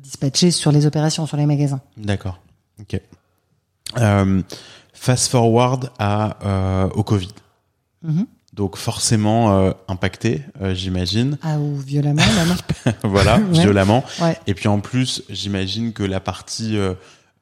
dispatché 0.00 0.52
sur 0.52 0.70
les 0.70 0.86
opérations, 0.86 1.26
sur 1.26 1.36
les 1.36 1.46
magasins. 1.46 1.80
D'accord. 1.96 2.38
Ok. 2.80 3.00
Euh, 3.98 4.42
fast 4.92 5.32
forward 5.32 5.90
à 5.98 6.38
euh, 6.44 6.88
au 6.94 7.02
Covid. 7.02 7.32
Mm 8.02 8.20
-hmm. 8.20 8.26
Donc 8.52 8.76
forcément 8.76 9.72
impacté, 9.88 10.42
j'imagine. 10.74 11.38
Ah 11.42 11.58
ou 11.58 11.74
violemment, 11.76 12.22
même. 12.36 12.94
voilà, 13.02 13.38
ouais. 13.52 13.62
violemment. 13.62 14.04
Ouais. 14.22 14.38
Et 14.46 14.54
puis 14.54 14.68
en 14.68 14.78
plus, 14.78 15.24
j'imagine 15.28 15.92
que 15.92 16.04
la 16.04 16.20
partie 16.20 16.78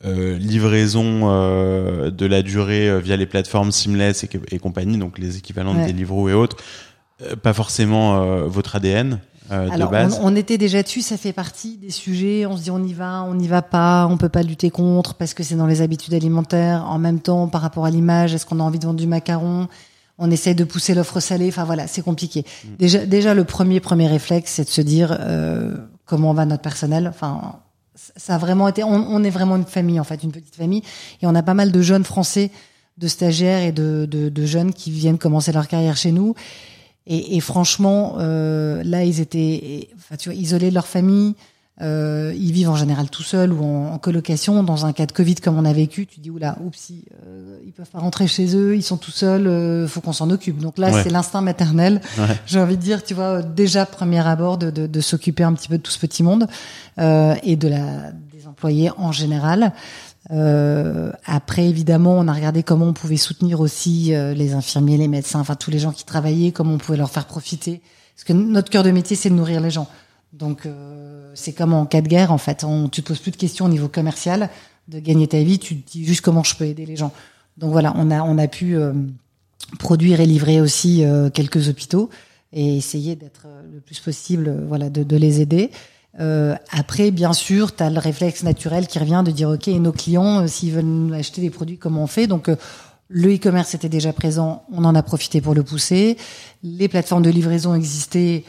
euh, 0.05 0.35
euh 0.35 0.39
livraison 0.39 1.23
euh, 1.25 2.11
de 2.11 2.27
la 2.27 2.43
durée 2.43 2.89
euh, 2.89 2.99
via 2.99 3.17
les 3.17 3.27
plateformes 3.27 3.73
Seamless 3.73 4.25
et, 4.25 4.31
et 4.51 4.59
compagnie, 4.59 4.99
donc 4.99 5.19
les 5.19 5.39
équivalents 5.39 5.75
Ouais. 5.75 5.87
de 5.87 5.93
Deliveroo 5.93 6.29
et 6.29 6.35
autres, 6.35 6.57
pas 7.43 7.53
forcément 7.53 8.47
votre 8.49 8.77
ADN. 8.77 9.21
Alors, 9.51 9.89
de 9.89 9.93
base. 9.93 10.19
On, 10.23 10.33
on, 10.33 10.37
était 10.37 10.59
déjà 10.59 10.83
dessus, 10.83 11.03
ça 11.03 11.17
fait 11.17 11.33
partie 11.33 11.77
des 11.77 11.91
sujets. 11.91 12.47
On 12.47 12.57
se 12.57 12.63
dit 12.63 12.71
on 12.71 12.83
y 12.83 12.95
va, 12.95 13.23
on 13.25 13.35
n'y 13.35 13.49
va 13.49 13.61
pas, 13.61 14.07
on 14.11 14.17
peut 14.17 14.29
pas 14.29 14.43
lutter 14.43 14.71
contre 14.71 15.15
parce 15.15 15.35
que 15.35 15.43
c'est 15.43 15.57
dans 15.57 15.67
les 15.67 15.83
habitudes 15.83 16.15
alimentaires. 16.15 16.85
En 16.89 16.99
même 16.99 17.21
temps, 17.21 17.49
par 17.49 17.61
rapport 17.61 17.85
à 17.85 17.91
l'image, 17.91 18.35
est-ce 18.35 18.47
qu'on 18.47 18.61
a 18.61 18.63
envie 18.63 18.79
de 18.79 18.87
vendre 18.87 18.99
du 18.99 19.07
macaron? 19.07 19.69
On 20.19 20.31
essaye 20.31 20.55
de 20.55 20.65
pousser 20.65 20.95
l'offre 20.95 21.21
salée. 21.21 21.49
Enfin 21.49 21.65
voilà, 21.65 21.87
c'est 21.87 22.03
compliqué. 22.03 22.45
Mmh. 22.45 22.69
Déjà, 22.79 23.07
déjà 23.07 23.35
le 23.35 23.45
premier 23.45 23.81
premier 23.81 24.07
réflexe, 24.07 24.53
c'est 24.53 24.65
de 24.65 24.71
se 24.71 24.81
dire 24.81 25.17
euh, 25.21 25.77
comment 26.07 26.33
va 26.33 26.47
notre 26.47 26.63
personnel? 26.63 27.07
Enfin, 27.09 27.61
ça 28.17 28.35
a 28.35 28.39
vraiment 28.39 28.69
été. 28.69 28.85
On, 28.85 28.95
on, 28.95 29.25
est 29.25 29.31
vraiment 29.31 29.57
une 29.57 29.65
famille 29.65 30.01
en 30.01 30.05
fait, 30.05 30.23
une 30.23 30.33
petite 30.33 30.57
famille, 30.57 30.83
et 31.21 31.27
on 31.27 31.35
a 31.35 31.43
pas 31.43 31.55
mal 31.55 31.73
de 31.73 31.83
jeunes 31.83 32.05
Français, 32.05 32.51
de 32.99 33.09
stagiaires 33.09 33.63
et 33.63 33.73
de, 33.73 34.07
de, 34.11 34.29
de 34.29 34.47
jeunes 34.47 34.73
qui 34.73 34.91
viennent 34.91 35.19
commencer 35.19 35.53
leur 35.53 35.69
carrière 35.69 35.97
chez 35.97 36.13
nous. 36.13 36.35
Et, 37.07 37.37
et, 37.37 37.41
franchement, 37.41 38.17
euh, 38.19 38.83
là, 38.85 39.05
ils 39.05 39.21
étaient, 39.21 39.89
enfin, 39.97 40.17
tu 40.17 40.29
vois, 40.29 40.39
isolés 40.39 40.71
de 40.71 40.75
leur 40.75 40.87
famille. 40.87 41.35
Euh, 41.81 42.35
ils 42.37 42.53
vivent 42.53 42.69
en 42.69 42.77
général 42.77 43.09
tout 43.09 43.23
seuls 43.23 43.53
ou 43.53 43.65
en, 43.65 43.95
en, 43.95 43.99
colocation. 43.99 44.63
Dans 44.63 44.85
un 44.85 44.93
cas 44.93 45.07
de 45.07 45.13
Covid 45.13 45.37
comme 45.37 45.57
on 45.57 45.65
a 45.65 45.73
vécu, 45.73 46.07
tu 46.07 46.21
dis 46.21 46.31
oula, 46.31 46.57
oupsie, 46.63 47.07
euh, 47.27 47.59
ils 47.65 47.73
peuvent 47.73 47.89
pas 47.89 47.99
rentrer 47.99 48.27
chez 48.27 48.55
eux, 48.55 48.77
ils 48.77 48.83
sont 48.83 48.99
tout 48.99 49.11
seuls, 49.11 49.47
euh, 49.47 49.89
faut 49.89 50.03
qu'on 50.03 50.13
s'en 50.13 50.29
occupe. 50.31 50.59
Donc 50.59 50.77
là, 50.79 50.93
ouais. 50.93 51.03
c'est 51.03 51.11
l'instinct 51.11 51.41
maternel. 51.41 52.01
Ouais. 52.19 52.27
J'ai 52.47 52.61
envie 52.61 52.77
de 52.77 52.83
dire, 52.83 53.03
tu 53.03 53.15
vois, 53.15 53.43
déjà 53.43 53.87
premier 53.87 54.25
abord 54.27 54.59
de, 54.59 54.71
de, 54.71 54.87
de 54.87 55.01
s'occuper 55.01 55.45
un 55.45 55.55
petit 55.55 55.69
peu 55.69 55.79
de 55.79 55.83
tout 55.83 55.91
ce 55.91 55.99
petit 55.99 56.23
monde 56.23 56.47
euh, 56.99 57.35
et 57.43 57.57
de 57.57 57.69
la 57.69 58.13
des 58.13 58.47
employés 58.47 58.91
en 58.99 59.13
général. 59.13 59.73
Euh, 60.31 61.11
après, 61.27 61.69
évidemment, 61.69 62.19
on 62.19 62.29
a 62.29 62.33
regardé 62.33 62.63
comment 62.63 62.87
on 62.87 62.93
pouvait 62.93 63.17
soutenir 63.17 63.61
aussi 63.61 64.15
euh, 64.15 64.35
les 64.35 64.55
infirmiers, 64.55 64.97
les 64.97 65.09
médecins, 65.09 65.41
enfin 65.41 65.57
tous 65.57 65.71
les 65.71 65.79
gens 65.79 65.93
qui 65.93 66.05
travaillaient, 66.05 66.53
comment 66.53 66.75
on 66.75 66.79
pouvait 66.79 66.99
leur 66.99 67.11
faire 67.11 67.27
profiter. 67.27 67.81
Parce 68.15 68.25
que 68.25 68.33
notre 68.33 68.71
cœur 68.71 68.83
de 68.83 68.91
métier, 68.91 69.17
c'est 69.17 69.31
de 69.31 69.35
nourrir 69.35 69.61
les 69.61 69.71
gens. 69.71 69.89
Donc, 70.33 70.67
euh, 70.67 71.31
c'est 71.35 71.53
comme 71.53 71.75
en 71.75 71.87
cas 71.87 72.01
de 72.01 72.09
guerre, 72.09 72.33
en 72.33 72.39
fait. 72.39 72.65
On, 72.65 72.89
tu 72.89 73.03
te 73.03 73.09
poses 73.09 73.21
plus 73.21 73.31
de 73.31 73.37
questions 73.37 73.67
au 73.67 73.69
niveau 73.69 73.89
commercial 73.89 74.51
de 74.89 74.99
gagner 74.99 75.29
ta 75.29 75.43
vie. 75.43 75.59
Tu 75.59 75.81
te 75.81 75.93
dis 75.93 76.05
juste 76.05 76.23
comment 76.23 76.43
je 76.43 76.57
peux 76.57 76.65
aider 76.65 76.87
les 76.87 76.97
gens. 76.97 77.13
Donc 77.59 77.71
voilà, 77.73 77.93
on 77.97 78.11
a 78.11 78.23
on 78.23 78.39
a 78.39 78.49
pu 78.49 78.77
euh, 78.77 78.93
produire 79.79 80.21
et 80.21 80.27
livrer 80.27 80.61
aussi 80.61 81.05
euh, 81.05 81.29
quelques 81.29 81.69
hôpitaux 81.69 82.09
et 82.53 82.77
essayer 82.77 83.15
d'être 83.15 83.47
le 83.73 83.81
plus 83.81 84.01
possible, 84.01 84.65
voilà, 84.69 84.91
de, 84.91 85.03
de 85.03 85.17
les 85.17 85.41
aider. 85.41 85.71
Euh, 86.21 86.55
après, 86.71 87.11
bien 87.11 87.33
sûr, 87.33 87.75
tu 87.75 87.83
as 87.83 87.91
le 87.91 87.99
réflexe 87.99 88.43
naturel 88.43 88.87
qui 88.87 88.99
revient 88.99 89.23
de 89.25 89.31
dire, 89.31 89.49
OK, 89.49 89.69
et 89.69 89.79
nos 89.79 89.93
clients, 89.93 90.43
euh, 90.43 90.47
s'ils 90.47 90.73
veulent 90.73 91.15
acheter 91.15 91.41
des 91.41 91.51
produits, 91.51 91.79
comment 91.79 92.03
on 92.03 92.07
fait? 92.07 92.27
Donc, 92.27 92.49
euh, 92.49 92.57
le 93.09 93.35
e-commerce 93.35 93.75
était 93.75 93.89
déjà 93.89 94.13
présent, 94.13 94.65
on 94.73 94.85
en 94.85 94.95
a 94.95 95.03
profité 95.03 95.41
pour 95.41 95.55
le 95.55 95.63
pousser. 95.63 96.17
Les 96.63 96.89
plateformes 96.89 97.23
de 97.23 97.31
livraison 97.31 97.75
existaient, 97.75 98.45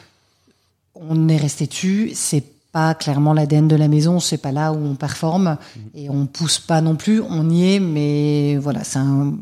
on 0.96 1.28
est 1.28 1.38
resté 1.38 1.68
dessus. 1.68 2.12
C'est 2.14 2.44
pas 2.72 2.96
clairement 2.96 3.34
l'ADN 3.34 3.68
de 3.68 3.76
la 3.76 3.88
maison, 3.88 4.20
c'est 4.20 4.38
pas 4.38 4.52
là 4.52 4.74
où 4.74 4.78
on 4.78 4.96
performe 4.96 5.58
et 5.94 6.10
on 6.10 6.26
pousse 6.26 6.60
pas 6.60 6.82
non 6.82 6.96
plus. 6.96 7.22
On 7.22 7.50
y 7.50 7.76
est, 7.76 7.80
mais 7.80 8.58
voilà, 8.58 8.84
c'est 8.84 9.00
un... 9.00 9.38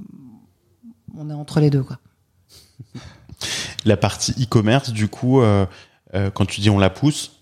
on 1.17 1.29
est 1.29 1.33
entre 1.33 1.59
les 1.59 1.69
deux, 1.69 1.83
quoi. 1.83 1.97
La 3.85 3.97
partie 3.97 4.33
e-commerce, 4.33 4.91
du 4.91 5.07
coup, 5.07 5.41
euh, 5.41 5.65
quand 6.33 6.45
tu 6.45 6.61
dis 6.61 6.69
on 6.69 6.77
la 6.77 6.91
pousse, 6.91 7.41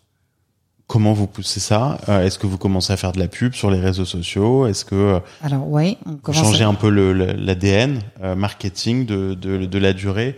Comment 0.90 1.14
vous 1.14 1.28
poussez 1.28 1.60
ça? 1.60 2.00
Euh, 2.10 2.26
Est-ce 2.26 2.40
que 2.40 2.48
vous 2.48 2.58
commencez 2.58 2.92
à 2.92 2.98
faire 2.98 3.12
de 3.12 3.20
la 3.20 3.28
pub 3.28 3.54
sur 3.54 3.70
les 3.70 3.80
réseaux 3.80 4.06
sociaux? 4.06 4.66
Est-ce 4.66 4.84
que 4.84 4.96
euh, 4.96 5.20
alors 5.44 5.70
ouais, 5.70 6.00
on 6.08 6.16
commence 6.16 6.42
changez 6.42 6.64
à... 6.64 6.68
un 6.68 6.74
peu 6.74 6.90
l'ADN 6.90 8.00
euh, 8.24 8.34
marketing 8.34 9.06
de, 9.06 9.36
de, 9.36 9.68
de, 9.68 9.78
la 9.78 9.94
durée? 9.94 10.36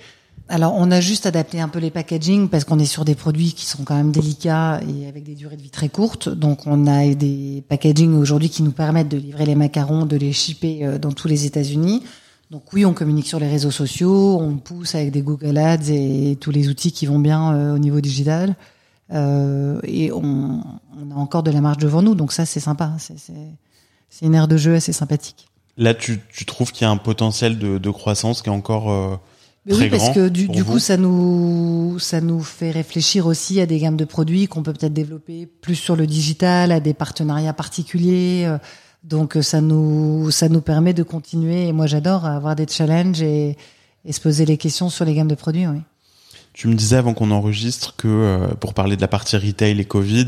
Alors, 0.52 0.74
on 0.76 0.92
a 0.92 1.00
juste 1.00 1.26
adapté 1.26 1.62
un 1.62 1.70
peu 1.70 1.80
les 1.80 1.92
packaging 1.92 2.50
parce 2.50 2.66
qu'on 2.66 2.78
est 2.78 2.86
sur 2.86 3.06
des 3.06 3.16
produits 3.16 3.54
qui 3.54 3.66
sont 3.66 3.86
quand 3.86 3.96
même 3.96 4.12
délicats 4.12 4.82
et 4.82 5.08
avec 5.08 5.24
des 5.24 5.34
durées 5.34 5.56
de 5.56 5.62
vie 5.62 5.70
très 5.70 5.88
courtes. 5.88 6.28
Donc, 6.28 6.68
on 6.68 6.88
a 6.88 7.08
des 7.14 7.64
packaging 7.70 8.14
aujourd'hui 8.16 8.50
qui 8.50 8.62
nous 8.62 8.74
permettent 8.74 9.08
de 9.08 9.16
livrer 9.16 9.46
les 9.46 9.56
macarons, 9.56 10.06
de 10.06 10.18
les 10.18 10.34
shipper 10.34 10.86
euh, 10.86 10.98
dans 10.98 11.14
tous 11.14 11.30
les 11.30 11.46
États-Unis. 11.46 12.04
Donc 12.50 12.64
oui, 12.74 12.84
on 12.84 12.94
communique 12.94 13.28
sur 13.28 13.40
les 13.40 13.48
réseaux 13.48 13.72
sociaux, 13.72 14.38
on 14.42 14.58
pousse 14.58 14.94
avec 14.94 15.12
des 15.12 15.22
Google 15.22 15.58
Ads 15.58 15.90
et 15.90 16.38
tous 16.42 16.52
les 16.52 16.68
outils 16.68 16.92
qui 16.92 17.06
vont 17.06 17.20
bien 17.20 17.54
euh, 17.54 17.74
au 17.74 17.78
niveau 17.78 18.02
digital. 18.02 18.58
Euh, 19.14 19.80
et 19.86 20.12
on, 20.12 20.60
a 21.12 21.16
encore 21.16 21.44
de 21.44 21.52
la 21.52 21.62
marge 21.62 21.78
devant 21.78 22.02
nous, 22.02 22.14
donc 22.14 22.34
ça 22.34 22.46
c'est 22.46 22.60
sympa. 22.60 22.92
C'est 23.00 24.26
une 24.26 24.36
aire 24.36 24.50
de 24.50 24.58
jeu 24.58 24.76
assez 24.76 24.92
sympathique. 24.92 25.48
Là, 25.78 25.94
tu, 25.94 26.20
trouves 26.46 26.74
qu'il 26.74 26.86
y 26.86 26.90
a 26.90 26.92
un 26.92 26.98
potentiel 26.98 27.58
de, 27.58 27.90
croissance 27.90 28.42
qui 28.42 28.50
est 28.50 28.52
encore 28.52 29.22
Mais 29.65 29.74
très 29.74 29.84
oui, 29.84 29.89
parce 29.91 30.10
que 30.10 30.28
du, 30.28 30.47
coup, 30.63 30.80
ça 30.80 30.97
nous 30.97 32.00
ça 32.00 32.19
nous 32.19 32.41
fait 32.41 32.71
réfléchir 32.71 33.28
aussi 33.28 33.62
à 33.62 33.65
des 33.67 33.78
gammes 33.78 33.97
de 33.97 34.06
produits 34.06 34.47
qu'on 34.47 34.63
peut 34.63 34.74
peut-être 34.74 34.93
développer 34.93 35.45
plus 35.45 35.76
sur 35.76 35.95
le 35.95 36.08
digital, 36.08 36.71
à 36.71 36.80
des 36.80 36.93
partenariats 36.95 37.54
particuliers. 37.54 38.43
euh, 38.45 38.58
Donc 39.04 39.38
euh, 39.38 39.41
ça 39.43 39.62
nous 39.62 40.32
ça 40.32 40.50
nous 40.50 40.62
permet 40.62 40.93
de 40.95 41.04
continuer. 41.04 41.67
Et 41.67 41.74
moi, 41.74 41.86
j'adore 41.86 42.26
avoir 42.26 42.56
des 42.56 42.65
challenges 42.67 43.21
et, 43.21 43.56
et 44.04 44.12
se 44.12 44.19
poser 44.19 44.45
les 44.45 44.58
questions 44.58 44.89
sur 44.89 45.06
les 45.06 45.13
gammes 45.13 45.28
de 45.28 45.36
produits. 45.36 45.67
Oui. 45.67 45.80
Tu 46.54 46.67
me 46.67 46.74
disais 46.74 46.97
avant 46.97 47.13
qu'on 47.13 47.30
enregistre 47.32 47.95
que 47.95 48.08
euh, 48.08 48.47
pour 48.60 48.74
parler 48.74 48.95
de 48.95 49.02
la 49.02 49.08
partie 49.08 49.38
retail 49.38 49.80
et 49.80 49.86
Covid, 49.86 50.28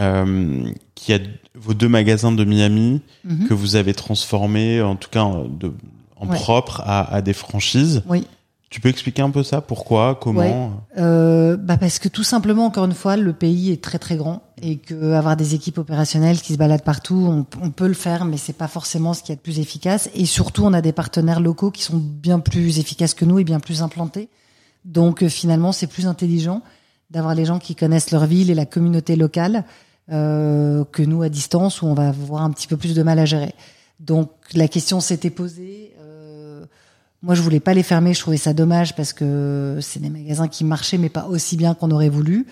euh, 0.00 0.64
qu'il 0.94 1.14
y 1.14 1.18
a 1.18 1.20
vos 1.54 1.74
deux 1.74 1.88
magasins 1.88 2.32
de 2.32 2.44
Miami 2.44 3.02
Mhm. 3.24 3.48
que 3.48 3.54
vous 3.54 3.76
avez 3.76 3.92
transformés, 3.92 4.80
en 4.80 4.96
tout 4.96 5.10
cas 5.10 5.22
en, 5.22 5.44
de, 5.44 5.72
en 6.16 6.26
Ouais. 6.26 6.36
propre, 6.36 6.80
à, 6.86 7.12
à 7.14 7.20
des 7.20 7.34
franchises. 7.34 8.02
Oui. 8.08 8.26
Tu 8.72 8.80
peux 8.80 8.88
expliquer 8.88 9.20
un 9.20 9.28
peu 9.28 9.42
ça? 9.42 9.60
Pourquoi? 9.60 10.18
Comment? 10.18 10.86
Euh, 10.96 11.58
bah 11.58 11.76
parce 11.76 11.98
que 11.98 12.08
tout 12.08 12.22
simplement, 12.22 12.64
encore 12.64 12.86
une 12.86 12.94
fois, 12.94 13.18
le 13.18 13.34
pays 13.34 13.70
est 13.70 13.84
très 13.84 13.98
très 13.98 14.16
grand 14.16 14.44
et 14.62 14.78
que 14.78 15.12
avoir 15.12 15.36
des 15.36 15.54
équipes 15.54 15.76
opérationnelles 15.76 16.40
qui 16.40 16.54
se 16.54 16.58
baladent 16.58 16.82
partout, 16.82 17.44
on, 17.60 17.70
peut 17.70 17.86
le 17.86 17.92
faire, 17.92 18.24
mais 18.24 18.38
c'est 18.38 18.54
pas 18.54 18.68
forcément 18.68 19.12
ce 19.12 19.22
qui 19.22 19.30
est 19.30 19.34
le 19.34 19.42
plus 19.42 19.58
efficace. 19.58 20.08
Et 20.14 20.24
surtout, 20.24 20.64
on 20.64 20.72
a 20.72 20.80
des 20.80 20.92
partenaires 20.92 21.40
locaux 21.40 21.70
qui 21.70 21.82
sont 21.82 21.98
bien 21.98 22.40
plus 22.40 22.78
efficaces 22.78 23.12
que 23.12 23.26
nous 23.26 23.38
et 23.38 23.44
bien 23.44 23.60
plus 23.60 23.82
implantés. 23.82 24.30
Donc 24.86 25.22
euh, 25.22 25.28
finalement, 25.28 25.72
c'est 25.72 25.86
plus 25.86 26.06
intelligent 26.06 26.62
d'avoir 27.10 27.34
les 27.34 27.44
gens 27.44 27.58
qui 27.58 27.74
connaissent 27.74 28.10
leur 28.10 28.24
ville 28.24 28.50
et 28.50 28.54
la 28.54 28.64
communauté 28.64 29.16
locale 29.16 29.64
euh, 30.10 30.82
que 30.90 31.02
nous 31.02 31.20
à 31.20 31.28
distance 31.28 31.82
où 31.82 31.88
on 31.88 31.94
va 31.94 32.08
avoir 32.08 32.40
un 32.40 32.50
petit 32.50 32.68
peu 32.68 32.78
plus 32.78 32.94
de 32.94 33.02
mal 33.02 33.18
à 33.18 33.26
gérer. 33.26 33.52
Donc 34.00 34.30
la 34.54 34.66
question 34.66 35.00
s'était 35.00 35.28
posée. 35.28 35.92
Moi, 37.22 37.34
je 37.34 37.42
voulais 37.42 37.60
pas 37.60 37.74
les 37.74 37.82
fermer. 37.82 38.14
Je 38.14 38.20
trouvais 38.20 38.36
ça 38.36 38.52
dommage 38.52 38.94
parce 38.96 39.12
que 39.12 39.78
c'est 39.80 40.00
des 40.00 40.10
magasins 40.10 40.48
qui 40.48 40.64
marchaient, 40.64 40.98
mais 40.98 41.08
pas 41.08 41.26
aussi 41.26 41.56
bien 41.56 41.74
qu'on 41.74 41.90
aurait 41.90 42.08
voulu. 42.08 42.46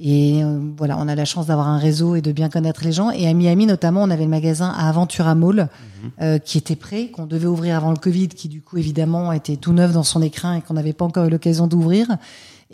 Et 0.00 0.44
euh, 0.44 0.60
voilà, 0.76 0.96
on 0.98 1.08
a 1.08 1.14
la 1.14 1.24
chance 1.24 1.46
d'avoir 1.46 1.66
un 1.66 1.78
réseau 1.78 2.14
et 2.14 2.22
de 2.22 2.30
bien 2.30 2.48
connaître 2.48 2.84
les 2.84 2.92
gens. 2.92 3.10
Et 3.10 3.26
à 3.26 3.34
Miami, 3.34 3.66
notamment, 3.66 4.02
on 4.02 4.10
avait 4.10 4.24
le 4.24 4.30
magasin 4.30 4.70
à 4.70 4.88
Aventura 4.88 5.34
Mall 5.34 5.68
euh, 6.22 6.38
qui 6.38 6.56
était 6.56 6.76
prêt, 6.76 7.08
qu'on 7.08 7.26
devait 7.26 7.48
ouvrir 7.48 7.76
avant 7.76 7.90
le 7.90 7.96
Covid, 7.96 8.28
qui 8.28 8.48
du 8.48 8.62
coup, 8.62 8.78
évidemment, 8.78 9.32
était 9.32 9.56
tout 9.56 9.72
neuf 9.72 9.92
dans 9.92 10.04
son 10.04 10.22
écrin 10.22 10.54
et 10.54 10.60
qu'on 10.62 10.74
n'avait 10.74 10.92
pas 10.92 11.04
encore 11.04 11.26
eu 11.26 11.30
l'occasion 11.30 11.66
d'ouvrir. 11.66 12.06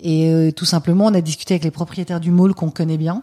Et 0.02 0.30
euh, 0.30 0.50
tout 0.52 0.66
simplement, 0.66 1.06
on 1.06 1.14
a 1.14 1.22
discuté 1.22 1.54
avec 1.54 1.64
les 1.64 1.70
propriétaires 1.70 2.20
du 2.20 2.30
mall 2.30 2.52
qu'on 2.52 2.70
connaît 2.70 2.98
bien, 2.98 3.22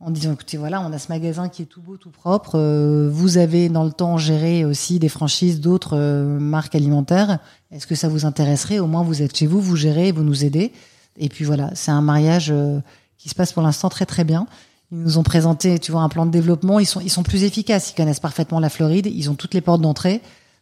en 0.00 0.10
disant 0.10 0.32
écoutez, 0.32 0.58
voilà, 0.58 0.80
on 0.82 0.92
a 0.92 0.98
ce 0.98 1.08
magasin 1.08 1.48
qui 1.48 1.62
est 1.62 1.66
tout 1.66 1.80
beau, 1.80 1.96
tout 1.96 2.10
propre. 2.10 2.58
euh, 2.58 3.08
vous 3.10 3.38
avez 3.38 3.68
dans 3.68 3.84
le 3.84 3.92
temps 3.92 4.18
géré 4.18 4.64
aussi 4.64 4.98
des 4.98 5.08
franchises 5.08 5.60
d'autres 5.60 5.96
euh, 5.96 6.38
marques 6.38 6.74
alimentaires. 6.74 7.38
Est-ce 7.70 7.86
que 7.86 7.94
ça 7.94 8.08
vous 8.08 8.26
intéresserait? 8.26 8.78
Au 8.78 8.86
moins, 8.86 9.02
vous 9.02 9.22
êtes 9.22 9.36
chez 9.36 9.46
vous, 9.46 9.60
vous 9.60 9.76
gérez, 9.76 10.12
vous 10.12 10.22
nous 10.22 10.44
aidez. 10.44 10.72
Et 11.16 11.28
puis 11.30 11.44
voilà, 11.44 11.70
c'est 11.74 11.90
un 11.90 12.02
mariage 12.02 12.50
euh, 12.50 12.80
qui 13.16 13.30
se 13.30 13.34
passe 13.34 13.52
pour 13.54 13.62
l'instant 13.62 13.88
très 13.88 14.04
très 14.04 14.24
bien. 14.24 14.46
Ils 14.92 14.98
nous 14.98 15.18
ont 15.18 15.22
présenté, 15.22 15.78
tu 15.78 15.92
vois, 15.92 16.02
un 16.02 16.10
plan 16.10 16.26
de 16.26 16.30
développement. 16.30 16.78
Ils 16.78 16.86
sont 16.86 17.00
ils 17.00 17.10
sont 17.10 17.22
plus 17.22 17.42
efficaces. 17.44 17.90
Ils 17.90 17.94
connaissent 17.94 18.20
parfaitement 18.20 18.60
la 18.60 18.68
Floride. 18.68 19.06
Ils 19.06 19.30
ont 19.30 19.34
toutes 19.34 19.54
les 19.54 19.62
portes 19.62 19.80
d'entrée. 19.80 20.20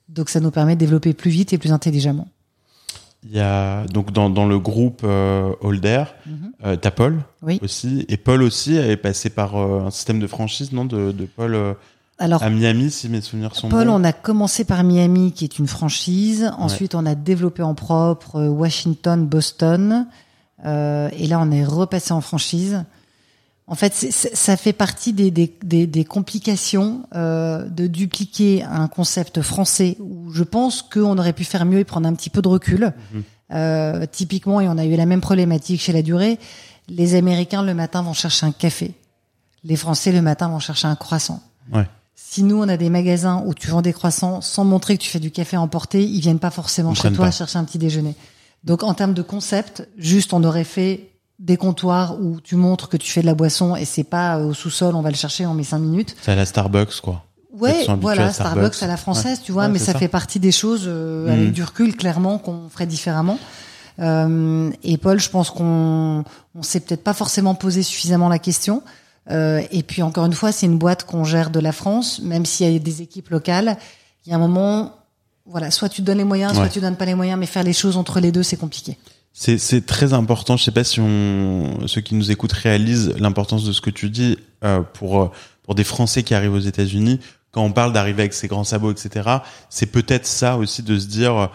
Donc 0.08 0.28
ça 0.28 0.38
nous 0.38 0.50
permet 0.50 0.76
de 0.76 0.80
développer 0.80 1.12
plus 1.12 1.30
vite 1.30 1.52
et 1.52 1.58
plus 1.58 1.72
intelligemment. 1.72 2.28
Il 3.26 3.34
y 3.34 3.40
a 3.40 3.84
donc 3.86 4.12
dans, 4.12 4.28
dans 4.28 4.46
le 4.46 4.58
groupe 4.58 5.00
euh, 5.04 5.52
Holder, 5.62 6.04
Mhm. 6.26 6.52
euh, 6.66 6.76
t'as 6.76 6.90
Paul 6.90 7.20
Oui. 7.42 7.58
aussi, 7.62 8.04
et 8.08 8.16
Paul 8.18 8.42
aussi 8.42 8.76
est 8.76 8.96
passé 8.98 9.30
par 9.30 9.56
euh, 9.56 9.86
un 9.86 9.90
système 9.90 10.20
de 10.20 10.26
franchise, 10.26 10.72
non, 10.72 10.84
de, 10.84 11.10
de 11.10 11.24
Paul 11.24 11.54
euh, 11.54 11.72
Alors 12.18 12.42
à 12.42 12.50
Miami, 12.50 12.90
si 12.90 13.08
mes 13.08 13.22
souvenirs 13.22 13.56
sont 13.56 13.68
Paul, 13.70 13.86
bons. 13.86 13.94
on 13.94 14.04
a 14.04 14.12
commencé 14.12 14.64
par 14.64 14.84
Miami, 14.84 15.32
qui 15.32 15.44
est 15.44 15.58
une 15.58 15.66
franchise. 15.68 16.50
Ensuite, 16.58 16.94
on 16.94 17.06
a 17.06 17.14
développé 17.14 17.62
en 17.62 17.74
propre 17.74 18.36
euh, 18.36 18.48
Washington, 18.48 19.24
Boston. 19.26 20.06
Euh, 20.66 21.08
et 21.16 21.26
là, 21.26 21.40
on 21.40 21.50
est 21.50 21.64
repassé 21.64 22.12
en 22.12 22.20
franchise. 22.20 22.84
En 23.66 23.76
fait, 23.76 23.94
ça 23.94 24.56
fait 24.58 24.74
partie 24.74 25.14
des, 25.14 25.30
des, 25.30 25.56
des, 25.62 25.86
des 25.86 26.04
complications 26.04 27.06
euh, 27.14 27.66
de 27.66 27.86
dupliquer 27.86 28.62
un 28.62 28.88
concept 28.88 29.40
français 29.40 29.96
où 30.00 30.30
je 30.30 30.42
pense 30.42 30.82
qu'on 30.82 31.16
aurait 31.16 31.32
pu 31.32 31.44
faire 31.44 31.64
mieux 31.64 31.78
et 31.78 31.84
prendre 31.84 32.06
un 32.06 32.12
petit 32.14 32.28
peu 32.28 32.42
de 32.42 32.48
recul. 32.48 32.92
Euh, 33.52 34.04
typiquement, 34.10 34.60
et 34.60 34.68
on 34.68 34.76
a 34.76 34.84
eu 34.84 34.96
la 34.96 35.06
même 35.06 35.22
problématique 35.22 35.80
chez 35.80 35.92
la 35.92 36.02
durée, 36.02 36.38
les 36.88 37.14
Américains 37.14 37.62
le 37.62 37.72
matin 37.72 38.02
vont 38.02 38.12
chercher 38.12 38.44
un 38.44 38.52
café. 38.52 38.92
Les 39.64 39.76
Français 39.76 40.12
le 40.12 40.20
matin 40.20 40.48
vont 40.48 40.58
chercher 40.58 40.88
un 40.88 40.96
croissant. 40.96 41.42
Ouais. 41.72 41.86
Si 42.14 42.42
nous, 42.42 42.60
on 42.62 42.68
a 42.68 42.76
des 42.76 42.90
magasins 42.90 43.42
où 43.46 43.54
tu 43.54 43.68
vends 43.68 43.80
des 43.80 43.94
croissants 43.94 44.42
sans 44.42 44.64
montrer 44.64 44.98
que 44.98 45.02
tu 45.02 45.08
fais 45.08 45.20
du 45.20 45.30
café 45.30 45.56
emporté, 45.56 46.04
ils 46.04 46.20
viennent 46.20 46.38
pas 46.38 46.50
forcément 46.50 46.92
chez 46.92 47.10
toi 47.12 47.26
pas. 47.26 47.30
chercher 47.30 47.58
un 47.58 47.64
petit 47.64 47.78
déjeuner. 47.78 48.14
Donc, 48.62 48.82
en 48.82 48.92
termes 48.92 49.14
de 49.14 49.22
concept, 49.22 49.88
juste, 49.96 50.32
on 50.32 50.44
aurait 50.44 50.64
fait 50.64 51.10
des 51.38 51.56
comptoirs 51.56 52.20
où 52.20 52.40
tu 52.40 52.54
montres 52.56 52.88
que 52.88 52.96
tu 52.96 53.10
fais 53.10 53.20
de 53.20 53.26
la 53.26 53.34
boisson 53.34 53.74
et 53.76 53.84
c'est 53.84 54.04
pas 54.04 54.38
euh, 54.38 54.48
au 54.50 54.54
sous-sol, 54.54 54.94
on 54.94 55.02
va 55.02 55.10
le 55.10 55.16
chercher, 55.16 55.46
on 55.46 55.54
met 55.54 55.64
cinq 55.64 55.78
minutes. 55.80 56.14
C'est 56.22 56.32
à 56.32 56.36
la 56.36 56.46
Starbucks, 56.46 57.00
quoi. 57.02 57.24
Ouais, 57.52 57.86
voilà, 58.00 58.26
à 58.26 58.32
Starbucks. 58.32 58.74
Starbucks. 58.74 58.82
à 58.82 58.86
la 58.86 58.96
française, 58.96 59.40
tu 59.44 59.52
vois, 59.52 59.64
Ouais, 59.64 59.68
mais 59.68 59.78
ça, 59.78 59.92
ça. 59.92 59.98
fait 59.98 60.08
partie 60.08 60.40
des 60.40 60.52
choses 60.52 60.84
euh, 60.86 61.26
Mhm. 61.26 61.32
avec 61.32 61.52
du 61.52 61.62
recul, 61.62 61.96
clairement, 61.96 62.38
qu'on 62.38 62.68
ferait 62.68 62.86
différemment. 62.86 63.38
Euh, 64.00 64.70
et 64.82 64.98
Paul, 64.98 65.20
je 65.20 65.30
pense 65.30 65.50
qu'on 65.50 66.24
on 66.54 66.62
s'est 66.62 66.80
peut-être 66.80 67.04
pas 67.04 67.14
forcément 67.14 67.54
posé 67.54 67.82
suffisamment 67.82 68.28
la 68.28 68.38
question. 68.40 68.82
Euh, 69.30 69.62
et 69.70 69.82
puis 69.82 70.02
encore 70.02 70.26
une 70.26 70.32
fois, 70.32 70.52
c'est 70.52 70.66
une 70.66 70.78
boîte 70.78 71.04
qu'on 71.04 71.24
gère 71.24 71.50
de 71.50 71.60
la 71.60 71.72
France, 71.72 72.20
même 72.22 72.44
s'il 72.44 72.70
y 72.72 72.76
a 72.76 72.78
des 72.78 73.02
équipes 73.02 73.30
locales. 73.30 73.76
Il 74.26 74.30
y 74.30 74.32
a 74.32 74.36
un 74.36 74.40
moment, 74.40 74.92
voilà, 75.46 75.70
soit 75.70 75.88
tu 75.88 76.02
donnes 76.02 76.18
les 76.18 76.24
moyens, 76.24 76.54
soit 76.54 76.64
Ouais. 76.64 76.68
tu 76.70 76.80
donnes 76.80 76.96
pas 76.96 77.04
les 77.06 77.14
moyens, 77.14 77.38
mais 77.38 77.46
faire 77.46 77.62
les 77.62 77.72
choses 77.72 77.96
entre 77.96 78.18
les 78.20 78.32
deux, 78.32 78.42
c'est 78.42 78.56
compliqué. 78.56 78.98
C'est, 79.36 79.58
c'est 79.58 79.84
très 79.84 80.12
important. 80.12 80.56
Je 80.56 80.62
sais 80.62 80.70
pas 80.70 80.84
si 80.84 81.00
on, 81.00 81.86
ceux 81.88 82.00
qui 82.00 82.14
nous 82.14 82.30
écoutent 82.30 82.52
réalisent 82.52 83.14
l'importance 83.18 83.64
de 83.64 83.72
ce 83.72 83.80
que 83.80 83.90
tu 83.90 84.08
dis 84.08 84.38
euh, 84.62 84.80
pour 84.80 85.20
euh, 85.20 85.30
pour 85.64 85.74
des 85.74 85.82
Français 85.82 86.22
qui 86.22 86.34
arrivent 86.34 86.52
aux 86.52 86.58
États-Unis. 86.60 87.18
Quand 87.50 87.62
on 87.64 87.72
parle 87.72 87.92
d'arriver 87.92 88.22
avec 88.22 88.32
ses 88.32 88.46
grands 88.48 88.64
sabots, 88.64 88.92
etc., 88.92 89.28
c'est 89.70 89.86
peut-être 89.86 90.26
ça 90.26 90.56
aussi 90.56 90.82
de 90.82 90.98
se 90.98 91.06
dire, 91.06 91.36
euh, 91.36 91.46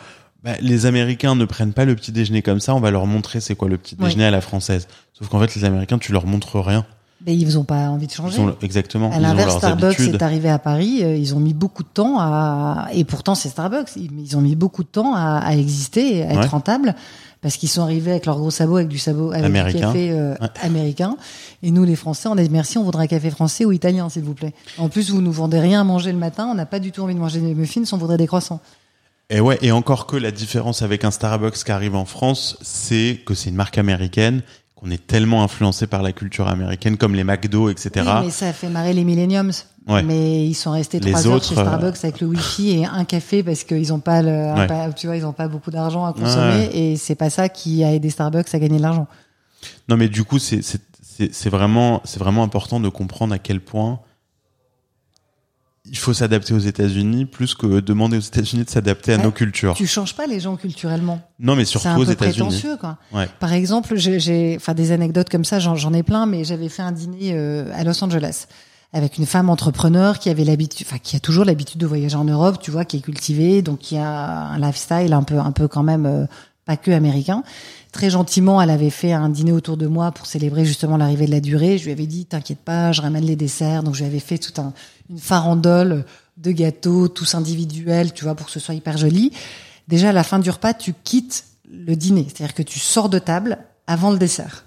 bah, 0.43 0.55
les 0.59 0.85
Américains 0.87 1.35
ne 1.35 1.45
prennent 1.45 1.73
pas 1.73 1.85
le 1.85 1.95
petit 1.95 2.11
déjeuner 2.11 2.41
comme 2.41 2.59
ça. 2.59 2.75
On 2.75 2.79
va 2.81 2.91
leur 2.91 3.05
montrer 3.05 3.39
c'est 3.39 3.55
quoi 3.55 3.69
le 3.69 3.77
petit 3.77 3.95
Oui. 3.97 4.05
déjeuner 4.05 4.25
à 4.25 4.31
la 4.31 4.41
française. 4.41 4.87
Sauf 5.13 5.29
qu'en 5.29 5.39
fait, 5.39 5.55
les 5.55 5.63
Américains, 5.63 5.97
tu 5.99 6.11
leur 6.11 6.25
montres 6.25 6.59
rien. 6.59 6.85
Mais 7.25 7.35
ils 7.35 7.57
ont 7.59 7.65
pas 7.65 7.89
envie 7.89 8.07
de 8.07 8.11
Ils 8.11 8.15
changer. 8.15 8.39
ont 8.39 8.55
exactement. 8.61 9.11
À 9.11 9.17
ils 9.17 9.21
l'inverse, 9.21 9.57
Starbucks 9.57 9.99
est 9.99 10.21
arrivé 10.21 10.49
à 10.49 10.57
Paris. 10.57 10.99
euh, 11.03 11.17
Ils 11.17 11.35
ont 11.35 11.39
mis 11.41 11.53
beaucoup 11.53 11.83
de 11.83 11.89
temps 11.89 12.17
à, 12.19 12.87
et 12.93 13.03
pourtant 13.03 13.35
c'est 13.35 13.49
Starbucks. 13.49 13.89
Ils 13.97 14.09
ils 14.19 14.37
ont 14.37 14.41
mis 14.41 14.55
beaucoup 14.55 14.83
de 14.83 14.87
temps 14.87 15.13
à, 15.15 15.39
à 15.43 15.53
exister, 15.55 16.23
à 16.23 16.27
être 16.31 16.39
Ouais. 16.39 16.45
rentables, 16.47 16.95
parce 17.41 17.57
qu'ils 17.57 17.67
sont 17.67 17.81
arrivés 17.81 18.11
avec 18.11 18.25
leurs 18.25 18.37
gros 18.37 18.51
sabots, 18.51 18.77
avec 18.77 18.87
du 18.87 18.97
sabot, 18.97 19.31
avec 19.33 19.43
Américain. 19.45 19.77
du 19.79 19.83
café 19.85 20.11
euh, 20.11 20.35
Ouais. 20.39 20.47
américain. 20.61 21.17
Et 21.61 21.71
nous, 21.71 21.83
les 21.83 21.97
Français, 21.97 22.29
on 22.29 22.37
a 22.37 22.41
dit 22.41 22.49
merci, 22.49 22.77
on 22.77 22.83
voudrait 22.83 23.03
un 23.03 23.07
café 23.07 23.29
français 23.31 23.65
ou 23.65 23.73
italien, 23.73 24.07
s'il 24.07 24.23
vous 24.23 24.33
plaît. 24.33 24.53
En 24.77 24.87
plus, 24.87 25.09
vous 25.11 25.21
nous 25.21 25.31
vendez 25.33 25.59
rien 25.59 25.81
à 25.81 25.83
manger 25.83 26.13
le 26.13 26.17
matin. 26.17 26.47
On 26.49 26.55
n'a 26.55 26.65
pas 26.65 26.79
du 26.79 26.93
tout 26.93 27.01
envie 27.01 27.15
de 27.15 27.19
manger 27.19 27.41
des 27.41 27.53
muffins, 27.53 27.83
on 27.91 27.97
voudrait 27.97 28.17
des 28.17 28.27
croissants. 28.27 28.61
Et 29.31 29.41
ouais, 29.41 29.59
et 29.61 29.71
encore 29.71 30.07
que 30.07 30.17
la 30.17 30.31
différence 30.31 30.81
avec 30.81 31.03
un 31.03 31.11
Starbucks 31.11 31.63
qui 31.63 31.71
arrive 31.71 31.95
en 31.95 32.05
France, 32.05 32.57
c'est 32.61 33.19
que 33.25 33.35
c'est 33.35 33.49
une 33.51 33.55
marque 33.55 33.77
américaine, 33.77 34.41
qu'on 34.79 34.91
est 34.91 35.05
tellement 35.05 35.43
influencé 35.43 35.87
par 35.87 36.01
la 36.01 36.13
culture 36.13 36.47
américaine, 36.47 36.95
comme 36.95 37.13
les 37.13 37.25
McDo, 37.25 37.69
etc. 37.69 37.89
Oui, 37.97 38.25
mais 38.25 38.29
ça 38.31 38.47
a 38.47 38.53
fait 38.53 38.69
marrer 38.69 38.93
les 38.93 39.03
millenniums. 39.03 39.51
Ouais. 39.87 40.03
Mais 40.03 40.45
ils 40.45 40.53
sont 40.53 40.71
restés 40.71 40.99
Les 40.99 41.11
trois 41.11 41.27
heures 41.27 41.33
autres, 41.35 41.45
chez 41.47 41.55
Starbucks 41.55 41.97
avec 42.03 42.21
le 42.21 42.27
wifi 42.27 42.69
et 42.71 42.85
un 42.85 43.05
café 43.05 43.43
parce 43.43 43.63
qu'ils 43.63 43.91
ont 43.91 43.99
pas 43.99 44.21
le, 44.21 44.53
Ouais. 44.53 44.93
tu 44.95 45.07
vois, 45.07 45.17
ils 45.17 45.25
ont 45.25 45.33
pas 45.33 45.47
beaucoup 45.47 45.71
d'argent 45.71 46.05
à 46.05 46.13
consommer 46.13 46.69
et 46.73 46.95
c'est 46.95 47.15
pas 47.15 47.29
ça 47.29 47.49
qui 47.49 47.83
a 47.83 47.93
aidé 47.93 48.09
Starbucks 48.09 48.53
à 48.53 48.59
gagner 48.59 48.77
de 48.77 48.83
l'argent. 48.83 49.07
Non, 49.89 49.97
mais 49.97 50.07
du 50.07 50.23
coup, 50.23 50.37
c'est 50.39 50.61
vraiment 51.49 52.01
c'est 52.05 52.19
vraiment 52.19 52.43
important 52.43 52.79
de 52.79 52.87
comprendre 52.87 53.33
à 53.33 53.39
quel 53.39 53.59
point 53.59 53.99
il 55.89 55.97
faut 55.97 56.13
s'adapter 56.13 56.53
aux 56.53 56.59
États-Unis 56.59 57.25
plus 57.25 57.55
que 57.55 57.79
demander 57.79 58.17
aux 58.17 58.21
États-Unis 58.21 58.63
de 58.63 58.69
s'adapter 58.69 59.13
à 59.13 59.17
Ouais. 59.17 59.23
nos 59.23 59.31
cultures. 59.31 59.73
Tu 59.75 59.87
changes 59.87 60.15
pas 60.15 60.27
les 60.27 60.39
gens 60.39 60.55
culturellement. 60.55 61.21
Non, 61.39 61.55
mais 61.55 61.65
C'est 61.65 61.71
surtout 61.71 61.87
un 61.89 61.97
aux 61.97 62.05
peu 62.05 62.11
États-Unis. 62.11 62.33
prétentieux, 62.37 62.77
quoi. 62.77 62.97
Ouais. 63.13 63.27
Par 63.39 63.53
exemple, 63.53 63.95
j'ai- 63.97 64.55
enfin, 64.55 64.73
des 64.73 64.91
anecdotes 64.91 65.29
comme 65.29 65.45
ça, 65.45 65.59
j'en 65.59 65.93
ai 65.93 66.03
plein, 66.03 66.25
mais 66.25 66.43
j'avais 66.43 66.69
fait 66.69 66.81
un 66.83 66.91
dîner 66.91 67.31
euh, 67.33 67.71
à 67.73 67.83
Los 67.83 68.03
Angeles 68.03 68.45
avec 68.93 69.17
une 69.19 69.25
femme 69.27 69.49
entrepreneur 69.49 70.17
qui 70.17 70.29
avait 70.29 70.43
l'habitude, 70.43 70.85
enfin, 70.89 70.97
qui 70.97 71.15
a 71.15 71.19
toujours 71.19 71.45
l'habitude 71.45 71.79
de 71.79 71.85
voyager 71.85 72.15
en 72.15 72.23
Europe, 72.25 72.57
tu 72.59 72.71
vois, 72.71 72.85
qui 72.85 72.97
est 72.97 73.01
cultivée, 73.01 73.61
donc 73.61 73.79
qui 73.79 73.97
a 73.97 74.07
un 74.47 74.57
lifestyle 74.59 75.13
un 75.13 75.21
peu, 75.23 75.37
un 75.37 75.51
peu 75.51 75.67
quand 75.67 75.83
même 75.83 76.05
euh, 76.07 76.25
pas 76.65 76.75
que 76.77 76.89
américain. 76.91 77.43
Très 77.91 78.09
gentiment, 78.11 78.61
elle 78.61 78.69
avait 78.69 78.89
fait 78.91 79.11
un 79.11 79.29
dîner 79.29 79.51
autour 79.51 79.75
de 79.77 79.87
moi 79.87 80.11
pour 80.11 80.25
célébrer 80.27 80.65
justement 80.65 80.97
l'arrivée 80.97 81.25
de 81.25 81.31
la 81.31 81.39
durée. 81.39 81.77
Je 81.79 81.85
lui 81.85 81.91
avais 81.91 82.05
dit, 82.05 82.25
t'inquiète 82.25 82.59
pas, 82.59 82.91
je 82.91 83.01
ramène 83.01 83.25
les 83.25 83.35
desserts. 83.35 83.81
Donc 83.83 83.95
je 83.95 83.99
lui 84.01 84.05
avais 84.07 84.19
fait 84.19 84.37
toute 84.37 84.59
un, 84.59 84.73
une 85.09 85.19
farandole 85.19 86.05
de 86.37 86.51
gâteaux, 86.51 87.07
tous 87.07 87.35
individuels, 87.35 88.13
tu 88.13 88.23
vois, 88.23 88.35
pour 88.35 88.45
que 88.45 88.51
ce 88.51 88.59
soit 88.59 88.75
hyper 88.75 88.97
joli. 88.97 89.31
Déjà, 89.87 90.09
à 90.09 90.13
la 90.13 90.23
fin 90.23 90.39
du 90.39 90.49
repas, 90.49 90.73
tu 90.73 90.93
quittes 91.03 91.45
le 91.69 91.95
dîner. 91.95 92.25
C'est-à-dire 92.27 92.53
que 92.53 92.63
tu 92.63 92.79
sors 92.79 93.09
de 93.09 93.19
table 93.19 93.57
avant 93.87 94.11
le 94.11 94.17
dessert. 94.17 94.65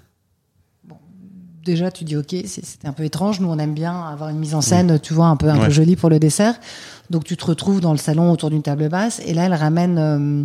Bon, 0.84 0.96
déjà, 1.64 1.90
tu 1.90 2.04
dis, 2.04 2.16
OK, 2.16 2.34
c'était 2.44 2.88
un 2.88 2.92
peu 2.92 3.04
étrange. 3.04 3.40
Nous, 3.40 3.48
on 3.48 3.58
aime 3.58 3.74
bien 3.74 4.06
avoir 4.06 4.28
une 4.30 4.38
mise 4.38 4.54
en 4.54 4.60
scène, 4.60 4.98
tu 5.00 5.14
vois, 5.14 5.26
un 5.26 5.36
peu, 5.36 5.48
un 5.48 5.58
peu 5.58 5.70
jolie 5.70 5.96
pour 5.96 6.10
le 6.10 6.18
dessert. 6.18 6.58
Donc, 7.10 7.24
tu 7.24 7.36
te 7.36 7.44
retrouves 7.44 7.80
dans 7.80 7.92
le 7.92 7.98
salon 7.98 8.30
autour 8.32 8.50
d'une 8.50 8.62
table 8.62 8.88
basse. 8.88 9.20
Et 9.24 9.34
là, 9.34 9.44
elle 9.46 9.54
ramène... 9.54 9.98
Euh, 9.98 10.44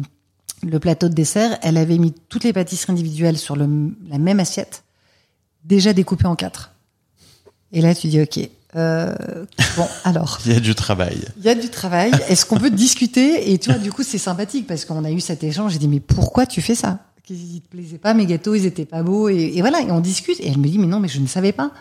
le 0.64 0.80
plateau 0.80 1.08
de 1.10 1.14
dessert, 1.14 1.58
elle 1.62 1.78
avait 1.78 1.98
mis 1.98 2.14
toutes 2.30 2.44
les 2.44 2.54
pâtisseries 2.54 2.94
individuelles 2.94 3.38
sur 3.38 3.56
le, 3.56 3.96
la 4.10 4.18
même 4.18 4.40
assiette, 4.40 4.84
déjà 5.64 5.94
découpées 5.94 6.26
en 6.26 6.36
quatre. 6.36 6.74
Et 7.72 7.82
là, 7.82 7.94
tu 7.94 8.08
dis, 8.08 8.22
OK, 8.22 8.40
euh, 8.78 9.16
bon, 9.76 9.88
alors. 10.04 10.40
Il 10.46 10.54
y 10.54 10.56
a 10.56 10.60
du 10.60 10.76
travail. 10.76 11.20
Il 11.38 11.46
y 11.46 11.50
a 11.50 11.56
du 11.56 11.70
travail. 11.70 12.12
Est-ce 12.30 12.46
qu'on 12.46 12.58
peut 12.58 12.70
discuter? 12.70 13.52
Et 13.52 13.58
tu 13.58 13.70
vois, 13.72 13.80
du 13.80 13.92
coup, 13.92 14.04
c'est 14.04 14.18
sympathique 14.18 14.68
parce 14.68 14.86
qu'on 14.86 15.04
a 15.04 15.12
eu 15.12 15.20
cet 15.20 15.44
échange. 15.44 15.74
J'ai 15.74 15.80
dit, 15.80 15.88
mais 15.88 16.00
pourquoi 16.00 16.46
tu 16.46 16.62
fais 16.62 16.76
ça? 16.76 17.00
Qu'ils 17.24 17.62
te 17.62 17.68
plaisaient 17.70 17.98
pas, 17.98 18.14
mes 18.14 18.26
gâteaux, 18.26 18.56
ils 18.56 18.66
étaient 18.66 18.86
pas 18.86 19.04
beaux. 19.04 19.30
Et, 19.30 19.54
et, 19.56 19.62
voilà, 19.62 19.82
et 19.82 19.92
on 19.92 20.00
discute. 20.00 20.40
Et 20.40 20.48
elle 20.48 20.58
me 20.58 20.68
dit, 20.68 20.80
mais 20.80 20.88
non, 20.88 21.00
mais 21.00 21.10
je 21.10 21.20
ne 21.20 21.28
savais 21.28 21.52
pas. 21.52 21.72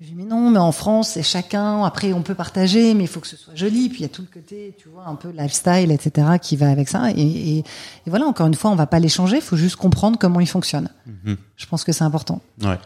Je 0.00 0.06
dis 0.06 0.14
mais 0.14 0.24
non, 0.24 0.50
mais 0.50 0.60
en 0.60 0.70
France, 0.70 1.10
c'est 1.14 1.24
chacun. 1.24 1.82
Après, 1.82 2.12
on 2.12 2.22
peut 2.22 2.36
partager, 2.36 2.94
mais 2.94 3.04
il 3.04 3.08
faut 3.08 3.18
que 3.18 3.26
ce 3.26 3.36
soit 3.36 3.56
joli. 3.56 3.88
Puis 3.88 3.98
il 3.98 4.02
y 4.02 4.04
a 4.04 4.08
tout 4.08 4.22
le 4.22 4.28
côté, 4.32 4.76
tu 4.78 4.88
vois, 4.88 5.04
un 5.06 5.16
peu 5.16 5.30
lifestyle, 5.30 5.90
etc., 5.90 6.38
qui 6.40 6.54
va 6.56 6.70
avec 6.70 6.88
ça. 6.88 7.10
Et, 7.10 7.20
et, 7.20 7.58
et 7.58 7.64
voilà, 8.06 8.26
encore 8.26 8.46
une 8.46 8.54
fois, 8.54 8.70
on 8.70 8.76
va 8.76 8.86
pas 8.86 9.00
les 9.00 9.08
changer. 9.08 9.36
Il 9.38 9.42
faut 9.42 9.56
juste 9.56 9.74
comprendre 9.74 10.16
comment 10.16 10.38
ils 10.38 10.48
fonctionnent. 10.48 10.90
Mm-hmm. 11.08 11.36
Je 11.56 11.66
pense 11.66 11.82
que 11.82 11.90
c'est 11.90 12.04
important. 12.04 12.40
Ouais. 12.62 12.78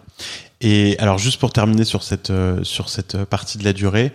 Et 0.65 0.97
alors, 1.01 1.19
juste 1.19 1.41
pour 1.41 1.53
terminer 1.53 1.85
sur 1.85 2.05
cette 2.05 2.31
euh, 2.31 2.63
sur 2.63 2.89
cette 2.89 3.25
partie 3.25 3.59
de 3.59 3.65
la 3.65 3.73
durée, 3.73 4.13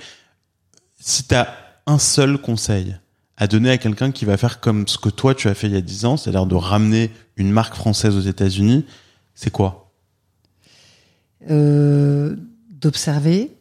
si 0.98 1.28
tu 1.28 1.36
as 1.36 1.54
un 1.86 2.00
seul 2.00 2.38
conseil 2.38 2.98
à 3.36 3.48
donner 3.48 3.70
à 3.70 3.78
quelqu'un 3.78 4.12
qui 4.12 4.24
va 4.24 4.38
faire 4.38 4.62
comme 4.62 4.88
ce 4.88 4.98
que 4.98 5.10
toi 5.10 5.36
tu 5.36 5.50
as 5.50 5.54
fait 5.54 5.68
il 5.68 5.74
y 5.74 5.78
a 5.78 5.82
10 5.82 6.06
ans, 6.06 6.18
c'est-à-dire 6.18 6.46
de 6.46 6.56
ramener 6.56 7.12
une 7.36 7.52
marque 7.52 7.76
française 7.76 8.16
aux 8.16 8.22
États-Unis, 8.22 8.86
c'est 9.36 9.52
quoi? 9.52 9.92
Euh, 11.52 12.36
d'observer, 12.72 13.56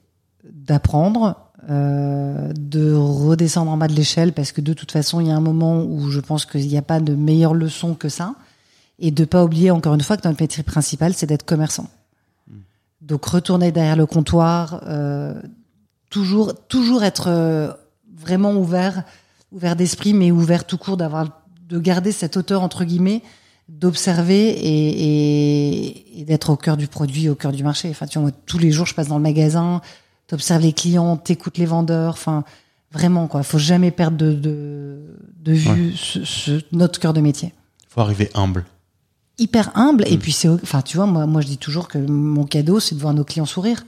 d'apprendre, 0.45 1.37
euh, 1.68 2.53
de 2.55 2.95
redescendre 2.95 3.70
en 3.70 3.76
bas 3.76 3.89
de 3.89 3.95
l'échelle 3.95 4.32
parce 4.32 4.53
que 4.53 4.61
de 4.61 4.72
toute 4.72 4.93
façon 4.93 5.20
il 5.20 5.26
y 5.26 5.30
a 5.30 5.37
un 5.37 5.41
moment 5.41 5.82
où 5.82 6.09
je 6.11 6.20
pense 6.20 6.47
qu'il 6.47 6.66
n'y 6.66 6.78
a 6.78 6.82
pas 6.82 7.01
de 7.01 7.14
meilleure 7.14 7.55
leçon 7.55 7.95
que 7.95 8.09
ça 8.09 8.34
et 9.01 9.11
de 9.11 9.24
pas 9.24 9.45
oublier 9.45 9.72
encore 9.72 9.95
une 9.95 10.01
fois 10.01 10.16
que 10.16 10.26
notre 10.26 10.41
métier 10.41 10.62
principal 10.62 11.14
c'est 11.14 11.26
d'être 11.26 11.45
commerçant. 11.45 11.91
Donc 13.07 13.24
retourner 13.24 13.70
derrière 13.70 13.96
le 13.96 14.07
comptoir, 14.07 14.82
euh, 14.86 15.40
toujours 16.11 16.54
toujours 16.66 17.04
être 17.04 17.28
euh, 17.28 17.72
vraiment 18.12 18.52
ouvert, 18.52 19.04
ouvert 19.52 19.76
d'esprit 19.76 20.12
mais 20.12 20.32
ouvert 20.32 20.66
tout 20.66 20.76
court 20.76 20.96
d'avoir 20.96 21.24
de 21.68 21.78
garder 21.78 22.11
cette 22.11 22.36
hauteur 22.36 22.62
entre 22.62 22.84
guillemets 22.84 23.22
d'observer 23.68 24.48
et, 24.48 24.88
et, 25.07 26.20
et 26.20 26.24
d'être 26.24 26.50
au 26.50 26.57
cœur 26.57 26.76
du 26.76 26.86
produit, 26.86 27.28
au 27.28 27.34
cœur 27.34 27.52
du 27.52 27.64
marché. 27.64 27.88
Enfin, 27.90 28.07
tu 28.07 28.18
vois, 28.18 28.30
tous 28.46 28.59
les 28.59 28.70
jours, 28.70 28.86
je 28.86 28.94
passe 28.94 29.09
dans 29.09 29.16
le 29.16 29.22
magasin, 29.22 29.80
t'observes 30.26 30.62
les 30.62 30.72
clients, 30.72 31.16
t'écoutes 31.16 31.59
les 31.59 31.66
vendeurs. 31.66 32.12
Enfin, 32.12 32.44
vraiment, 32.92 33.26
quoi. 33.26 33.42
Faut 33.42 33.59
jamais 33.59 33.90
perdre 33.90 34.16
de, 34.16 34.32
de, 34.32 35.18
de 35.40 35.52
vue 35.52 35.96
ce, 35.96 36.24
ce, 36.24 36.61
notre 36.72 37.00
cœur 37.00 37.12
de 37.12 37.20
métier. 37.20 37.52
Faut 37.88 38.00
arriver 38.00 38.30
humble. 38.34 38.64
Hyper 39.39 39.70
humble. 39.74 40.05
Et 40.07 40.16
mm. 40.16 40.20
puis, 40.20 40.32
c'est, 40.32 40.49
enfin, 40.49 40.82
tu 40.82 40.97
vois, 40.97 41.07
moi, 41.07 41.26
moi, 41.26 41.41
je 41.41 41.47
dis 41.47 41.59
toujours 41.59 41.89
que 41.89 41.99
mon 41.99 42.45
cadeau, 42.45 42.80
c'est 42.80 42.95
de 42.95 43.01
voir 43.01 43.14
nos 43.14 43.24
clients 43.24 43.47
sourire. 43.47 43.84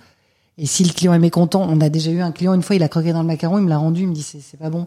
Et 0.59 0.67
si 0.67 0.85
le 0.85 0.93
client 0.93 1.15
est 1.15 1.19
mécontent, 1.19 1.67
on 1.69 1.81
a 1.81 1.89
déjà 1.89 2.11
eu 2.11 2.21
un 2.21 2.33
client, 2.33 2.53
une 2.55 2.63
fois, 2.63 2.77
il 2.77 2.83
a 2.83 2.89
croqué 2.89 3.13
dans 3.13 3.23
le 3.23 3.27
macaron, 3.27 3.59
il 3.59 3.65
me 3.65 3.69
l'a 3.69 3.79
rendu, 3.79 4.03
il 4.03 4.09
me 4.09 4.15
dit, 4.15 4.23
c'est, 4.23 4.41
c'est 4.41 4.57
pas 4.57 4.71
bon. 4.71 4.87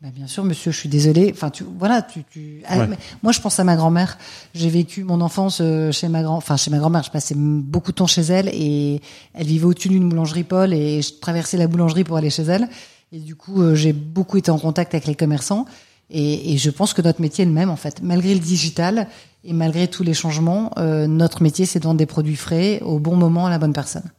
Bah 0.00 0.10
bien 0.14 0.28
sûr, 0.28 0.44
monsieur, 0.44 0.70
je 0.70 0.78
suis 0.78 0.88
désolée. 0.88 1.32
Enfin, 1.34 1.50
tu, 1.50 1.64
voilà, 1.64 2.02
tu, 2.02 2.22
tu... 2.30 2.62
Ah, 2.68 2.86
moi, 3.22 3.32
je 3.32 3.40
pense 3.40 3.58
à 3.58 3.64
ma 3.64 3.74
grand-mère. 3.74 4.16
J'ai 4.54 4.68
vécu 4.68 5.02
mon 5.02 5.20
enfance 5.20 5.58
euh, 5.60 5.90
chez 5.90 6.08
ma 6.08 6.22
grand, 6.22 6.36
enfin 6.36 6.56
chez 6.56 6.70
ma 6.70 6.78
grand-mère. 6.78 7.02
Je 7.02 7.10
passais 7.10 7.34
beaucoup 7.36 7.90
de 7.90 7.96
temps 7.96 8.06
chez 8.06 8.22
elle 8.22 8.48
et 8.52 9.00
elle 9.34 9.46
vivait 9.46 9.64
au-dessus 9.64 9.88
d'une 9.88 10.08
boulangerie 10.08 10.44
Paul 10.44 10.72
et 10.72 11.02
je 11.02 11.14
traversais 11.14 11.56
la 11.56 11.66
boulangerie 11.66 12.04
pour 12.04 12.16
aller 12.16 12.30
chez 12.30 12.44
elle. 12.44 12.68
Et 13.10 13.18
du 13.18 13.34
coup, 13.34 13.60
euh, 13.60 13.74
j'ai 13.74 13.92
beaucoup 13.92 14.36
été 14.36 14.52
en 14.52 14.58
contact 14.58 14.94
avec 14.94 15.08
les 15.08 15.16
commerçants 15.16 15.66
et, 16.10 16.52
et, 16.52 16.58
je 16.58 16.70
pense 16.70 16.94
que 16.94 17.02
notre 17.02 17.20
métier 17.20 17.42
est 17.42 17.46
le 17.46 17.52
même 17.52 17.70
en 17.70 17.76
fait, 17.76 18.02
malgré 18.02 18.32
le 18.34 18.40
digital 18.40 19.08
et 19.44 19.52
malgré 19.52 19.88
tous 19.88 20.02
les 20.02 20.14
changements. 20.14 20.72
Euh, 20.78 21.06
notre 21.06 21.42
métier, 21.42 21.66
c'est 21.66 21.80
de 21.80 21.84
vendre 21.84 21.98
des 21.98 22.06
produits 22.06 22.36
frais 22.36 22.80
au 22.82 22.98
bon 22.98 23.16
moment 23.16 23.46
à 23.46 23.50
la 23.50 23.58
bonne 23.58 23.72
personne. 23.72 24.10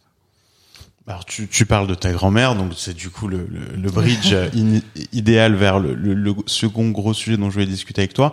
Alors 1.08 1.26
tu, 1.26 1.48
tu, 1.48 1.66
parles 1.66 1.88
de 1.88 1.96
ta 1.96 2.12
grand-mère, 2.12 2.54
donc 2.54 2.74
c'est 2.78 2.94
du 2.94 3.10
coup 3.10 3.28
le, 3.28 3.48
le, 3.50 3.82
le 3.82 3.92
bridge 3.92 4.36
idéal 5.12 5.56
vers 5.56 5.80
le, 5.80 5.96
le, 5.96 6.36
second 6.46 6.90
gros 6.92 7.16
sujet 7.16 7.36
dont 7.36 7.50
je 7.50 7.56
voulais 7.56 7.66
discuter 7.66 8.02
avec 8.02 8.14
toi. 8.14 8.32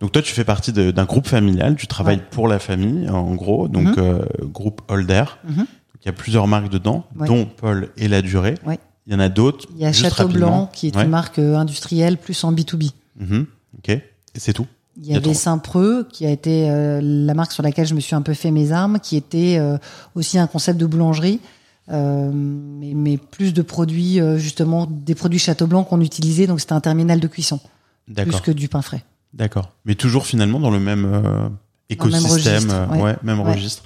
Donc 0.00 0.10
toi, 0.10 0.20
tu 0.22 0.32
fais 0.32 0.44
partie 0.44 0.72
d'un 0.72 1.04
groupe 1.04 1.28
familial, 1.28 1.76
tu 1.76 1.86
travailles 1.86 2.16
ouais. 2.16 2.26
pour 2.30 2.48
la 2.48 2.58
famille, 2.58 3.08
en 3.08 3.34
gros, 3.34 3.68
donc 3.68 3.86
mm 3.86 3.92
-hmm. 3.92 3.98
euh, 4.00 4.24
groupe 4.52 4.80
Holder. 4.88 5.24
Mm 5.44 5.52
-hmm. 5.54 5.66
Il 6.02 6.06
y 6.06 6.08
a 6.08 6.12
plusieurs 6.12 6.46
marques 6.46 6.70
dedans, 6.70 7.04
ouais. 7.16 7.26
dont 7.28 7.44
Paul 7.44 7.88
et 7.96 8.08
La 8.08 8.22
Durée. 8.22 8.54
Ouais. 8.64 8.78
Il 9.08 9.12
y 9.12 9.16
en 9.16 9.20
a 9.20 9.28
d'autres. 9.28 9.66
Il 9.74 9.80
y 9.80 9.86
a 9.86 9.92
Château 9.92 10.28
Blanc, 10.28 10.70
qui 10.72 10.86
est 10.86 10.94
une 10.94 11.08
marque 11.08 11.40
euh, 11.40 11.56
industrielle 11.56 12.16
plus 12.18 12.44
en 12.44 12.52
B2B. 12.52 12.92
Mm 13.18 13.42
ok, 13.78 13.88
et 13.90 14.02
c'est 14.36 14.52
tout 14.52 14.66
il 15.00 15.06
y 15.06 15.16
avait 15.16 15.34
Saint-Preux, 15.34 16.06
qui 16.10 16.26
a 16.26 16.30
été 16.30 16.70
euh, 16.70 17.00
la 17.02 17.34
marque 17.34 17.52
sur 17.52 17.62
laquelle 17.62 17.86
je 17.86 17.94
me 17.94 18.00
suis 18.00 18.14
un 18.14 18.22
peu 18.22 18.34
fait 18.34 18.50
mes 18.50 18.72
armes, 18.72 18.98
qui 19.00 19.16
était 19.16 19.56
euh, 19.58 19.78
aussi 20.14 20.38
un 20.38 20.46
concept 20.46 20.78
de 20.78 20.86
boulangerie 20.86 21.40
euh, 21.90 22.30
mais, 22.32 22.92
mais, 22.94 23.16
plus 23.16 23.54
de 23.54 23.62
produits, 23.62 24.20
justement, 24.36 24.86
des 24.90 25.14
produits 25.14 25.38
Château 25.38 25.66
Blanc 25.66 25.84
qu'on 25.84 26.02
utilisait, 26.02 26.46
donc 26.46 26.60
c'était 26.60 26.74
un 26.74 26.80
terminal 26.80 27.18
de 27.18 27.26
cuisson, 27.26 27.60
plus 28.14 28.40
que 28.42 28.50
du 28.50 28.68
pain 28.68 28.82
frais. 28.82 29.04
D'accord. 29.32 29.70
Mais 29.86 29.94
toujours 29.94 30.26
finalement 30.26 30.60
dans 30.60 30.70
le 30.70 30.80
même 30.80 31.50
écosystème, 31.88 32.66
même 32.66 32.76
registre, 32.76 32.92
ouais. 32.92 33.02
ouais. 33.02 33.16
même 33.22 33.40
registre. 33.40 33.84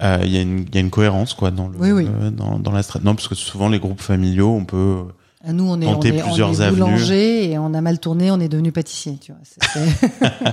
Il 0.00 0.30
y, 0.30 0.38
a 0.38 0.40
une, 0.40 0.64
y 0.72 0.78
a 0.78 0.80
une 0.80 0.90
cohérence 0.90 1.34
quoi 1.34 1.50
dans 1.50 1.68
le 1.68 1.76
oui, 1.78 1.92
oui. 1.92 2.06
dans, 2.32 2.58
dans 2.58 2.72
la 2.72 2.82
stratégie. 2.82 3.06
Non, 3.06 3.14
parce 3.14 3.28
que 3.28 3.34
souvent 3.34 3.68
les 3.68 3.78
groupes 3.78 4.00
familiaux, 4.00 4.50
on 4.50 4.64
peut 4.64 5.04
ah, 5.42 5.54
nous, 5.54 5.64
on 5.64 5.80
est, 5.80 5.86
on 5.86 6.00
est, 6.02 6.22
plusieurs 6.22 6.50
on 6.50 6.60
est 6.60 6.70
boulanger 6.70 7.50
et 7.50 7.58
on 7.58 7.72
a 7.72 7.80
mal 7.80 7.98
tourné, 7.98 8.30
on 8.30 8.40
est 8.40 8.48
devenu 8.48 8.72
pâtissier, 8.72 9.16
tu 9.18 9.32
vois. 9.32 9.82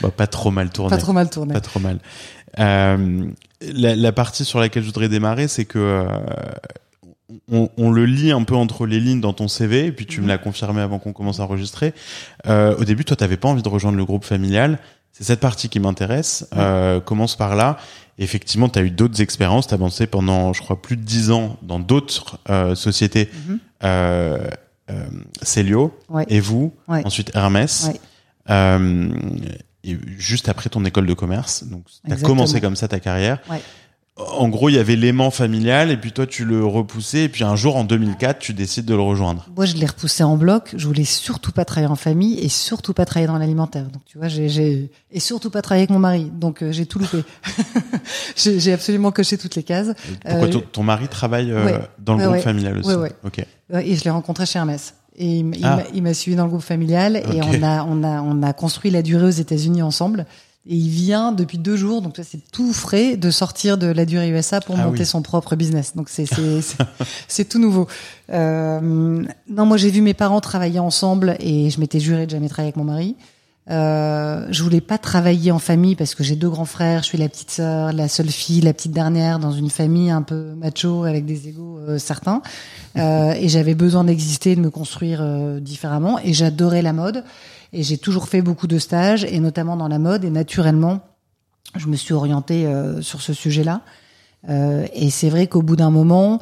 bah, 0.00 0.10
pas 0.10 0.26
trop 0.26 0.50
mal 0.50 0.70
tourné. 0.70 0.90
Pas 0.90 0.96
trop 0.96 1.12
mal 1.12 1.28
tourné. 1.28 1.52
Pas 1.52 1.60
trop 1.60 1.78
mal. 1.78 1.98
Euh, 2.58 3.26
la, 3.60 3.94
la, 3.94 4.12
partie 4.12 4.46
sur 4.46 4.60
laquelle 4.60 4.82
je 4.82 4.88
voudrais 4.88 5.10
démarrer, 5.10 5.46
c'est 5.46 5.66
que 5.66 5.78
euh, 5.78 6.06
on, 7.50 7.68
on, 7.76 7.90
le 7.90 8.06
lit 8.06 8.32
un 8.32 8.44
peu 8.44 8.54
entre 8.54 8.86
les 8.86 8.98
lignes 8.98 9.20
dans 9.20 9.34
ton 9.34 9.46
CV, 9.46 9.86
et 9.86 9.92
puis 9.92 10.06
tu 10.06 10.22
me 10.22 10.28
l'as 10.28 10.38
confirmé 10.38 10.80
avant 10.80 10.98
qu'on 10.98 11.12
commence 11.12 11.40
à 11.40 11.42
enregistrer. 11.42 11.92
Euh, 12.46 12.74
au 12.78 12.84
début, 12.84 13.04
toi, 13.04 13.16
t'avais 13.16 13.36
pas 13.36 13.48
envie 13.48 13.62
de 13.62 13.68
rejoindre 13.68 13.98
le 13.98 14.06
groupe 14.06 14.24
familial. 14.24 14.78
C'est 15.12 15.24
cette 15.24 15.40
partie 15.40 15.68
qui 15.68 15.80
m'intéresse. 15.80 16.48
Commence 17.04 17.36
par 17.36 17.56
là. 17.56 17.76
Effectivement, 18.22 18.68
tu 18.68 18.78
as 18.78 18.82
eu 18.82 18.90
d'autres 18.90 19.20
expériences. 19.20 19.66
Tu 19.66 19.74
as 19.74 19.76
avancé 19.76 20.06
pendant, 20.06 20.52
je 20.52 20.62
crois, 20.62 20.80
plus 20.80 20.96
de 20.96 21.02
dix 21.02 21.30
ans 21.30 21.56
dans 21.62 21.78
d'autres 21.78 22.38
euh, 22.48 22.74
sociétés. 22.74 23.30
Mm 23.48 23.58
-hmm. 23.82 24.50
Célio 25.42 25.92
ouais. 26.08 26.26
et 26.28 26.40
vous, 26.40 26.72
ouais. 26.88 27.04
ensuite 27.06 27.30
Hermès. 27.34 27.88
Ouais 27.88 28.00
et 29.84 29.98
juste 30.16 30.48
après 30.48 30.70
ton 30.70 30.84
école 30.84 31.06
de 31.06 31.14
commerce. 31.14 31.64
Donc, 31.64 31.84
tu 32.06 32.12
as 32.12 32.16
commencé 32.16 32.60
comme 32.60 32.76
ça 32.76 32.88
ta 32.88 33.00
carrière. 33.00 33.40
En 34.18 34.50
gros, 34.50 34.68
il 34.68 34.74
y 34.74 34.78
avait 34.78 34.94
l'aimant 34.94 35.30
familial, 35.30 35.90
et 35.90 35.96
puis 35.96 36.12
toi, 36.12 36.26
tu 36.26 36.44
le 36.44 36.66
repoussais, 36.66 37.24
et 37.24 37.28
puis 37.30 37.44
un 37.44 37.56
jour, 37.56 37.76
en 37.76 37.84
2004, 37.84 38.38
tu 38.38 38.52
décides 38.52 38.84
de 38.84 38.94
le 38.94 39.00
rejoindre. 39.00 39.48
Moi, 39.56 39.64
je 39.64 39.74
l'ai 39.74 39.86
repoussé 39.86 40.22
en 40.22 40.36
bloc. 40.36 40.74
Je 40.76 40.86
voulais 40.86 41.06
surtout 41.06 41.50
pas 41.50 41.64
travailler 41.64 41.90
en 41.90 41.96
famille, 41.96 42.38
et 42.38 42.50
surtout 42.50 42.92
pas 42.92 43.06
travailler 43.06 43.26
dans 43.26 43.38
l'alimentaire. 43.38 43.84
Donc, 43.84 44.02
tu 44.04 44.18
vois, 44.18 44.28
j'ai, 44.28 44.90
et 45.10 45.20
surtout 45.20 45.48
pas 45.48 45.62
travailler 45.62 45.84
avec 45.84 45.90
mon 45.90 45.98
mari. 45.98 46.30
Donc, 46.30 46.62
euh, 46.62 46.72
j'ai 46.72 46.84
tout 46.84 46.98
loupé. 46.98 47.24
j'ai 48.36 48.72
absolument 48.74 49.12
coché 49.12 49.38
toutes 49.38 49.54
les 49.54 49.62
cases. 49.62 49.94
Pourquoi 50.28 50.48
euh, 50.48 50.60
ton, 50.60 50.82
mari 50.82 51.08
travaille 51.08 51.50
euh, 51.50 51.64
ouais. 51.64 51.80
dans 51.98 52.12
le 52.12 52.18
ouais, 52.18 52.24
groupe 52.24 52.36
ouais. 52.36 52.42
familial 52.42 52.78
aussi 52.78 52.94
Ok. 53.24 53.38
Et 53.72 53.96
je 53.96 54.04
l'ai 54.04 54.10
rencontré 54.10 54.44
chez 54.44 54.58
Hermès. 54.58 54.94
Et 55.16 55.38
il, 55.38 55.64
ah. 55.64 55.80
il 55.94 56.02
m'a 56.02 56.12
suivi 56.12 56.36
dans 56.36 56.44
le 56.44 56.50
groupe 56.50 56.62
familial 56.62 57.16
okay. 57.16 57.36
et 57.36 57.42
on 57.42 57.62
a, 57.62 57.84
on 57.84 58.02
a, 58.02 58.20
on 58.22 58.42
a 58.42 58.52
construit 58.52 58.90
la 58.90 59.02
durée 59.02 59.24
aux 59.24 59.30
États-Unis 59.30 59.82
ensemble. 59.82 60.26
Et 60.64 60.76
il 60.76 60.90
vient 60.90 61.32
depuis 61.32 61.58
deux 61.58 61.74
jours, 61.74 62.02
donc 62.02 62.14
c'est 62.22 62.50
tout 62.52 62.72
frais 62.72 63.16
de 63.16 63.30
sortir 63.32 63.78
de 63.78 63.88
la 63.88 64.04
durée 64.04 64.28
USA 64.30 64.60
pour 64.60 64.76
ah 64.78 64.84
monter 64.84 65.00
oui. 65.00 65.06
son 65.06 65.20
propre 65.20 65.56
business. 65.56 65.96
Donc 65.96 66.08
c'est 66.08 66.26
c'est 67.28 67.48
tout 67.48 67.58
nouveau. 67.58 67.88
Euh, 68.32 68.80
non, 69.48 69.66
moi 69.66 69.76
j'ai 69.76 69.90
vu 69.90 70.02
mes 70.02 70.14
parents 70.14 70.40
travailler 70.40 70.78
ensemble 70.78 71.36
et 71.40 71.68
je 71.70 71.80
m'étais 71.80 71.98
juré 71.98 72.26
de 72.26 72.30
jamais 72.30 72.48
travailler 72.48 72.68
avec 72.68 72.76
mon 72.76 72.84
mari. 72.84 73.16
Euh, 73.70 74.48
je 74.50 74.62
voulais 74.62 74.80
pas 74.80 74.98
travailler 74.98 75.52
en 75.52 75.60
famille 75.60 75.94
parce 75.94 76.14
que 76.14 76.24
j'ai 76.24 76.34
deux 76.34 76.50
grands 76.50 76.64
frères, 76.64 77.02
je 77.02 77.08
suis 77.08 77.18
la 77.18 77.28
petite 77.28 77.50
sœur, 77.50 77.92
la 77.92 78.08
seule 78.08 78.28
fille, 78.28 78.60
la 78.60 78.72
petite 78.72 78.92
dernière 78.92 79.38
dans 79.38 79.52
une 79.52 79.70
famille 79.70 80.10
un 80.10 80.22
peu 80.22 80.54
macho 80.54 81.04
avec 81.04 81.26
des 81.26 81.48
égos 81.48 81.78
euh, 81.88 81.98
certains. 81.98 82.42
Euh, 82.96 83.32
et 83.32 83.48
j'avais 83.48 83.74
besoin 83.74 84.04
d'exister, 84.04 84.56
de 84.56 84.60
me 84.60 84.70
construire 84.70 85.20
euh, 85.22 85.60
différemment. 85.60 86.18
Et 86.24 86.32
j'adorais 86.32 86.82
la 86.82 86.92
mode. 86.92 87.24
Et 87.72 87.82
j'ai 87.82 87.98
toujours 87.98 88.28
fait 88.28 88.42
beaucoup 88.42 88.66
de 88.66 88.78
stages, 88.78 89.24
et 89.24 89.40
notamment 89.40 89.76
dans 89.76 89.88
la 89.88 89.98
mode. 89.98 90.24
Et 90.24 90.30
naturellement, 90.30 91.00
je 91.76 91.86
me 91.86 91.96
suis 91.96 92.14
orientée 92.14 92.66
euh, 92.66 93.00
sur 93.00 93.22
ce 93.22 93.32
sujet-là. 93.32 93.80
et 94.48 95.10
c'est 95.10 95.30
vrai 95.30 95.46
qu'au 95.46 95.62
bout 95.62 95.76
d'un 95.76 95.90
moment, 95.90 96.40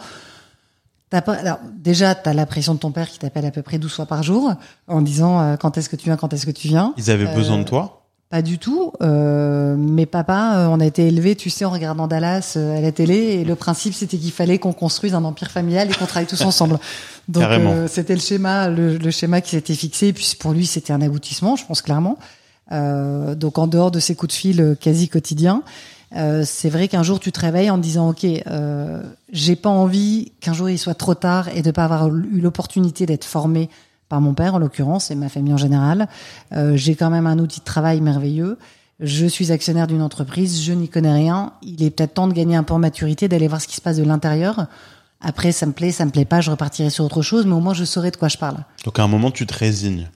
T'as 1.10 1.22
pas, 1.22 1.34
alors 1.34 1.58
déjà, 1.76 2.14
tu 2.14 2.28
as 2.28 2.34
la 2.34 2.46
pression 2.46 2.74
de 2.74 2.78
ton 2.78 2.92
père 2.92 3.08
qui 3.08 3.18
t'appelle 3.18 3.44
à 3.44 3.50
peu 3.50 3.62
près 3.62 3.78
12 3.78 3.92
fois 3.92 4.06
par 4.06 4.22
jour 4.22 4.54
en 4.86 5.02
disant 5.02 5.40
euh, 5.40 5.56
quand 5.56 5.76
est-ce 5.76 5.88
que 5.88 5.96
tu 5.96 6.04
viens, 6.04 6.16
quand 6.16 6.32
est-ce 6.32 6.46
que 6.46 6.52
tu 6.52 6.68
viens. 6.68 6.94
Ils 6.96 7.10
avaient 7.10 7.34
besoin 7.34 7.58
de 7.58 7.64
toi? 7.64 7.99
Pas 8.30 8.42
du 8.42 8.58
tout. 8.58 8.92
Euh, 9.02 9.74
mais 9.76 10.06
papa, 10.06 10.54
euh, 10.56 10.66
on 10.68 10.80
a 10.80 10.86
été 10.86 11.08
élevés, 11.08 11.34
tu 11.34 11.50
sais, 11.50 11.64
en 11.64 11.70
regardant 11.70 12.06
Dallas 12.06 12.54
euh, 12.56 12.78
à 12.78 12.80
la 12.80 12.92
télé, 12.92 13.16
et 13.16 13.44
le 13.44 13.56
principe 13.56 13.92
c'était 13.92 14.16
qu'il 14.16 14.30
fallait 14.30 14.58
qu'on 14.58 14.72
construise 14.72 15.14
un 15.14 15.24
empire 15.24 15.50
familial 15.50 15.90
et 15.90 15.94
qu'on 15.94 16.06
travaille 16.06 16.28
tous 16.28 16.42
ensemble. 16.42 16.78
Donc 17.28 17.44
c'était 17.88 18.14
le 18.14 18.20
schéma, 18.20 18.68
le, 18.68 18.96
le 18.96 19.10
schéma 19.10 19.40
qui 19.40 19.50
s'était 19.50 19.74
fixé. 19.74 20.08
Et 20.08 20.12
puis 20.12 20.36
pour 20.38 20.52
lui, 20.52 20.66
c'était 20.66 20.92
un 20.92 21.00
aboutissement, 21.00 21.56
je 21.56 21.64
pense 21.64 21.82
clairement. 21.82 22.18
donc 22.70 23.58
en 23.58 23.66
dehors 23.68 23.92
de 23.92 24.00
ces 24.00 24.16
coups 24.16 24.34
de 24.34 24.38
fil 24.38 24.76
quasi 24.80 25.08
quotidiens. 25.08 25.62
Euh, 26.16 26.42
c'est 26.44 26.70
vrai 26.70 26.88
qu'un 26.88 27.04
jour 27.04 27.20
tu 27.20 27.30
te 27.30 27.38
réveilles 27.38 27.70
en 27.70 27.78
disant 27.78 28.10
ok, 28.10 28.24
euh, 28.24 29.02
j'ai 29.32 29.54
pas 29.54 29.68
envie 29.68 30.32
qu'un 30.40 30.52
jour 30.52 30.68
il 30.68 30.78
soit 30.78 30.94
trop 30.94 31.14
tard 31.14 31.48
et 31.54 31.62
de 31.62 31.70
pas 31.70 31.84
avoir 31.84 32.08
eu 32.08 32.40
l'opportunité 32.40 33.06
d'être 33.06 33.24
formé 33.24 33.70
par 34.10 34.20
mon 34.20 34.34
père 34.34 34.56
en 34.56 34.58
l'occurrence 34.58 35.10
et 35.10 35.14
ma 35.14 35.30
famille 35.30 35.54
en 35.54 35.58
général. 35.58 36.08
Euh, 36.52 36.76
j'ai 36.76 36.94
quand 36.96 37.08
même 37.08 37.26
un 37.26 37.38
outil 37.38 37.60
de 37.60 37.64
travail 37.64 38.02
merveilleux. 38.02 38.58
Je 38.98 39.24
suis 39.24 39.50
actionnaire 39.52 39.86
d'une 39.86 40.02
entreprise, 40.02 40.62
je 40.62 40.74
n'y 40.74 40.90
connais 40.90 41.14
rien. 41.14 41.54
Il 41.62 41.82
est 41.82 41.88
peut-être 41.88 42.12
temps 42.12 42.28
de 42.28 42.34
gagner 42.34 42.56
un 42.56 42.62
peu 42.62 42.74
en 42.74 42.78
maturité, 42.78 43.28
d'aller 43.28 43.48
voir 43.48 43.62
ce 43.62 43.68
qui 43.68 43.76
se 43.76 43.80
passe 43.80 43.96
de 43.96 44.02
l'intérieur. 44.02 44.66
Après, 45.22 45.52
ça 45.52 45.64
me 45.64 45.72
plaît, 45.72 45.92
ça 45.92 46.04
me 46.04 46.10
plaît 46.10 46.26
pas, 46.26 46.42
je 46.42 46.50
repartirai 46.50 46.90
sur 46.90 47.04
autre 47.04 47.22
chose, 47.22 47.46
mais 47.46 47.54
au 47.54 47.60
moins 47.60 47.72
je 47.72 47.84
saurai 47.84 48.10
de 48.10 48.16
quoi 48.16 48.28
je 48.28 48.36
parle. 48.36 48.58
Donc 48.84 48.98
à 48.98 49.04
un 49.04 49.08
moment, 49.08 49.30
tu 49.30 49.46
te 49.46 49.56
résignes 49.56 50.10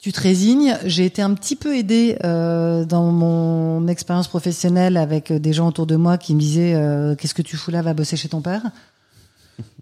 tu 0.00 0.12
te 0.12 0.20
résignes. 0.20 0.76
J'ai 0.84 1.04
été 1.04 1.22
un 1.22 1.34
petit 1.34 1.56
peu 1.56 1.76
aidée 1.76 2.16
euh, 2.22 2.84
dans 2.84 3.10
mon 3.10 3.88
expérience 3.88 4.28
professionnelle 4.28 4.96
avec 4.96 5.32
des 5.32 5.52
gens 5.52 5.66
autour 5.66 5.86
de 5.86 5.96
moi 5.96 6.18
qui 6.18 6.36
me 6.36 6.40
disaient 6.40 6.74
euh, 6.74 7.16
qu'est-ce 7.16 7.34
que 7.34 7.42
tu 7.42 7.56
fous 7.56 7.72
là, 7.72 7.82
va 7.82 7.94
bosser 7.94 8.16
chez 8.16 8.28
ton 8.28 8.40
père. 8.40 8.62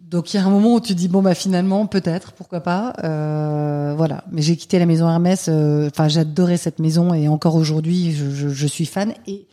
Donc 0.07 0.33
il 0.33 0.37
y 0.37 0.41
a 0.41 0.47
un 0.47 0.51
moment 0.51 0.75
où 0.75 0.81
tu 0.81 0.95
dis 0.95 1.09
bon 1.09 1.21
bah 1.21 1.35
finalement 1.35 1.87
peut-être 1.87 2.33
pourquoi 2.33 2.61
pas 2.61 2.95
euh, 3.03 3.93
voilà. 3.97 4.23
Mais 4.31 4.41
j'ai 4.41 4.57
quitté 4.57 4.79
la 4.79 4.87
maison 4.87 5.09
Hermès 5.09 5.47
euh, 5.49 5.89
enfin 5.89 6.07
j'adorais 6.07 6.59
cette 6.59 6.79
maison 6.79 7.13
et 7.13 7.27
encore 7.27 7.57
aujourd'hui 7.57 8.13
je, 8.13 8.31
je, 8.31 8.49
je, 8.49 8.67
suis 8.69 8.87
fan. 8.87 9.15
Et 9.27 9.49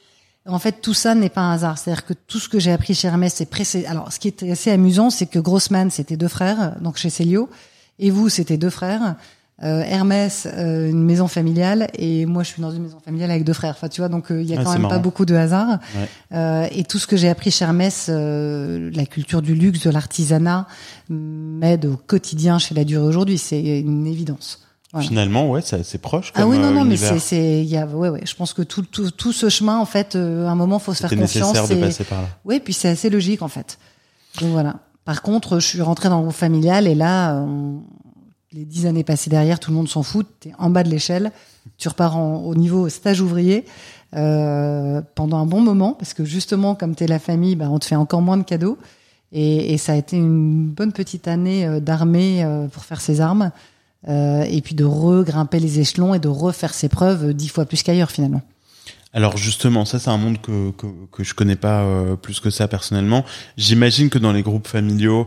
en 0.46 0.60
fait 0.60 0.80
tout 0.80 0.94
ça 0.94 1.16
n'est 1.16 1.30
pas 1.30 1.42
un 1.42 1.54
hasard. 1.54 1.80
C'est-à-dire 1.80 2.06
que 2.06 2.14
tout 2.14 2.38
ce 2.38 2.50
que 2.50 2.60
j'ai 2.60 2.72
appris 2.72 2.94
chez 2.94 3.08
Hermès 3.08 3.34
c'est 3.34 3.50
pressé 3.50 3.86
alors 3.88 4.14
ce 4.14 4.20
qui 4.20 4.28
est 4.28 4.44
assez 4.44 4.70
amusant 4.70 5.10
c'est 5.10 5.26
que 5.26 5.40
Grossman 5.40 5.90
c'était 5.90 6.18
deux 6.18 6.28
frères 6.28 6.80
donc 6.82 6.98
chez 6.98 7.10
Célio 7.10 7.50
et 7.98 8.12
vous 8.12 8.30
c'était 8.30 8.58
deux 8.58 8.70
frères 8.70 9.16
euh, 9.62 9.84
Hermès, 9.84 10.48
euh, 10.52 10.90
une 10.90 11.04
maison 11.04 11.28
familiale, 11.28 11.88
et 11.94 12.26
moi 12.26 12.42
je 12.42 12.50
suis 12.50 12.62
dans 12.62 12.72
une 12.72 12.82
maison 12.82 13.00
familiale 13.00 13.30
avec 13.30 13.44
deux 13.44 13.54
frères. 13.54 13.76
Enfin, 13.78 13.88
tu 13.88 14.02
vois, 14.02 14.10
donc 14.10 14.32
euh, 14.32 14.42
il 14.42 14.50
y 14.50 14.58
a 14.58 14.64
quand 14.64 14.74
même 14.74 14.88
pas 14.88 14.98
beaucoup 14.98 15.26
de 15.26 15.36
hasard. 15.36 15.80
et 16.32 16.84
tout 16.86 16.98
ce 16.98 17.06
que 17.06 17.16
j'ai 17.16 17.30
appris 17.30 17.52
chez 17.52 17.64
Hermès, 17.64 18.10
la 18.10 19.06
culture 19.06 19.42
du 19.42 19.54
luxe, 19.54 19.82
de 19.82 19.92
l'artisanat, 19.92 20.68
m'aide 21.10 21.86
au 21.86 21.98
quotidien 21.98 22.58
chez 22.58 22.74
la 22.74 22.84
durée 22.84 23.06
aujourd'hui. 23.06 23.38
C'est 23.38 23.62
une 23.62 24.08
évidence. 24.08 24.60
Finalement, 25.00 25.50
ouais, 25.50 25.62
c'est 25.64 25.78
assez 25.78 25.98
proche. 25.98 26.32
ah 26.36 26.46
oui, 26.46 26.60
non, 26.60 26.70
non, 26.70 26.86
mais 26.86 26.98
c'est, 26.98 27.18
c'est, 27.18 27.62
il 27.64 27.70
y 27.70 27.78
a, 27.78 27.86
ouais, 27.88 28.10
ouais. 28.10 28.22
Je 28.26 28.36
pense 28.36 28.54
que 28.54 28.62
tout, 28.62 28.84
tout, 28.84 29.10
tout 29.10 29.34
ce 29.34 29.50
chemin, 29.50 29.80
en 29.80 29.86
fait, 29.86 30.16
à 30.16 30.20
un 30.20 30.56
moment, 30.56 30.78
faut 30.78 30.94
se 30.94 31.00
faire 31.00 31.10
confiance. 31.10 31.54
nécessaire 31.54 31.78
de 31.78 31.82
passer 31.82 32.04
par 32.04 32.22
là. 32.22 32.28
Oui, 32.46 32.60
puis 32.60 32.74
c'est 32.74 32.90
assez 32.90 33.10
logique, 33.10 33.42
en 33.42 33.48
fait. 33.48 33.80
Donc 34.40 34.52
voilà. 34.52 34.76
Par 35.04 35.22
contre, 35.22 35.60
je 35.60 35.66
suis 35.68 35.82
rentrée 35.82 36.10
dans 36.10 36.18
le 36.18 36.24
groupe 36.24 36.36
familial 36.36 36.88
et 36.88 36.94
là, 36.96 37.36
on, 37.38 37.82
les 38.54 38.66
dix 38.66 38.86
années 38.86 39.04
passées 39.04 39.30
derrière, 39.30 39.60
tout 39.60 39.72
le 39.72 39.78
monde 39.78 39.90
s'en 39.90 40.04
fout. 40.04 40.28
Tu 40.40 40.50
es 40.50 40.54
en 40.58 40.70
bas 40.70 40.84
de 40.84 40.90
l'échelle, 40.90 41.32
tu 41.78 41.88
repars 41.88 42.18
au 42.18 42.56
niveau 42.56 42.90
stage 42.90 43.22
ouvrier 43.22 43.66
euh, 44.16 45.02
pendant 45.16 45.38
un 45.38 45.46
bon 45.46 45.62
moment, 45.62 45.94
parce 45.94 46.14
que 46.14 46.24
justement, 46.24 46.76
comme 46.76 46.96
tu 46.96 47.04
es 47.04 47.08
la 47.08 47.20
famille, 47.20 47.56
bah, 47.56 47.68
on 47.70 47.80
te 47.80 47.86
fait 47.86 47.96
encore 47.96 48.22
moins 48.22 48.38
de 48.38 48.44
cadeaux. 48.44 48.78
Et, 49.36 49.80
ça 49.80 49.94
a 49.94 49.96
été 49.96 50.16
une 50.16 50.68
bonne 50.68 50.92
petite 50.92 51.28
année 51.28 51.66
euh, 51.66 51.80
d'armée 51.80 52.44
euh, 52.44 52.68
pour 52.68 52.86
faire 52.86 53.02
ses 53.02 53.22
armes, 53.22 53.52
et 54.06 54.62
puis 54.62 54.76
de 54.76 54.84
regrimper 54.84 55.62
les 55.62 55.80
échelons 55.80 56.14
et 56.14 56.20
de 56.20 56.28
refaire 56.28 56.74
ses 56.74 56.90
preuves 56.90 57.34
dix 57.34 57.48
fois 57.48 57.64
plus 57.64 57.84
qu'ailleurs 57.84 58.12
finalement. 58.12 58.42
Alors 59.14 59.38
justement, 59.38 59.86
ça 59.86 59.98
c'est 59.98 60.10
un 60.10 60.18
monde 60.18 60.42
que, 60.42 60.72
que, 60.72 60.88
que 61.10 61.24
je 61.24 61.34
connais 61.34 61.56
pas 61.56 61.88
plus 62.22 62.42
que 62.42 62.50
ça 62.50 62.68
personnellement. 62.68 63.24
J'imagine 63.56 64.10
que 64.10 64.20
dans 64.20 64.34
les 64.34 64.42
groupes 64.42 64.68
familiaux, 64.68 65.26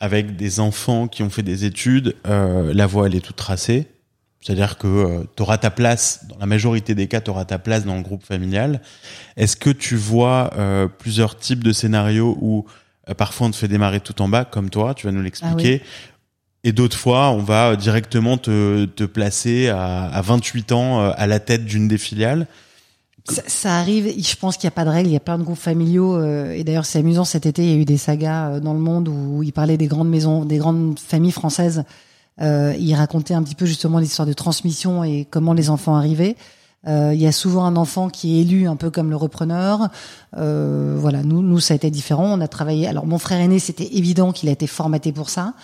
avec 0.00 0.36
des 0.36 0.60
enfants 0.60 1.08
qui 1.08 1.22
ont 1.22 1.30
fait 1.30 1.42
des 1.42 1.64
études, 1.64 2.14
euh, 2.26 2.72
la 2.72 2.86
voie 2.86 3.06
elle 3.06 3.14
est 3.14 3.20
toute 3.20 3.36
tracée. 3.36 3.86
C'est-à-dire 4.40 4.78
que 4.78 4.86
euh, 4.86 5.24
tu 5.36 5.42
auras 5.42 5.58
ta 5.58 5.70
place, 5.70 6.26
dans 6.28 6.38
la 6.38 6.46
majorité 6.46 6.94
des 6.94 7.08
cas, 7.08 7.20
tu 7.20 7.30
auras 7.30 7.44
ta 7.44 7.58
place 7.58 7.84
dans 7.84 7.96
le 7.96 8.02
groupe 8.02 8.24
familial. 8.24 8.80
Est-ce 9.36 9.56
que 9.56 9.70
tu 9.70 9.96
vois 9.96 10.52
euh, 10.56 10.86
plusieurs 10.86 11.36
types 11.36 11.64
de 11.64 11.72
scénarios 11.72 12.38
où 12.40 12.64
euh, 13.08 13.14
parfois 13.14 13.48
on 13.48 13.50
te 13.50 13.56
fait 13.56 13.68
démarrer 13.68 14.00
tout 14.00 14.20
en 14.22 14.28
bas, 14.28 14.44
comme 14.44 14.70
toi, 14.70 14.94
tu 14.94 15.06
vas 15.06 15.12
nous 15.12 15.22
l'expliquer, 15.22 15.82
ah 15.82 15.86
oui. 15.86 16.10
et 16.64 16.72
d'autres 16.72 16.96
fois 16.96 17.30
on 17.30 17.38
va 17.38 17.76
directement 17.76 18.38
te, 18.38 18.84
te 18.84 19.04
placer 19.04 19.68
à, 19.68 20.04
à 20.04 20.22
28 20.22 20.72
ans 20.72 21.00
euh, 21.00 21.10
à 21.16 21.26
la 21.26 21.40
tête 21.40 21.64
d'une 21.64 21.88
des 21.88 21.98
filiales 21.98 22.46
ça, 23.28 23.42
ça, 23.46 23.76
arrive. 23.76 24.12
Je 24.18 24.36
pense 24.36 24.56
qu'il 24.56 24.66
n'y 24.66 24.72
a 24.72 24.76
pas 24.76 24.84
de 24.84 24.90
règles. 24.90 25.08
Il 25.08 25.12
y 25.12 25.16
a 25.16 25.20
plein 25.20 25.38
de 25.38 25.44
groupes 25.44 25.58
familiaux. 25.58 26.16
Euh, 26.16 26.52
et 26.52 26.64
d'ailleurs, 26.64 26.86
c'est 26.86 26.98
amusant. 26.98 27.24
Cet 27.24 27.46
été, 27.46 27.62
il 27.62 27.70
y 27.70 27.74
a 27.74 27.76
eu 27.76 27.84
des 27.84 27.96
sagas 27.96 28.50
euh, 28.50 28.60
dans 28.60 28.74
le 28.74 28.80
monde 28.80 29.08
où 29.08 29.42
ils 29.42 29.52
parlaient 29.52 29.76
des 29.76 29.86
grandes 29.86 30.08
maisons, 30.08 30.44
des 30.44 30.58
grandes 30.58 30.98
familles 30.98 31.32
françaises. 31.32 31.84
Euh, 32.40 32.74
ils 32.78 32.94
racontaient 32.94 33.34
un 33.34 33.42
petit 33.42 33.54
peu 33.54 33.66
justement 33.66 33.98
l'histoire 33.98 34.26
de 34.26 34.32
transmission 34.32 35.02
et 35.04 35.26
comment 35.28 35.52
les 35.52 35.70
enfants 35.70 35.96
arrivaient. 35.96 36.36
Euh, 36.86 37.10
il 37.12 37.20
y 37.20 37.26
a 37.26 37.32
souvent 37.32 37.64
un 37.64 37.76
enfant 37.76 38.08
qui 38.08 38.38
est 38.38 38.42
élu 38.42 38.68
un 38.68 38.76
peu 38.76 38.90
comme 38.90 39.10
le 39.10 39.16
repreneur. 39.16 39.88
Euh, 40.36 40.96
voilà, 40.98 41.22
nous, 41.22 41.42
nous, 41.42 41.60
ça 41.60 41.74
a 41.74 41.76
été 41.76 41.90
différent. 41.90 42.26
On 42.26 42.40
a 42.40 42.48
travaillé. 42.48 42.86
Alors, 42.86 43.06
mon 43.06 43.18
frère 43.18 43.40
aîné, 43.40 43.58
c'était 43.58 43.96
évident 43.96 44.32
qu'il 44.32 44.48
a 44.48 44.52
été 44.52 44.66
formaté 44.66 45.12
pour 45.12 45.28
ça. 45.30 45.54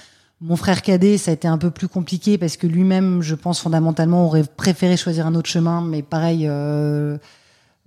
Mon 0.40 0.56
frère 0.56 0.82
cadet, 0.82 1.16
ça 1.16 1.30
a 1.30 1.34
été 1.34 1.46
un 1.46 1.58
peu 1.58 1.70
plus 1.70 1.88
compliqué 1.88 2.36
parce 2.36 2.56
que 2.56 2.66
lui-même, 2.66 3.22
je 3.22 3.34
pense 3.34 3.60
fondamentalement, 3.60 4.26
aurait 4.26 4.44
préféré 4.44 4.96
choisir 4.96 5.26
un 5.26 5.34
autre 5.34 5.48
chemin. 5.48 5.80
Mais 5.80 6.02
pareil, 6.02 6.46
euh, 6.48 7.16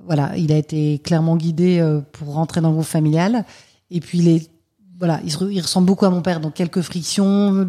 voilà, 0.04 0.36
il 0.38 0.52
a 0.52 0.58
été 0.58 1.00
clairement 1.00 1.38
guidé 1.38 1.80
euh, 1.80 2.02
pour 2.12 2.34
rentrer 2.34 2.62
dans 2.62 2.70
le 2.70 2.76
groupe 2.76 2.86
familial. 2.86 3.46
Et 3.90 4.00
puis 4.00 4.20
il 4.20 4.28
est, 4.28 4.50
voilà, 5.00 5.20
il, 5.24 5.36
il 5.52 5.62
ressemble 5.62 5.88
beaucoup 5.88 6.06
à 6.06 6.10
mon 6.10 6.22
père, 6.22 6.40
donc 6.40 6.54
quelques 6.54 6.82
frictions. 6.82 7.68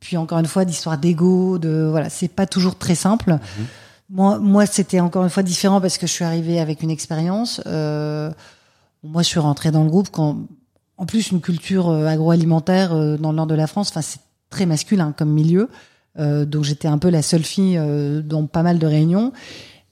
Puis 0.00 0.16
encore 0.16 0.38
une 0.38 0.46
fois, 0.46 0.64
d'histoire 0.64 0.98
d'ego, 0.98 1.58
de 1.58 1.86
voilà, 1.90 2.08
c'est 2.10 2.28
pas 2.28 2.46
toujours 2.46 2.76
très 2.76 2.94
simple. 2.94 3.32
Mmh. 3.32 3.62
Moi, 4.10 4.38
moi, 4.38 4.66
c'était 4.66 5.00
encore 5.00 5.22
une 5.24 5.30
fois 5.30 5.42
différent 5.42 5.80
parce 5.80 5.98
que 5.98 6.06
je 6.06 6.12
suis 6.12 6.24
arrivée 6.24 6.58
avec 6.58 6.82
une 6.82 6.90
expérience. 6.90 7.60
Euh, 7.66 8.30
moi, 9.02 9.22
je 9.22 9.28
suis 9.28 9.40
rentrée 9.40 9.70
dans 9.70 9.84
le 9.84 9.90
groupe 9.90 10.08
quand, 10.10 10.48
en 10.96 11.06
plus, 11.06 11.30
une 11.30 11.40
culture 11.40 11.88
euh, 11.88 12.06
agroalimentaire 12.06 12.92
euh, 12.92 13.16
dans 13.16 13.30
le 13.30 13.36
nord 13.36 13.46
de 13.46 13.54
la 13.54 13.66
France. 13.66 13.90
Enfin, 13.90 14.02
c'est 14.02 14.20
très 14.50 14.66
masculin 14.66 15.12
comme 15.16 15.30
milieu. 15.30 15.68
Euh, 16.18 16.44
donc 16.44 16.64
j'étais 16.64 16.88
un 16.88 16.98
peu 16.98 17.08
la 17.08 17.22
seule 17.22 17.44
fille 17.44 17.78
euh, 17.78 18.20
dans 18.20 18.46
pas 18.46 18.64
mal 18.64 18.80
de 18.80 18.86
réunions 18.86 19.32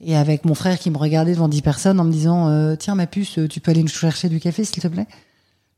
et 0.01 0.16
avec 0.16 0.44
mon 0.44 0.55
frère 0.55 0.78
qui 0.78 0.90
me 0.90 0.99
regardait 0.99 1.32
devant 1.32 1.49
dix 1.49 1.62
personnes 1.62 1.99
en 2.01 2.05
me 2.05 2.12
disant 2.12 2.49
euh, 2.49 2.76
tiens 2.76 2.94
ma 2.94 3.07
puce 3.07 3.38
tu 3.51 3.61
peux 3.61 3.70
aller 3.70 3.82
nous 3.82 3.88
chercher 3.88 4.28
du 4.28 4.40
café 4.40 4.64
s'il 4.64 4.82
te 4.82 4.88
plaît? 4.88 5.07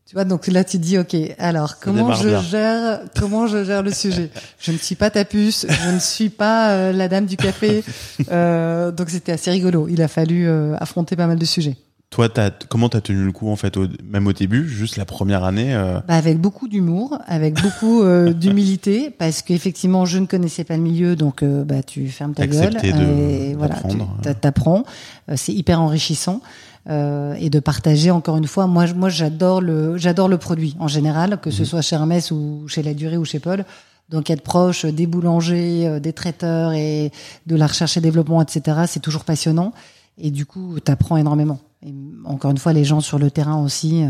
Tu 0.07 0.17
vois 0.17 0.25
donc 0.25 0.49
là 0.49 0.65
tu 0.65 0.79
te 0.79 0.83
dis 0.83 0.99
ok 0.99 1.15
alors 1.39 1.79
comment 1.79 2.13
je 2.15 2.29
bien. 2.29 2.43
gère 2.43 3.01
comment 3.17 3.47
je 3.47 3.65
gère 3.65 3.83
le 3.83 3.93
sujet? 3.93 4.31
Je 4.59 4.73
ne 4.73 4.77
suis 4.77 4.97
pas 4.97 5.11
ta 5.11 5.25
puce 5.25 5.67
je 5.69 5.91
ne 5.91 5.99
suis 6.01 6.31
pas 6.31 6.71
euh, 6.71 6.93
la 6.93 7.09
dame 7.09 7.27
du 7.27 7.37
café. 7.37 7.85
Euh, 8.31 8.93
donc 8.93 9.11
c'était 9.11 9.33
assez 9.33 9.51
rigolo. 9.51 9.89
Il 9.89 10.03
a 10.03 10.09
fallu 10.09 10.47
euh, 10.47 10.77
affronter 10.79 11.17
pas 11.17 11.27
mal 11.27 11.39
de 11.39 11.45
sujets 11.45 11.77
toi, 12.11 12.29
as, 12.37 12.51
comment 12.69 12.89
t'as 12.89 13.01
tenu 13.01 13.25
le 13.25 13.31
coup 13.31 13.49
en 13.49 13.57
fait, 13.57 13.77
au, 13.77 13.87
même 14.05 14.27
au 14.27 14.33
début, 14.33 14.69
juste 14.69 14.97
la 14.97 15.05
première 15.05 15.45
année 15.45 15.73
euh... 15.75 16.01
bah 16.09 16.15
Avec 16.15 16.41
beaucoup 16.41 16.67
d'humour, 16.67 17.19
avec 17.27 17.63
beaucoup 17.63 18.03
euh, 18.03 18.33
d'humilité, 18.35 19.11
parce 19.17 19.43
qu'effectivement, 19.43 20.05
je 20.07 20.19
ne 20.19 20.27
connaissais 20.27 20.65
pas 20.65 20.77
le 20.77 20.83
milieu, 20.83 21.15
donc 21.15 21.45
euh, 21.45 21.63
bah 21.63 21.85
tu 21.85 22.09
fermes 22.09 22.35
ta 22.35 22.49
gueule 22.49 22.77
et 22.85 23.55
voilà, 23.55 23.77
tu 24.23 24.35
t'apprends. 24.35 24.83
Euh, 25.29 25.35
c'est 25.37 25.53
hyper 25.53 25.81
enrichissant 25.81 26.41
euh, 26.89 27.35
et 27.35 27.49
de 27.49 27.61
partager 27.61 28.11
encore 28.11 28.37
une 28.37 28.49
fois. 28.49 28.67
Moi, 28.67 28.93
moi, 28.93 29.09
j'adore 29.09 29.61
le, 29.61 29.97
j'adore 29.97 30.27
le 30.27 30.39
produit 30.39 30.77
en 30.81 30.89
général, 30.89 31.41
que 31.41 31.53
ce 31.53 31.63
mmh. 31.63 31.67
soit 31.67 31.83
chez 31.83 31.95
Hermès 31.95 32.33
ou 32.33 32.65
chez 32.67 32.83
La 32.83 32.93
Durée 32.93 33.19
ou 33.19 33.25
chez 33.25 33.39
Paul. 33.39 33.65
Donc 34.09 34.29
être 34.31 34.43
proche 34.43 34.85
des 34.85 35.07
boulangers, 35.07 36.01
des 36.01 36.13
traiteurs 36.13 36.73
et 36.73 37.13
de 37.47 37.55
la 37.55 37.69
recherche 37.69 37.97
et 37.97 38.01
développement, 38.01 38.43
etc. 38.43 38.79
C'est 38.89 38.99
toujours 38.99 39.23
passionnant. 39.23 39.73
Et 40.21 40.31
du 40.31 40.47
coup, 40.47 40.79
t'apprends 40.81 41.17
énormément. 41.17 41.61
Et 41.85 41.93
encore 42.25 42.51
une 42.51 42.59
fois, 42.59 42.73
les 42.73 42.85
gens 42.85 43.01
sur 43.01 43.19
le 43.19 43.31
terrain 43.31 43.63
aussi. 43.63 44.05
Euh, 44.05 44.09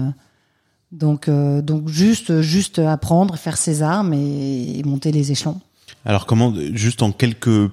donc, 0.93 1.29
euh, 1.29 1.63
donc 1.63 1.89
juste, 1.89 2.41
juste 2.41 2.81
apprendre, 2.81 3.37
faire 3.37 3.57
ses 3.57 3.83
armes 3.83 4.13
et, 4.13 4.79
et, 4.79 4.83
monter 4.83 5.13
les 5.13 5.31
échelons. 5.31 5.61
Alors 6.05 6.27
comment, 6.27 6.53
juste 6.73 7.03
en 7.03 7.13
quelques 7.13 7.71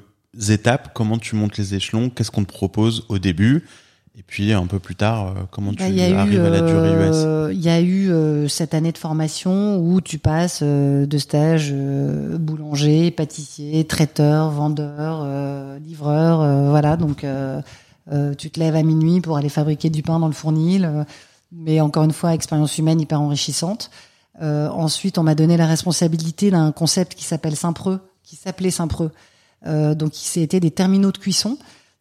étapes 0.49 0.91
Comment 0.93 1.17
tu 1.17 1.35
montes 1.35 1.57
les 1.57 1.73
échelons? 1.73 2.09
Qu'est-ce 2.09 2.29
qu'on 2.29 2.43
te 2.43 2.53
propose 2.53 3.05
au 3.09 3.17
début? 3.17 3.65
Et 4.19 4.23
puis 4.23 4.51
un 4.51 4.65
peu 4.65 4.79
plus 4.79 4.95
tard, 4.95 5.27
euh, 5.27 5.31
comment 5.51 5.71
tu 5.71 5.77
bah, 5.77 5.85
arrives 5.85 6.43
à 6.43 6.49
la 6.49 6.61
durée 6.61 7.07
US 7.07 7.55
Il 7.55 7.61
y 7.61 7.69
a 7.69 7.79
eu 7.79 8.09
euh, 8.09 8.47
cette 8.47 8.73
année 8.73 8.91
de 8.91 8.97
formation 8.97 9.79
où 9.79 10.01
tu 10.01 10.19
passes 10.19 10.61
de 10.61 11.17
stage 11.17 11.73
boulanger, 11.73 13.09
pâtissier, 13.09 13.83
traiteur, 13.85 14.51
vendeur, 14.51 15.25
livreur, 15.79 16.69
voilà. 16.69 16.97
Donc 16.97 17.25
tu 18.37 18.51
te 18.51 18.59
lèves 18.59 18.75
à 18.75 18.83
minuit 18.83 19.21
pour 19.21 19.37
aller 19.37 19.49
fabriquer 19.49 19.89
du 19.89 20.01
pain 20.01 20.19
dans 20.19 20.27
le 20.27 20.33
fournil, 20.33 21.05
mais 21.51 21.81
encore 21.81 22.03
une 22.03 22.13
fois 22.13 22.33
expérience 22.33 22.77
humaine 22.77 23.01
hyper 23.01 23.21
enrichissante. 23.21 23.91
ensuite, 24.39 25.17
on 25.17 25.23
m'a 25.23 25.35
donné 25.35 25.57
la 25.57 25.67
responsabilité 25.67 26.51
d'un 26.51 26.71
concept 26.71 27.15
qui 27.15 27.25
s'appelle 27.25 27.55
Saint-Preux, 27.55 27.99
qui 28.23 28.35
s'appelait 28.35 28.71
Saint-Preux. 28.71 29.11
donc 29.65 30.11
c'était 30.13 30.59
des 30.59 30.71
terminaux 30.71 31.11
de 31.11 31.17
cuisson. 31.17 31.57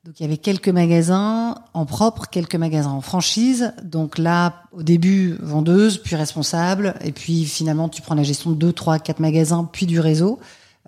Donc 0.07 0.21
il 0.21 0.23
y 0.23 0.27
avait 0.27 0.37
quelques 0.37 0.69
magasins 0.69 1.57
en 1.75 1.85
propre, 1.85 2.29
quelques 2.31 2.55
magasins 2.55 2.91
en 2.91 3.01
franchise. 3.01 3.75
Donc 3.83 4.19
là, 4.19 4.63
au 4.71 4.85
début, 4.85 5.37
vendeuse, 5.41 5.99
puis 5.99 6.15
responsable, 6.15 6.95
et 7.03 7.11
puis 7.11 7.45
finalement, 7.45 7.89
tu 7.89 8.03
prends 8.03 8.15
la 8.15 8.23
gestion 8.23 8.51
de 8.51 8.55
deux, 8.55 8.73
trois, 8.73 9.01
quatre 9.01 9.19
magasins, 9.19 9.69
puis 9.71 9.85
du 9.85 9.99
réseau, 9.99 10.39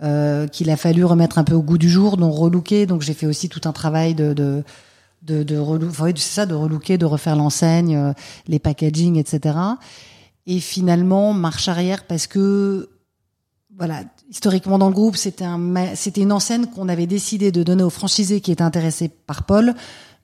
euh, 0.04 0.46
qu'il 0.46 0.70
a 0.70 0.76
fallu 0.76 1.04
remettre 1.04 1.38
un 1.38 1.42
peu 1.42 1.54
au 1.54 1.62
goût 1.62 1.78
du 1.78 1.90
jour, 1.90 2.16
donc 2.16 2.32
relooker. 2.32 2.86
Donc 2.86 3.02
j'ai 3.02 3.12
fait 3.12 3.26
aussi 3.26 3.48
tout 3.48 3.62
un 3.64 3.72
travail 3.72 4.14
de 4.14 4.34
de 4.34 4.62
de, 5.22 5.42
de 5.42 6.18
ça, 6.18 6.46
de 6.46 6.54
relooker, 6.54 6.98
de 6.98 7.06
refaire 7.06 7.36
l'enseigne, 7.36 7.96
euh, 7.96 8.12
les 8.46 8.58
packaging, 8.58 9.16
etc. 9.16 9.56
Et 10.46 10.60
finalement, 10.60 11.32
marche 11.32 11.68
arrière 11.68 12.04
parce 12.04 12.26
que 12.26 12.88
voilà, 13.76 14.02
historiquement 14.28 14.78
dans 14.78 14.88
le 14.88 14.94
groupe, 14.94 15.16
c'était 15.16 15.44
un, 15.44 15.94
c'était 15.94 16.22
une 16.22 16.32
enseigne 16.32 16.66
qu'on 16.66 16.88
avait 16.88 17.06
décidé 17.06 17.52
de 17.52 17.62
donner 17.62 17.84
aux 17.84 17.90
franchisés 17.90 18.40
qui 18.40 18.50
étaient 18.50 18.62
intéressés 18.62 19.08
par 19.08 19.44
Paul, 19.44 19.74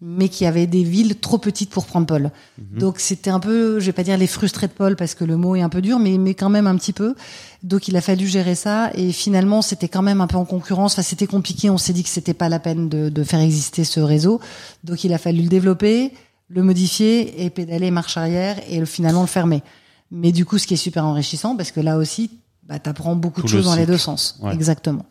mais 0.00 0.28
qui 0.28 0.44
avaient 0.44 0.66
des 0.66 0.82
villes 0.82 1.18
trop 1.18 1.38
petites 1.38 1.70
pour 1.70 1.86
prendre 1.86 2.06
Paul. 2.06 2.30
Mhm. 2.58 2.78
Donc 2.78 2.98
c'était 2.98 3.30
un 3.30 3.40
peu, 3.40 3.80
je 3.80 3.86
vais 3.86 3.92
pas 3.92 4.02
dire 4.02 4.18
les 4.18 4.26
frustrés 4.26 4.66
de 4.66 4.72
Paul 4.72 4.96
parce 4.96 5.14
que 5.14 5.24
le 5.24 5.36
mot 5.36 5.56
est 5.56 5.62
un 5.62 5.68
peu 5.68 5.80
dur, 5.80 5.98
mais 5.98 6.18
mais 6.18 6.34
quand 6.34 6.50
même 6.50 6.66
un 6.66 6.76
petit 6.76 6.92
peu. 6.92 7.14
Donc 7.62 7.88
il 7.88 7.96
a 7.96 8.00
fallu 8.00 8.26
gérer 8.26 8.54
ça 8.54 8.90
et 8.94 9.12
finalement 9.12 9.62
c'était 9.62 9.88
quand 9.88 10.02
même 10.02 10.20
un 10.20 10.26
peu 10.26 10.36
en 10.36 10.44
concurrence. 10.44 10.94
Enfin 10.94 11.02
c'était 11.02 11.26
compliqué. 11.26 11.70
On 11.70 11.78
s'est 11.78 11.92
dit 11.92 12.02
que 12.02 12.08
c'était 12.10 12.34
pas 12.34 12.48
la 12.48 12.58
peine 12.58 12.88
de, 12.88 13.08
de 13.08 13.24
faire 13.24 13.40
exister 13.40 13.84
ce 13.84 14.00
réseau. 14.00 14.40
Donc 14.82 15.04
il 15.04 15.12
a 15.12 15.18
fallu 15.18 15.42
le 15.42 15.48
développer, 15.48 16.12
le 16.48 16.62
modifier 16.62 17.44
et 17.44 17.50
pédaler 17.50 17.90
marche 17.90 18.16
arrière 18.16 18.60
et 18.68 18.84
finalement 18.86 19.22
le 19.22 19.26
fermer. 19.26 19.62
Mais 20.10 20.32
du 20.32 20.44
coup, 20.44 20.58
ce 20.58 20.66
qui 20.66 20.74
est 20.74 20.78
super 20.78 21.04
enrichissant, 21.04 21.56
parce 21.56 21.72
que 21.72 21.80
là 21.80 21.98
aussi, 21.98 22.30
bah, 22.68 22.78
tu 22.78 22.88
apprends 22.88 23.16
beaucoup 23.16 23.42
de 23.42 23.48
choses 23.48 23.66
dans 23.66 23.76
les 23.76 23.86
deux 23.86 23.98
sens. 23.98 24.38
Exactement. 24.52 25.04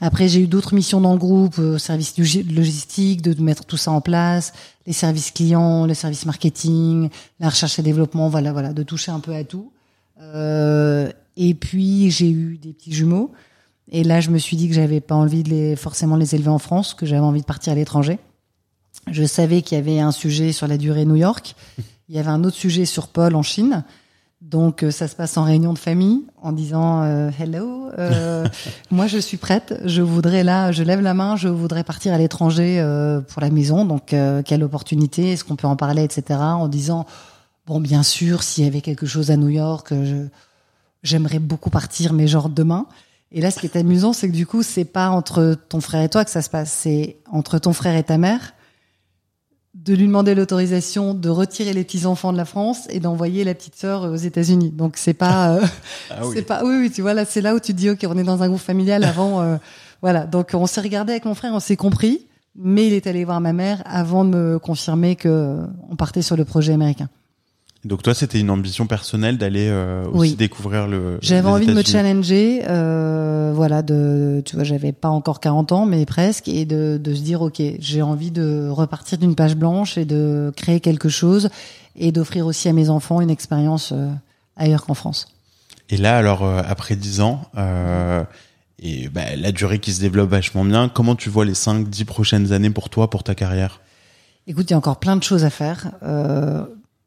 Après, 0.00 0.28
j'ai 0.28 0.40
eu 0.40 0.46
d'autres 0.46 0.74
missions 0.74 1.00
dans 1.00 1.12
le 1.12 1.18
groupe, 1.18 1.58
euh, 1.58 1.76
service 1.76 2.16
logistique, 2.18 3.20
de 3.20 3.40
mettre 3.42 3.64
tout 3.66 3.76
ça 3.76 3.90
en 3.90 4.00
place, 4.00 4.52
les 4.86 4.92
services 4.92 5.30
clients, 5.30 5.86
le 5.86 5.92
service 5.92 6.24
marketing, 6.24 7.10
la 7.38 7.50
recherche 7.50 7.78
et 7.78 7.82
développement, 7.82 8.28
voilà, 8.28 8.52
voilà, 8.52 8.72
de 8.72 8.82
toucher 8.82 9.10
un 9.10 9.20
peu 9.20 9.34
à 9.34 9.44
tout. 9.44 9.72
Euh, 10.20 11.10
et 11.36 11.54
puis, 11.54 12.10
j'ai 12.10 12.30
eu 12.30 12.56
des 12.56 12.72
petits 12.72 12.92
jumeaux. 12.92 13.32
Et 13.92 14.04
là, 14.04 14.20
je 14.20 14.30
me 14.30 14.38
suis 14.38 14.56
dit 14.56 14.68
que 14.68 14.74
j'avais 14.74 15.00
pas 15.00 15.16
envie 15.16 15.42
de 15.42 15.50
les, 15.50 15.76
forcément 15.76 16.16
les 16.16 16.34
élever 16.34 16.48
en 16.48 16.58
France, 16.58 16.94
que 16.94 17.04
j'avais 17.04 17.20
envie 17.20 17.40
de 17.40 17.46
partir 17.46 17.72
à 17.72 17.76
l'étranger. 17.76 18.18
Je 19.10 19.24
savais 19.24 19.62
qu'il 19.62 19.76
y 19.76 19.80
avait 19.80 20.00
un 20.00 20.12
sujet 20.12 20.52
sur 20.52 20.66
la 20.66 20.78
durée 20.78 21.04
New 21.04 21.16
York. 21.16 21.56
Il 22.08 22.16
y 22.16 22.18
avait 22.18 22.30
un 22.30 22.42
autre 22.42 22.56
sujet 22.56 22.86
sur 22.86 23.08
Paul 23.08 23.36
en 23.36 23.42
Chine. 23.42 23.84
Donc 24.40 24.82
euh, 24.82 24.90
ça 24.90 25.06
se 25.06 25.14
passe 25.14 25.36
en 25.36 25.44
réunion 25.44 25.74
de 25.74 25.78
famille 25.78 26.24
en 26.40 26.52
disant 26.52 27.02
euh, 27.02 27.30
hello, 27.38 27.90
euh, 27.98 28.46
moi 28.90 29.06
je 29.06 29.18
suis 29.18 29.36
prête, 29.36 29.78
je 29.84 30.00
voudrais 30.00 30.44
là, 30.44 30.72
je 30.72 30.82
lève 30.82 31.02
la 31.02 31.12
main, 31.12 31.36
je 31.36 31.48
voudrais 31.48 31.84
partir 31.84 32.14
à 32.14 32.18
l'étranger 32.18 32.82
pour 33.28 33.42
la 33.42 33.50
maison. 33.50 33.84
Donc 33.84 34.14
quelle 34.44 34.62
opportunité, 34.62 35.32
est-ce 35.32 35.44
qu'on 35.44 35.56
peut 35.56 35.66
en 35.66 35.76
parler, 35.76 36.02
etc. 36.02 36.40
En 36.40 36.68
disant 36.68 37.06
bon 37.66 37.80
bien 37.80 38.02
sûr 38.02 38.42
s'il 38.42 38.64
y 38.64 38.66
avait 38.66 38.80
quelque 38.80 39.06
chose 39.06 39.30
à 39.30 39.36
New 39.36 39.50
York, 39.50 39.88
je 39.90 40.26
j'aimerais 41.02 41.38
beaucoup 41.38 41.70
partir, 41.70 42.12
mais 42.14 42.26
genre 42.26 42.48
demain. 42.48 42.86
Et 43.32 43.42
là 43.42 43.50
ce 43.50 43.60
qui 43.60 43.66
est 43.66 43.76
amusant 43.76 44.14
c'est 44.14 44.28
que 44.28 44.34
du 44.34 44.46
coup 44.46 44.62
c'est 44.62 44.86
pas 44.86 45.10
entre 45.10 45.54
ton 45.68 45.82
frère 45.82 46.02
et 46.02 46.08
toi 46.08 46.24
que 46.24 46.30
ça 46.30 46.40
se 46.40 46.48
passe, 46.48 46.72
c'est 46.72 47.18
entre 47.30 47.58
ton 47.58 47.74
frère 47.74 47.94
et 47.94 48.04
ta 48.04 48.16
mère 48.16 48.54
de 49.84 49.94
lui 49.94 50.06
demander 50.06 50.34
l'autorisation 50.34 51.14
de 51.14 51.28
retirer 51.30 51.72
les 51.72 51.84
petits 51.84 52.04
enfants 52.04 52.32
de 52.32 52.36
la 52.36 52.44
France 52.44 52.86
et 52.90 53.00
d'envoyer 53.00 53.44
la 53.44 53.54
petite 53.54 53.76
sœur 53.76 54.02
aux 54.02 54.16
États-Unis. 54.16 54.70
Donc 54.70 54.96
c'est 54.96 55.14
pas, 55.14 55.56
euh, 55.56 55.66
ah 56.10 56.18
oui. 56.22 56.32
c'est 56.34 56.42
pas, 56.42 56.62
oui, 56.64 56.76
oui, 56.80 56.90
tu 56.90 57.00
vois 57.00 57.14
là, 57.14 57.24
c'est 57.24 57.40
là 57.40 57.54
où 57.54 57.60
tu 57.60 57.72
te 57.72 57.78
dis 57.78 57.88
ok, 57.88 58.04
on 58.06 58.18
est 58.18 58.24
dans 58.24 58.42
un 58.42 58.48
groupe 58.48 58.60
familial 58.60 59.04
avant, 59.04 59.40
euh, 59.40 59.56
voilà. 60.02 60.26
Donc 60.26 60.50
on 60.52 60.66
s'est 60.66 60.82
regardé 60.82 61.12
avec 61.12 61.24
mon 61.24 61.34
frère, 61.34 61.54
on 61.54 61.60
s'est 61.60 61.76
compris, 61.76 62.26
mais 62.54 62.88
il 62.88 62.92
est 62.92 63.06
allé 63.06 63.24
voir 63.24 63.40
ma 63.40 63.54
mère 63.54 63.82
avant 63.86 64.24
de 64.24 64.30
me 64.30 64.58
confirmer 64.58 65.16
que 65.16 65.58
on 65.88 65.96
partait 65.96 66.22
sur 66.22 66.36
le 66.36 66.44
projet 66.44 66.74
américain. 66.74 67.08
Donc 67.84 68.02
toi, 68.02 68.12
c'était 68.12 68.38
une 68.38 68.50
ambition 68.50 68.86
personnelle 68.86 69.38
d'aller 69.38 69.68
euh, 69.70 70.04
aussi 70.12 70.36
découvrir 70.36 70.86
le. 70.86 71.18
J'avais 71.22 71.48
envie 71.48 71.66
de 71.66 71.72
me 71.72 71.82
challenger, 71.82 72.62
euh, 72.68 73.52
voilà, 73.54 73.80
de, 73.80 74.42
tu 74.44 74.54
vois, 74.56 74.64
j'avais 74.64 74.92
pas 74.92 75.08
encore 75.08 75.40
40 75.40 75.72
ans, 75.72 75.86
mais 75.86 76.04
presque, 76.04 76.48
et 76.48 76.66
de, 76.66 77.00
de 77.02 77.14
se 77.14 77.22
dire, 77.22 77.40
ok, 77.40 77.62
j'ai 77.78 78.02
envie 78.02 78.30
de 78.30 78.68
repartir 78.68 79.16
d'une 79.16 79.34
page 79.34 79.56
blanche 79.56 79.96
et 79.96 80.04
de 80.04 80.52
créer 80.56 80.80
quelque 80.80 81.08
chose 81.08 81.48
et 81.96 82.12
d'offrir 82.12 82.46
aussi 82.46 82.68
à 82.68 82.72
mes 82.72 82.90
enfants 82.90 83.20
une 83.20 83.30
expérience 83.30 83.92
euh, 83.92 84.10
ailleurs 84.56 84.84
qu'en 84.84 84.94
France. 84.94 85.28
Et 85.88 85.96
là, 85.96 86.16
alors 86.16 86.44
euh, 86.44 86.62
après 86.66 86.96
10 86.96 87.20
ans, 87.20 87.42
euh, 87.56 88.24
et 88.78 89.08
bah, 89.08 89.36
la 89.36 89.52
durée 89.52 89.78
qui 89.78 89.92
se 89.92 90.00
développe 90.00 90.30
vachement 90.30 90.64
bien, 90.64 90.88
comment 90.88 91.16
tu 91.16 91.28
vois 91.28 91.44
les 91.44 91.54
5-10 91.54 92.04
prochaines 92.04 92.52
années 92.52 92.70
pour 92.70 92.88
toi, 92.90 93.10
pour 93.10 93.24
ta 93.24 93.34
carrière? 93.34 93.80
Écoute, 94.46 94.70
il 94.70 94.72
y 94.72 94.74
a 94.74 94.78
encore 94.78 95.00
plein 95.00 95.16
de 95.16 95.22
choses 95.22 95.44
à 95.44 95.50
faire. 95.50 95.92
Euh, 96.02 96.64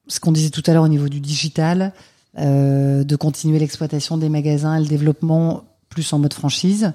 ce 0.08 0.20
qu'on 0.20 0.32
disait 0.32 0.50
tout 0.50 0.64
à 0.68 0.74
l'heure 0.74 0.84
au 0.84 0.90
niveau 0.90 1.10
du 1.10 1.20
digital, 1.20 1.94
euh, 2.38 3.04
de 3.04 3.16
continuer 3.16 3.60
l'exploitation 3.60 4.18
des 4.18 4.30
magasins 4.30 4.76
et 4.76 4.82
le 4.82 4.88
développement 4.88 5.64
plus 5.90 6.12
en 6.14 6.20
mode 6.20 6.34
franchise. 6.34 6.94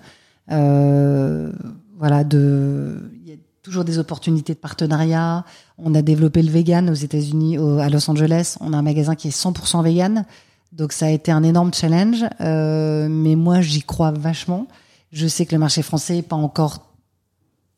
Euh, 0.50 1.52
voilà, 1.98 2.24
de, 2.24 3.10
il 3.24 3.30
y 3.30 3.32
a 3.32 3.36
toujours 3.62 3.84
des 3.84 3.98
opportunités 3.98 4.54
de 4.54 4.58
partenariat. 4.58 5.44
On 5.78 5.94
a 5.94 6.02
développé 6.02 6.42
le 6.42 6.50
vegan 6.50 6.90
aux 6.90 6.94
États-Unis, 6.94 7.58
à 7.58 7.88
Los 7.88 8.10
Angeles. 8.10 8.56
On 8.60 8.72
a 8.72 8.76
un 8.76 8.82
magasin 8.82 9.14
qui 9.14 9.28
est 9.28 9.36
100% 9.36 9.82
vegan. 9.82 10.24
Donc 10.72 10.92
ça 10.92 11.06
a 11.06 11.10
été 11.10 11.32
un 11.32 11.42
énorme 11.42 11.72
challenge, 11.72 12.24
euh, 12.40 13.08
mais 13.10 13.36
moi 13.36 13.60
j'y 13.60 13.82
crois 13.82 14.10
vachement. 14.10 14.66
Je 15.12 15.26
sais 15.26 15.46
que 15.46 15.52
le 15.52 15.58
marché 15.58 15.82
français 15.82 16.18
est 16.18 16.22
pas 16.22 16.36
encore, 16.36 16.86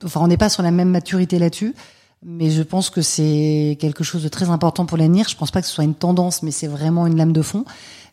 enfin 0.05 0.21
on 0.21 0.27
n'est 0.27 0.37
pas 0.37 0.49
sur 0.49 0.63
la 0.63 0.73
même 0.73 0.91
maturité 0.91 1.39
là-dessus 1.39 1.75
mais 2.23 2.51
je 2.51 2.63
pense 2.63 2.91
que 2.91 3.01
c'est 3.01 3.79
quelque 3.81 4.05
chose 4.05 4.23
de 4.23 4.29
très 4.29 4.51
important 4.51 4.85
pour 4.87 4.99
l'avenir. 4.99 5.29
Je 5.29 5.37
pense 5.37 5.51
pas 5.51 5.61
que 5.61 5.67
ce 5.67 5.73
soit 5.73 5.85
une 5.85 5.95
tendance, 5.95 6.43
mais 6.43 6.51
c'est 6.51 6.67
vraiment 6.67 7.07
une 7.07 7.17
lame 7.17 7.33
de 7.33 7.43
fond. 7.43 7.65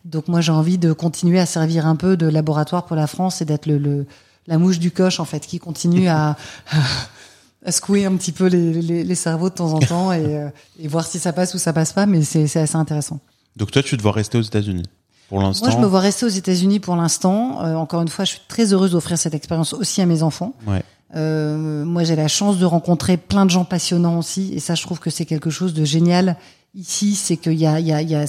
Donc 0.04 0.28
moi, 0.28 0.40
j'ai 0.40 0.52
envie 0.52 0.78
de 0.78 0.92
continuer 0.92 1.38
à 1.38 1.46
servir 1.46 1.86
un 1.86 1.96
peu 1.96 2.16
de 2.16 2.26
laboratoire 2.26 2.86
pour 2.86 2.96
la 2.96 3.06
France 3.06 3.42
et 3.42 3.44
d'être 3.44 3.66
le, 3.66 3.76
le, 3.78 4.06
la 4.46 4.58
mouche 4.58 4.78
du 4.78 4.90
coche 4.90 5.20
en 5.20 5.24
fait, 5.24 5.46
qui 5.46 5.58
continue 5.58 6.08
à, 6.08 6.36
à 7.64 7.72
secouer 7.72 8.06
un 8.06 8.16
petit 8.16 8.32
peu 8.32 8.46
les, 8.46 8.80
les, 8.80 9.04
les, 9.04 9.14
cerveaux 9.14 9.50
de 9.50 9.54
temps 9.54 9.74
en 9.74 9.80
temps 9.80 10.12
et, 10.12 10.24
euh, 10.24 10.48
et 10.78 10.88
voir 10.88 11.06
si 11.06 11.18
ça 11.18 11.34
passe 11.34 11.52
ou 11.54 11.58
ça 11.58 11.74
passe 11.74 11.92
pas. 11.92 12.06
Mais 12.06 12.22
c'est 12.22 12.44
assez 12.44 12.76
intéressant. 12.76 13.20
Donc 13.56 13.70
toi, 13.70 13.82
tu 13.82 13.96
te 13.96 14.02
vois 14.02 14.12
rester 14.12 14.38
aux 14.38 14.42
États-Unis 14.42 14.84
pour 15.28 15.40
l'instant? 15.42 15.66
Moi, 15.66 15.76
je 15.76 15.80
me 15.80 15.86
vois 15.86 16.00
rester 16.00 16.24
aux 16.24 16.30
États-Unis 16.30 16.80
pour 16.80 16.96
l'instant. 16.96 17.62
Euh, 17.62 17.74
encore 17.74 18.00
une 18.00 18.08
fois, 18.08 18.24
je 18.24 18.30
suis 18.30 18.40
très 18.48 18.72
heureuse 18.72 18.92
d'offrir 18.92 19.18
cette 19.18 19.34
expérience 19.34 19.74
aussi 19.74 20.00
à 20.00 20.06
mes 20.06 20.22
enfants. 20.22 20.54
Ouais. 20.66 20.82
Euh, 21.14 21.84
moi, 21.84 22.04
j'ai 22.04 22.16
la 22.16 22.28
chance 22.28 22.58
de 22.58 22.64
rencontrer 22.64 23.16
plein 23.16 23.46
de 23.46 23.50
gens 23.50 23.64
passionnants 23.64 24.18
aussi, 24.18 24.52
et 24.54 24.60
ça, 24.60 24.74
je 24.74 24.82
trouve 24.82 24.98
que 24.98 25.10
c'est 25.10 25.24
quelque 25.24 25.50
chose 25.50 25.74
de 25.74 25.84
génial 25.84 26.36
ici. 26.74 27.14
C'est 27.14 27.36
qu'il 27.36 27.54
y 27.54 27.66
a, 27.66 27.80
il 27.80 27.86
y 27.86 27.92
a, 27.92 28.02
il 28.02 28.10
y 28.10 28.14
a 28.14 28.24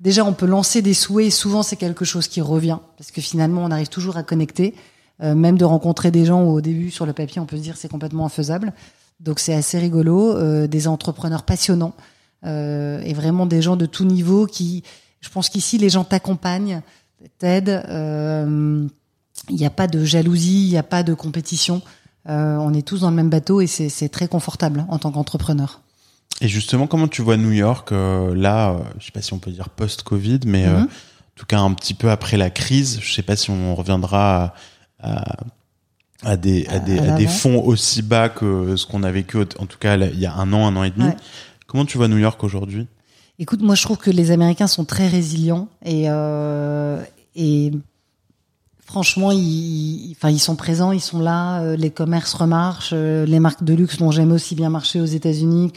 déjà, 0.00 0.24
on 0.24 0.32
peut 0.32 0.46
lancer 0.46 0.82
des 0.82 0.94
souhaits, 0.94 1.30
souvent 1.32 1.62
c'est 1.62 1.76
quelque 1.76 2.04
chose 2.04 2.28
qui 2.28 2.40
revient, 2.40 2.78
parce 2.96 3.10
que 3.10 3.20
finalement, 3.20 3.62
on 3.64 3.70
arrive 3.70 3.88
toujours 3.88 4.16
à 4.16 4.22
connecter. 4.22 4.74
Euh, 5.22 5.34
même 5.34 5.56
de 5.56 5.64
rencontrer 5.64 6.10
des 6.10 6.24
gens 6.24 6.42
où 6.42 6.50
au 6.50 6.60
début, 6.60 6.90
sur 6.90 7.06
le 7.06 7.12
papier, 7.12 7.40
on 7.40 7.46
peut 7.46 7.56
se 7.56 7.62
dire 7.62 7.76
c'est 7.76 7.88
complètement 7.88 8.26
infaisable. 8.26 8.72
Donc 9.20 9.38
c'est 9.38 9.54
assez 9.54 9.78
rigolo. 9.78 10.36
Euh, 10.36 10.66
des 10.66 10.88
entrepreneurs 10.88 11.44
passionnants 11.44 11.94
euh, 12.44 13.00
et 13.02 13.12
vraiment 13.14 13.46
des 13.46 13.62
gens 13.62 13.76
de 13.76 13.86
tout 13.86 14.04
niveau 14.04 14.46
qui, 14.46 14.82
je 15.20 15.28
pense 15.28 15.48
qu'ici, 15.48 15.78
les 15.78 15.90
gens 15.90 16.04
t'accompagnent, 16.04 16.82
t'aident. 17.38 17.84
Euh, 17.88 18.88
il 19.48 19.56
n'y 19.56 19.66
a 19.66 19.70
pas 19.70 19.86
de 19.86 20.04
jalousie, 20.04 20.66
il 20.66 20.70
n'y 20.70 20.78
a 20.78 20.82
pas 20.82 21.02
de 21.02 21.14
compétition. 21.14 21.82
Euh, 22.28 22.56
on 22.56 22.72
est 22.72 22.86
tous 22.86 23.00
dans 23.00 23.10
le 23.10 23.16
même 23.16 23.30
bateau 23.30 23.60
et 23.60 23.66
c'est 23.66 24.08
très 24.08 24.28
confortable 24.28 24.84
en 24.88 24.98
tant 24.98 25.10
qu'entrepreneur. 25.10 25.80
Et 26.40 26.48
justement, 26.48 26.88
comment 26.88 27.08
tu 27.08 27.22
vois 27.22 27.36
New 27.36 27.52
York 27.52 27.92
euh, 27.92 28.34
là 28.34 28.70
euh, 28.70 28.78
Je 28.98 29.06
sais 29.06 29.12
pas 29.12 29.22
si 29.22 29.32
on 29.32 29.38
peut 29.38 29.50
dire 29.50 29.68
post-Covid, 29.68 30.40
mais 30.46 30.66
euh, 30.66 30.78
mhm. 30.78 30.84
en 30.84 30.88
tout 31.36 31.46
cas 31.46 31.60
un 31.60 31.72
petit 31.72 31.94
peu 31.94 32.10
après 32.10 32.36
la 32.36 32.50
crise. 32.50 32.98
Je 33.00 33.12
sais 33.12 33.22
pas 33.22 33.36
si 33.36 33.50
on 33.50 33.74
reviendra 33.74 34.54
à, 35.00 35.36
à, 36.24 36.36
des, 36.36 36.66
à, 36.66 36.78
des, 36.78 36.98
à 36.98 37.12
des 37.12 37.26
fonds 37.26 37.60
aussi 37.60 38.02
bas 38.02 38.28
que 38.28 38.76
ce 38.76 38.86
qu'on 38.86 39.02
a 39.04 39.10
vécu 39.10 39.38
en 39.38 39.66
tout 39.66 39.78
cas 39.78 39.96
il 39.96 40.18
y 40.18 40.26
a 40.26 40.34
un 40.34 40.52
an, 40.52 40.66
un 40.66 40.76
an 40.76 40.84
et 40.84 40.90
demi. 40.90 41.10
Comment 41.66 41.84
tu 41.84 41.96
vois 41.96 42.08
New 42.08 42.18
York 42.18 42.42
aujourd'hui? 42.44 42.86
Écoute, 43.38 43.62
moi 43.62 43.74
je 43.74 43.82
trouve 43.82 43.98
que 43.98 44.10
les 44.10 44.30
Américains 44.30 44.66
sont 44.66 44.84
très 44.84 45.08
résilients 45.08 45.68
et, 45.84 46.06
et 47.34 47.72
Franchement, 48.92 49.30
ils, 49.32 50.12
enfin, 50.18 50.28
ils 50.28 50.38
sont 50.38 50.54
présents, 50.54 50.92
ils 50.92 51.00
sont 51.00 51.18
là. 51.18 51.62
euh, 51.62 51.76
les 51.76 51.88
commerces 51.88 52.34
remarchent. 52.34 52.90
euh, 52.92 53.24
les 53.24 53.40
marques 53.40 53.64
de 53.64 53.72
luxe 53.72 53.96
dont 53.96 54.10
j'aime 54.10 54.32
aussi 54.32 54.54
bien 54.54 54.68
marcher 54.68 55.00
aux 55.00 55.06
États-Unis 55.06 55.72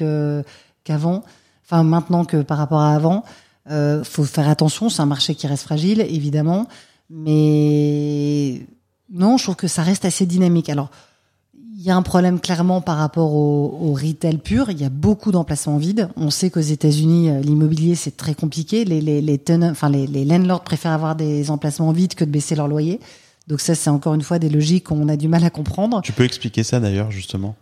qu'avant. 0.84 1.24
Enfin, 1.64 1.84
maintenant 1.84 2.26
que 2.26 2.42
par 2.42 2.58
rapport 2.58 2.82
à 2.82 2.94
avant. 2.94 3.24
Euh, 3.72 4.04
faut 4.04 4.26
faire 4.26 4.50
attention. 4.50 4.90
C'est 4.90 5.02
un 5.02 5.06
marché 5.06 5.34
qui 5.34 5.48
reste 5.48 5.64
fragile, 5.64 6.02
évidemment. 6.02 6.68
Mais 7.10 8.68
non, 9.10 9.38
je 9.38 9.44
trouve 9.44 9.56
que 9.56 9.70
ça 9.70 9.82
reste 9.82 10.04
assez 10.04 10.26
dynamique. 10.26 10.68
Alors, 10.68 10.90
il 11.86 11.90
y 11.90 11.92
a 11.92 11.96
un 11.96 12.02
problème 12.02 12.40
clairement 12.40 12.82
par 12.82 12.98
rapport 12.98 13.36
au, 13.36 13.94
retail 13.94 14.40
pur. 14.40 14.72
Il 14.72 14.82
y 14.82 14.86
a 14.86 14.90
beaucoup 14.90 15.32
d'emplacements 15.32 15.78
vides. 15.78 16.10
On 16.18 16.32
sait 16.32 16.50
qu'aux 16.50 16.60
États-Unis, 16.60 17.30
euh, 17.30 17.42
l'immobilier 17.42 17.94
c'est 17.94 18.18
très 18.18 18.34
compliqué. 18.34 18.86
Les 18.86 19.02
les 19.02 19.42
enfin 19.62 19.90
les, 19.90 20.08
les 20.08 20.26
landlords 20.26 20.64
préfèrent 20.64 20.94
avoir 20.94 21.16
des 21.16 21.52
emplacements 21.52 21.92
vides 21.92 22.16
que 22.16 22.26
de 22.26 22.32
baisser 22.32 22.56
leur 22.56 22.68
loyer. 22.68 23.00
Donc 23.48 23.62
ça, 23.62 23.76
c'est 23.76 23.92
encore 23.92 24.16
une 24.16 24.24
fois 24.24 24.40
des 24.40 24.50
logiques 24.50 24.86
qu'on 24.86 25.08
a 25.08 25.16
du 25.16 25.28
mal 25.28 25.44
à 25.44 25.52
comprendre. 25.52 26.02
Tu 26.02 26.12
peux 26.12 26.24
expliquer 26.24 26.64
ça 26.64 26.80
d'ailleurs, 26.80 27.12
justement? 27.12 27.56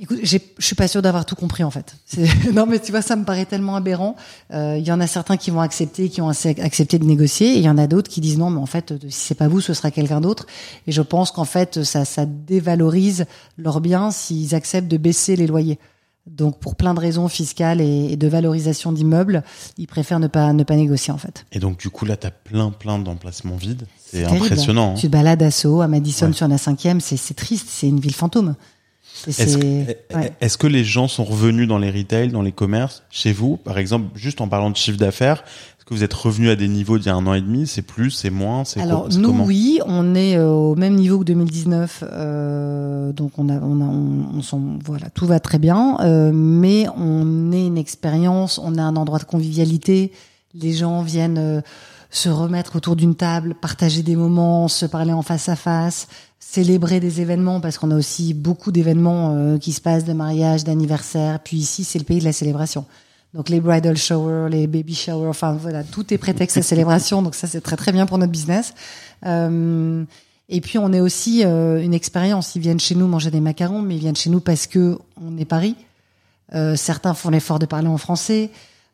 Écoute, 0.00 0.18
je 0.22 0.38
suis 0.60 0.74
pas 0.76 0.86
sûre 0.86 1.02
d'avoir 1.02 1.26
tout 1.26 1.34
compris 1.34 1.64
en 1.64 1.70
fait. 1.70 1.96
Non, 2.54 2.66
mais 2.66 2.78
tu 2.78 2.92
vois, 2.92 3.02
ça 3.02 3.16
me 3.16 3.24
paraît 3.24 3.46
tellement 3.46 3.74
aberrant. 3.74 4.14
Euh, 4.52 4.76
Il 4.78 4.86
y 4.86 4.92
en 4.92 5.00
a 5.00 5.06
certains 5.08 5.36
qui 5.36 5.50
vont 5.50 5.60
accepter, 5.60 6.08
qui 6.08 6.20
ont 6.20 6.28
accepté 6.28 6.98
de 7.00 7.04
négocier, 7.04 7.54
et 7.54 7.56
il 7.58 7.64
y 7.64 7.68
en 7.68 7.78
a 7.78 7.86
d'autres 7.88 8.08
qui 8.08 8.20
disent 8.20 8.38
non, 8.38 8.50
mais 8.50 8.60
en 8.60 8.66
fait, 8.66 8.92
euh, 8.92 8.98
si 9.08 9.26
c'est 9.26 9.34
pas 9.34 9.48
vous, 9.48 9.60
ce 9.60 9.74
sera 9.74 9.90
quelqu'un 9.90 10.20
d'autre. 10.20 10.46
Et 10.86 10.92
je 10.92 11.02
pense 11.02 11.32
qu'en 11.32 11.44
fait, 11.44 11.82
ça, 11.82 12.04
ça 12.04 12.26
dévalorise 12.26 13.24
leurs 13.56 13.80
biens 13.80 14.10
s'ils 14.10 14.54
acceptent 14.54 14.88
de 14.88 14.96
baisser 14.98 15.34
les 15.36 15.46
loyers. 15.46 15.78
Donc, 16.26 16.58
pour 16.60 16.76
plein 16.76 16.92
de 16.92 17.00
raisons 17.00 17.26
fiscales 17.28 17.80
et, 17.80 18.12
et 18.12 18.16
de 18.16 18.28
valorisation 18.28 18.92
d'immeubles, 18.92 19.42
ils 19.78 19.86
préfèrent 19.86 20.20
ne 20.20 20.26
pas 20.26 20.52
ne 20.52 20.62
pas 20.62 20.76
négocier 20.76 21.10
en 21.12 21.16
fait. 21.18 21.46
Et 21.52 21.58
donc, 21.58 21.78
du 21.78 21.88
coup, 21.88 22.04
là, 22.04 22.16
tu 22.18 22.26
as 22.26 22.30
plein, 22.30 22.70
plein 22.70 22.98
d'emplacements 22.98 23.56
vides. 23.56 23.86
C'est 24.04 24.24
impressionnant. 24.24 24.92
hein. 24.92 24.94
Tu 24.94 25.06
te 25.06 25.12
balades 25.12 25.42
à 25.42 25.50
Soho, 25.50 25.80
à 25.80 25.88
Madison 25.88 26.26
Ouais. 26.26 26.32
sur 26.34 26.46
la 26.46 26.58
cinquième, 26.58 27.00
c'est 27.00 27.34
triste, 27.34 27.66
c'est 27.70 27.88
une 27.88 27.98
ville 27.98 28.14
fantôme. 28.14 28.54
Est-ce 29.26 29.58
que, 29.58 29.64
ouais. 30.14 30.32
est-ce 30.40 30.56
que 30.58 30.66
les 30.66 30.84
gens 30.84 31.08
sont 31.08 31.24
revenus 31.24 31.66
dans 31.66 31.78
les 31.78 31.90
retails, 31.90 32.28
dans 32.28 32.42
les 32.42 32.52
commerces, 32.52 33.02
chez 33.10 33.32
vous? 33.32 33.56
Par 33.56 33.78
exemple, 33.78 34.06
juste 34.14 34.40
en 34.40 34.48
parlant 34.48 34.70
de 34.70 34.76
chiffre 34.76 34.98
d'affaires, 34.98 35.42
est-ce 35.78 35.84
que 35.84 35.94
vous 35.94 36.04
êtes 36.04 36.14
revenus 36.14 36.50
à 36.50 36.56
des 36.56 36.68
niveaux 36.68 36.98
d'il 36.98 37.06
y 37.06 37.10
a 37.10 37.14
un 37.14 37.26
an 37.26 37.34
et 37.34 37.40
demi? 37.40 37.66
C'est 37.66 37.82
plus, 37.82 38.10
c'est 38.10 38.30
moins 38.30 38.64
c'est 38.64 38.80
Alors 38.80 39.08
nous 39.08 39.28
comment? 39.28 39.44
oui, 39.44 39.80
on 39.86 40.14
est 40.14 40.36
euh, 40.36 40.48
au 40.50 40.76
même 40.76 40.94
niveau 40.94 41.18
que 41.18 41.24
2019, 41.24 42.04
euh, 42.12 43.12
donc 43.12 43.32
on 43.38 43.48
a, 43.48 43.54
on 43.54 43.80
a, 43.80 43.84
on, 43.84 44.40
on 44.52 44.78
voilà, 44.84 45.10
tout 45.10 45.26
va 45.26 45.40
très 45.40 45.58
bien, 45.58 45.96
euh, 46.00 46.30
mais 46.32 46.86
on 46.96 47.50
est 47.52 47.66
une 47.66 47.78
expérience, 47.78 48.60
on 48.62 48.76
a 48.78 48.82
un 48.82 48.96
endroit 48.96 49.18
de 49.18 49.24
convivialité, 49.24 50.12
les 50.54 50.72
gens 50.72 51.02
viennent 51.02 51.38
euh, 51.38 51.60
se 52.10 52.28
remettre 52.28 52.76
autour 52.76 52.96
d'une 52.96 53.14
table, 53.14 53.54
partager 53.54 54.02
des 54.02 54.16
moments, 54.16 54.68
se 54.68 54.86
parler 54.86 55.12
en 55.12 55.22
face 55.22 55.48
à 55.48 55.56
face, 55.56 56.08
célébrer 56.40 57.00
des 57.00 57.20
événements 57.20 57.60
parce 57.60 57.78
qu'on 57.78 57.90
a 57.90 57.96
aussi 57.96 58.32
beaucoup 58.34 58.72
d'événements 58.72 59.34
euh, 59.34 59.58
qui 59.58 59.72
se 59.72 59.80
passent, 59.80 60.04
de 60.04 60.12
mariages, 60.12 60.64
d'anniversaires. 60.64 61.40
Puis 61.40 61.58
ici, 61.58 61.84
c'est 61.84 61.98
le 61.98 62.04
pays 62.04 62.20
de 62.20 62.24
la 62.24 62.32
célébration. 62.32 62.86
Donc 63.34 63.50
les 63.50 63.60
bridal 63.60 63.96
showers, 63.96 64.48
les 64.50 64.66
baby 64.66 64.94
showers, 64.94 65.28
enfin 65.28 65.52
voilà, 65.52 65.84
tout 65.84 66.12
est 66.14 66.18
prétexte 66.18 66.56
à 66.56 66.62
célébration. 66.62 67.20
Donc 67.22 67.34
ça, 67.34 67.46
c'est 67.46 67.60
très 67.60 67.76
très 67.76 67.92
bien 67.92 68.06
pour 68.06 68.16
notre 68.16 68.32
business. 68.32 68.72
Euh, 69.26 70.04
et 70.48 70.60
puis 70.62 70.78
on 70.78 70.92
est 70.92 71.00
aussi 71.00 71.44
euh, 71.44 71.82
une 71.82 71.92
expérience. 71.92 72.54
Ils 72.54 72.62
viennent 72.62 72.80
chez 72.80 72.94
nous 72.94 73.06
manger 73.06 73.30
des 73.30 73.40
macarons, 73.40 73.82
mais 73.82 73.96
ils 73.96 74.00
viennent 74.00 74.16
chez 74.16 74.30
nous 74.30 74.40
parce 74.40 74.66
que 74.66 74.98
on 75.22 75.36
est 75.36 75.44
Paris. 75.44 75.76
Euh, 76.54 76.76
certains 76.76 77.12
font 77.12 77.28
l'effort 77.28 77.58
de 77.58 77.66
parler 77.66 77.88
en 77.88 77.98
français. 77.98 78.50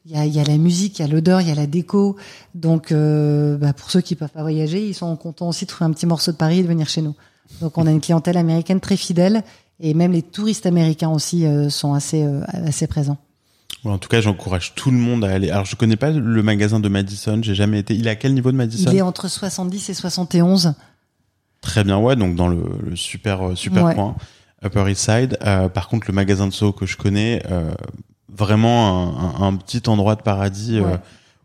Il 0.06 0.12
y 0.12 0.16
a, 0.16 0.26
y 0.26 0.38
a 0.38 0.44
la 0.44 0.58
musique, 0.58 0.98
il 0.98 1.02
y 1.02 1.04
a 1.04 1.08
l'odeur, 1.08 1.40
il 1.40 1.48
y 1.48 1.50
a 1.50 1.54
la 1.54 1.66
déco. 1.66 2.16
Donc, 2.54 2.92
euh, 2.92 3.56
bah, 3.56 3.72
pour 3.72 3.90
ceux 3.90 4.02
qui 4.02 4.14
peuvent 4.16 4.28
pas 4.30 4.42
voyager, 4.42 4.86
ils 4.86 4.94
sont 4.94 5.16
contents 5.16 5.48
aussi 5.48 5.64
de 5.64 5.70
trouver 5.70 5.88
un 5.90 5.92
petit 5.94 6.04
morceau 6.06 6.30
de 6.32 6.36
Paris 6.36 6.58
et 6.58 6.62
de 6.62 6.68
venir 6.68 6.88
chez 6.88 7.00
nous. 7.00 7.14
Donc, 7.60 7.78
on 7.78 7.86
a 7.86 7.90
une 7.90 8.00
clientèle 8.02 8.36
américaine 8.36 8.80
très 8.80 8.96
fidèle 8.98 9.42
et 9.80 9.94
même 9.94 10.12
les 10.12 10.22
touristes 10.22 10.66
américains 10.66 11.08
aussi 11.08 11.46
euh, 11.46 11.70
sont 11.70 11.94
assez 11.94 12.22
euh, 12.22 12.40
assez 12.52 12.86
présents. 12.86 13.16
En 13.84 13.98
tout 13.98 14.08
cas, 14.08 14.20
j'encourage 14.22 14.74
tout 14.74 14.90
le 14.90 14.96
monde 14.96 15.24
à 15.24 15.30
aller. 15.30 15.50
Alors, 15.50 15.64
je 15.66 15.76
connais 15.76 15.96
pas 15.96 16.10
le 16.10 16.42
magasin 16.42 16.80
de 16.80 16.88
Madison, 16.88 17.38
j'ai 17.42 17.54
jamais 17.54 17.78
été. 17.80 17.94
Il 17.94 18.06
est 18.06 18.10
à 18.10 18.16
quel 18.16 18.32
niveau 18.34 18.50
de 18.52 18.56
Madison? 18.56 18.90
Il 18.90 18.96
est 18.96 19.02
entre 19.02 19.28
70 19.28 19.88
et 19.90 19.94
71. 19.94 20.74
Très 21.60 21.82
bien, 21.84 21.98
ouais, 21.98 22.16
donc 22.16 22.34
dans 22.34 22.48
le, 22.48 22.62
le 22.82 22.96
super 22.96 23.48
euh, 23.50 23.54
super 23.54 23.84
Ouais. 23.84 23.94
coin, 23.94 24.16
Upper 24.64 24.90
East 24.90 25.00
Side. 25.10 25.38
Euh, 25.42 25.68
par 25.68 25.88
contre, 25.88 26.06
le 26.08 26.14
magasin 26.14 26.46
de 26.46 26.52
Soho 26.52 26.72
que 26.72 26.84
je 26.86 26.96
connais, 26.96 27.42
euh, 27.50 27.74
vraiment 28.28 29.40
un, 29.40 29.44
un- 29.44 29.48
un 29.48 29.56
petit 29.56 29.82
endroit 29.88 30.14
de 30.16 30.22
paradis 30.22 30.78
euh, 30.78 30.96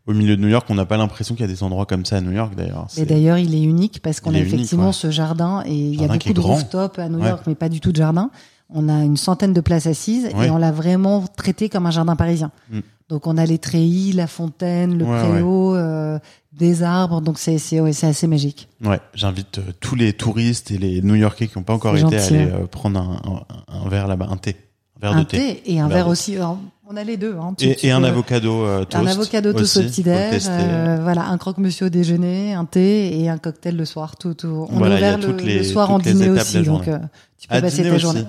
au 0.06 0.12
milieu 0.14 0.36
de 0.36 0.42
New 0.42 0.48
York. 0.48 0.66
On 0.70 0.74
n'a 0.74 0.86
pas 0.86 0.96
l'impression 0.96 1.34
qu'il 1.34 1.44
y 1.46 1.48
a 1.48 1.52
des 1.52 1.62
endroits 1.62 1.86
comme 1.86 2.04
ça 2.04 2.16
à 2.16 2.20
New 2.20 2.32
York 2.32 2.54
d'ailleurs. 2.56 2.86
Et 2.96 3.04
d'ailleurs, 3.04 3.38
il 3.38 3.54
est 3.54 3.62
unique 3.62 4.00
parce 4.02 4.20
qu'on 4.20 4.34
a 4.34 4.38
unique, 4.38 4.54
effectivement 4.54 4.88
ouais. 4.88 4.92
ce 4.92 5.10
jardin 5.10 5.62
et 5.66 5.74
il 5.74 6.00
y 6.00 6.04
a 6.04 6.08
beaucoup 6.08 6.32
de 6.32 6.40
rooftops 6.40 6.98
à 6.98 7.08
New 7.08 7.20
Ouais. 7.20 7.28
York, 7.28 7.42
mais 7.46 7.54
pas 7.54 7.68
du 7.68 7.80
tout 7.80 7.92
de 7.92 7.96
jardin. 7.96 8.30
On 8.72 8.88
a 8.88 9.02
une 9.04 9.16
centaine 9.16 9.52
de 9.52 9.60
places 9.60 9.86
assises 9.86 10.28
Ouais. 10.34 10.46
et 10.46 10.50
on 10.50 10.56
l'a 10.56 10.70
vraiment 10.72 11.24
traité 11.36 11.68
comme 11.68 11.86
un 11.86 11.90
jardin 11.90 12.16
parisien. 12.16 12.50
Mm. 12.70 12.80
Donc 13.08 13.26
on 13.26 13.36
a 13.36 13.44
les 13.44 13.58
treillis, 13.58 14.12
la 14.12 14.28
fontaine, 14.28 14.96
le 14.96 15.04
préau, 15.04 15.74
euh, 15.74 16.20
des 16.52 16.84
arbres. 16.84 17.20
Donc 17.20 17.38
c'est 17.40 17.56
assez 17.56 18.26
magique. 18.28 18.68
Ouais, 18.84 19.00
j'invite 19.14 19.58
euh, 19.58 19.72
tous 19.80 19.96
les 19.96 20.12
touristes 20.12 20.70
et 20.70 20.78
les 20.78 21.02
New-Yorkais 21.02 21.48
qui 21.48 21.58
n'ont 21.58 21.64
pas 21.64 21.74
encore 21.74 21.96
été 21.96 22.16
à 22.16 22.24
aller 22.24 22.38
euh, 22.46 22.66
prendre 22.68 23.00
un, 23.00 23.20
un, 23.68 23.84
un 23.84 23.88
verre 23.88 24.06
là-bas, 24.06 24.28
un 24.30 24.36
thé, 24.36 24.54
verre 25.00 25.12
un 25.12 25.18
de 25.20 25.24
thé, 25.24 25.36
thé 25.38 25.62
et 25.74 25.80
un 25.80 25.88
Verre 25.88 26.08
aussi. 26.08 26.36
Alors, 26.36 26.58
on 26.88 26.96
a 26.96 27.04
les 27.04 27.16
deux. 27.16 27.36
Hein. 27.40 27.54
Tu- 27.56 27.66
et, 27.68 27.76
tu 27.76 27.86
et 27.86 27.90
un 27.92 28.02
avocado 28.04 28.64
euh, 28.64 28.84
toast. 28.84 28.96
Un 29.04 29.06
avocado 29.06 29.52
toast 29.52 29.76
aussi, 29.78 30.00
au 30.00 30.04
tester. 30.04 30.50
euh, 30.52 30.98
voilà, 31.02 31.26
un 31.28 31.38
croque-monsieur 31.38 31.86
au 31.86 31.88
déjeuner, 31.88 32.52
un 32.54 32.64
thé 32.64 33.20
et 33.20 33.28
un 33.28 33.38
cocktail 33.38 33.76
le 33.76 33.84
soir. 33.84 34.16
Tout, 34.16 34.34
tout. 34.34 34.66
On 34.70 34.78
Voilà, 34.78 34.94
est 34.96 34.98
ouvert 34.98 35.18
le, 35.18 35.36
les- 35.36 35.58
le 35.58 35.64
soir 35.64 35.90
en 35.90 35.98
dîner 35.98 36.28
aussi, 36.30 36.62
donc 36.62 36.88
euh, 36.88 36.98
tu 37.38 37.48
peux 37.48 37.54
À 37.56 37.60
passer 37.60 37.82
ta 37.82 37.98
journée. 37.98 38.24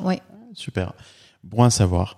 Super. 0.53 0.93
Bon 1.43 1.63
à 1.63 1.69
savoir. 1.69 2.17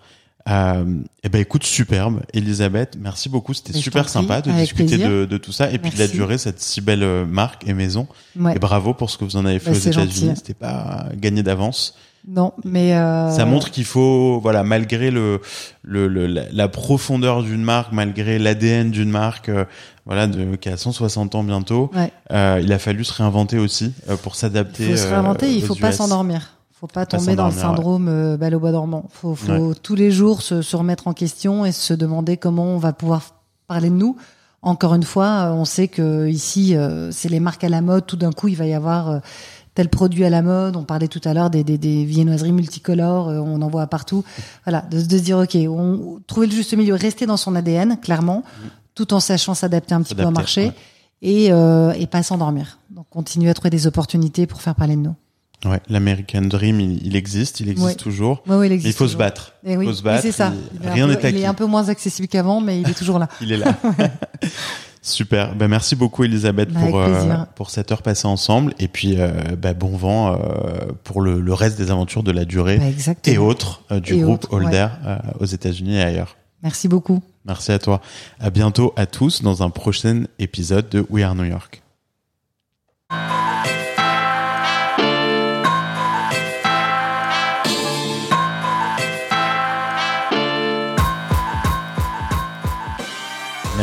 Euh, 0.50 0.84
eh 1.24 1.30
ben 1.30 1.40
écoute, 1.40 1.64
superbe, 1.64 2.22
Elisabeth. 2.34 2.98
Merci 3.00 3.30
beaucoup. 3.30 3.54
C'était 3.54 3.72
super 3.74 4.04
prie, 4.04 4.12
sympa 4.12 4.42
de 4.42 4.52
discuter 4.52 4.98
de, 4.98 5.26
de 5.26 5.38
tout 5.38 5.54
ça 5.54 5.72
et 5.72 5.78
puis 5.78 5.92
de 5.92 5.98
la 6.00 6.08
durée 6.08 6.38
cette 6.38 6.60
si 6.60 6.82
belle 6.82 7.04
euh, 7.04 7.26
marque 7.26 7.66
et 7.68 7.74
maison. 7.74 8.08
Ouais. 8.38 8.56
Et 8.56 8.60
bravo 8.60 8.94
pour 8.94 9.10
ce 9.10 9.18
que 9.18 9.24
vous 9.24 9.38
en 9.38 9.46
avez 9.46 9.60
fait 9.60 9.72
Bah, 9.72 9.78
aux 9.78 9.80
États-Unis. 9.80 10.34
C'était 10.36 10.54
pas 10.54 11.06
gagné 11.16 11.44
d'avance. 11.44 11.96
Non, 12.28 12.54
mais 12.64 12.94
euh, 12.96 13.32
Ça 13.32 13.46
montre 13.46 13.70
qu'il 13.70 13.84
faut, 13.84 14.40
voilà, 14.42 14.64
malgré 14.64 15.12
le, 15.12 15.42
le, 15.82 16.08
le- 16.08 16.26
la, 16.28 16.44
la 16.54 16.68
profondeur 16.70 17.44
d'une 17.44 17.64
marque, 17.64 17.92
malgré 17.92 18.40
l'ADN 18.40 18.92
d'une 18.92 19.10
marque, 19.10 19.50
euh, 19.50 19.66
voilà, 20.06 20.28
de, 20.28 20.56
qui 20.56 20.70
a 20.70 20.78
160 20.78 21.36
ans 21.36 21.44
bientôt, 21.44 21.92
Ouais. 21.94 22.12
euh, 22.32 22.62
il 22.64 22.72
a 22.72 22.80
fallu 22.80 23.04
se 23.04 23.12
réinventer 23.14 23.58
aussi 23.60 23.92
euh, 24.10 24.16
pour 24.16 24.34
Il 24.36 24.38
s'adapter. 24.38 24.90
faut 24.92 24.96
se 24.98 25.08
réinventer, 25.08 25.54
il 25.54 25.64
faut 25.66 25.76
pas 25.76 25.92
s'endormir. 25.92 26.56
Faut 26.84 26.88
pas 26.88 27.06
tomber 27.06 27.38
dans 27.38 27.46
le 27.46 27.54
s'endormir, 27.54 27.56
ouais. 27.56 27.62
syndrome 27.62 28.08
euh, 28.10 28.36
balle 28.36 28.56
au 28.56 28.60
bois 28.60 28.74
dormant. 28.74 29.06
faut, 29.10 29.36
faut 29.36 29.74
tous 29.74 29.96
les 29.96 30.12
jours 30.12 30.42
se, 30.42 30.62
se 30.62 30.76
remettre 30.76 31.08
en 31.08 31.14
question 31.14 31.64
et 31.64 31.72
se 31.72 31.94
demander 31.94 32.36
comment 32.36 32.66
on 32.66 32.78
va 32.78 32.92
pouvoir 32.92 33.36
parler 33.68 33.90
de 33.90 33.96
nous. 33.96 34.18
Encore 34.62 34.94
une 34.94 35.04
fois, 35.04 35.46
euh, 35.46 35.54
on 35.54 35.64
sait 35.64 35.88
que 35.88 36.28
ici, 36.28 36.76
euh, 36.76 37.10
c'est 37.12 37.30
les 37.30 37.40
marques 37.40 37.64
à 37.64 37.70
la 37.70 37.80
mode. 37.80 38.06
Tout 38.06 38.18
d'un 38.18 38.34
coup, 38.34 38.50
il 38.50 38.58
va 38.58 38.66
y 38.66 38.74
avoir 38.74 39.22
tel 39.76 39.88
produit 39.88 40.26
à 40.26 40.30
la 40.30 40.42
mode. 40.42 40.76
On 40.76 40.84
parlait 40.84 41.08
tout 41.08 41.22
à 41.24 41.34
l'heure 41.34 41.50
des, 41.50 41.64
des, 41.64 41.78
des 41.78 42.04
viennoiseries 42.04 42.52
multicolores. 42.52 43.28
on 43.28 43.62
en 43.62 43.70
voit 43.70 43.88
partout. 43.88 44.26
Voilà, 44.66 44.82
de, 44.82 45.00
se 45.00 45.06
dire, 45.06 45.38
ok, 45.38 45.56
on, 45.70 46.20
trouver 46.28 46.48
le 46.48 46.52
juste 46.52 46.74
milieu, 46.76 46.96
rester 46.96 47.26
dans 47.26 47.38
son 47.38 47.56
ADN, 47.56 47.98
clairement, 48.02 48.44
tout 48.94 49.14
en 49.14 49.22
sachant 49.22 49.54
s'adapter 49.54 49.96
un 49.96 50.02
petit 50.02 50.16
peu 50.16 50.26
au 50.26 50.32
marché 50.32 50.66
ouais. 50.66 50.74
et, 51.22 51.54
euh, 51.54 51.94
et 51.94 52.08
pas 52.08 52.24
s'endormir. 52.24 52.78
Donc, 52.90 53.06
continuer 53.10 53.50
à 53.50 53.54
trouver 53.54 53.70
des 53.70 53.88
opportunités 53.88 54.48
pour 54.48 54.62
faire 54.62 54.76
parler 54.76 54.98
de 54.98 55.02
nous. 55.02 55.16
Ouais, 55.66 55.80
l'American 55.90 56.42
Dream, 56.42 56.80
il, 56.82 57.06
il 57.08 57.16
existe, 57.16 57.60
il 57.62 57.70
existe 57.70 57.88
Ouais. 57.88 57.96
toujours. 57.96 58.44
Ouais, 58.48 58.56
ouais, 58.56 58.68
il 58.68 58.70
Mais 58.72 58.76
existe 58.76 58.96
il 58.96 58.98
faut 58.98 59.08
se 59.08 59.16
battre. 59.16 59.54
Et 59.66 59.78
oui, 59.78 59.86
faut 59.86 59.94
se 59.94 60.04
battre. 60.04 60.22
c'est 60.22 60.32
ça. 60.34 60.52
il- 60.54 60.80
Il 60.82 60.86
est 60.86 60.90
un 60.90 60.94
rien 60.94 61.06
peu- 61.08 61.12
n'est 61.14 61.26
acquis. 61.26 61.38
Il 61.38 61.42
est 61.42 61.46
un 61.46 61.54
peu 61.54 61.66
moins 61.66 61.88
accessible 61.90 62.28
qu'avant, 62.28 62.60
mais 62.60 62.82
il 62.82 62.90
est 62.90 62.94
toujours 62.94 63.18
là. 63.20 63.30
Il 63.42 63.52
est 63.52 63.58
là. 63.58 63.74
Super. 65.02 65.54
Ben 65.56 65.68
merci 65.68 65.98
beaucoup 65.98 66.24
Elisabeth 66.24 66.72
Bah, 66.72 66.80
pour 66.82 67.00
euh, 67.02 67.36
pour 67.56 67.70
cette 67.70 67.92
heure 67.92 68.02
passée 68.02 68.26
ensemble 68.26 68.74
et 68.80 68.88
puis 68.88 69.16
euh, 69.20 69.32
bah, 69.58 69.74
bon 69.74 69.98
vent 69.98 70.32
euh, 70.34 70.38
pour 71.04 71.20
le, 71.22 71.42
le 71.42 71.54
reste 71.54 71.78
des 71.78 71.92
aventures 71.92 72.24
de 72.24 72.32
la 72.32 72.46
durée 72.46 72.78
Bah, 72.78 72.86
et 73.26 73.38
autres 73.38 73.84
euh, 73.92 74.00
du 74.00 74.14
Et 74.14 74.20
groupe 74.22 74.46
autres. 74.46 74.54
Holder 74.54 74.88
aux 75.42 75.46
États-Unis 75.46 75.98
et 75.98 76.02
ailleurs. 76.04 76.38
Merci 76.62 76.88
beaucoup. 76.88 77.22
Merci 77.46 77.74
à 77.74 77.80
toi. 77.80 78.00
À 78.40 78.50
bientôt 78.50 78.94
à 78.96 79.06
tous 79.06 79.42
dans 79.42 79.62
un 79.62 79.70
prochain 79.70 80.24
épisode 80.40 80.88
de 80.88 81.06
We 81.10 81.26
Are 81.26 81.36
New 81.36 81.44
York. 81.46 81.84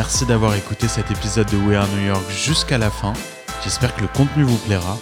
Merci 0.01 0.25
d'avoir 0.25 0.55
écouté 0.55 0.89
cet 0.89 1.11
épisode 1.11 1.51
de 1.51 1.59
We 1.59 1.77
Are 1.77 1.87
New 1.89 2.07
York 2.07 2.25
jusqu'à 2.31 2.79
la 2.79 2.91
fin. 2.91 3.13
J'espère 3.63 3.95
que 3.95 4.01
le 4.01 4.09
contenu 4.09 4.45
vous 4.45 4.57
plaira 4.57 4.97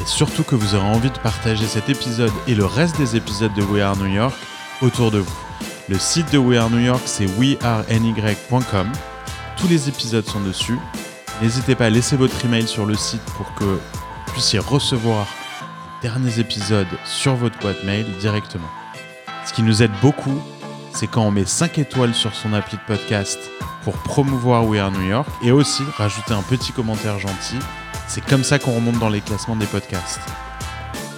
et 0.00 0.06
surtout 0.06 0.44
que 0.44 0.54
vous 0.54 0.76
aurez 0.76 0.86
envie 0.86 1.10
de 1.10 1.18
partager 1.18 1.66
cet 1.66 1.88
épisode 1.88 2.30
et 2.46 2.54
le 2.54 2.64
reste 2.64 2.96
des 2.96 3.16
épisodes 3.16 3.52
de 3.54 3.62
We 3.62 3.82
Are 3.82 3.96
New 3.96 4.06
York 4.06 4.36
autour 4.82 5.10
de 5.10 5.18
vous. 5.18 5.36
Le 5.88 5.98
site 5.98 6.32
de 6.32 6.38
We 6.38 6.60
Are 6.60 6.70
New 6.70 6.78
York, 6.78 7.02
c'est 7.06 7.26
weareny.com. 7.26 8.92
Tous 9.56 9.66
les 9.66 9.88
épisodes 9.88 10.24
sont 10.24 10.38
dessus. 10.38 10.78
N'hésitez 11.42 11.74
pas 11.74 11.86
à 11.86 11.90
laisser 11.90 12.14
votre 12.14 12.44
email 12.44 12.68
sur 12.68 12.86
le 12.86 12.94
site 12.94 13.24
pour 13.36 13.52
que 13.54 13.80
puissiez 14.28 14.60
recevoir 14.60 15.26
les 16.04 16.08
derniers 16.08 16.38
épisodes 16.38 16.86
sur 17.04 17.34
votre 17.34 17.58
boîte 17.58 17.82
mail 17.82 18.06
directement. 18.20 18.70
Ce 19.44 19.52
qui 19.52 19.64
nous 19.64 19.82
aide 19.82 19.90
beaucoup, 20.00 20.40
c'est 20.92 21.08
quand 21.08 21.22
on 21.22 21.32
met 21.32 21.46
5 21.46 21.78
étoiles 21.78 22.14
sur 22.14 22.32
son 22.32 22.52
appli 22.52 22.76
de 22.76 22.94
podcast 22.94 23.40
pour 23.86 23.94
promouvoir 23.98 24.66
We 24.66 24.80
Are 24.80 24.90
New 24.90 25.08
York 25.08 25.28
et 25.42 25.52
aussi 25.52 25.84
rajouter 25.96 26.34
un 26.34 26.42
petit 26.42 26.72
commentaire 26.72 27.20
gentil. 27.20 27.60
C'est 28.08 28.20
comme 28.20 28.42
ça 28.42 28.58
qu'on 28.58 28.72
remonte 28.72 28.98
dans 28.98 29.08
les 29.08 29.20
classements 29.20 29.54
des 29.54 29.66
podcasts. 29.66 30.18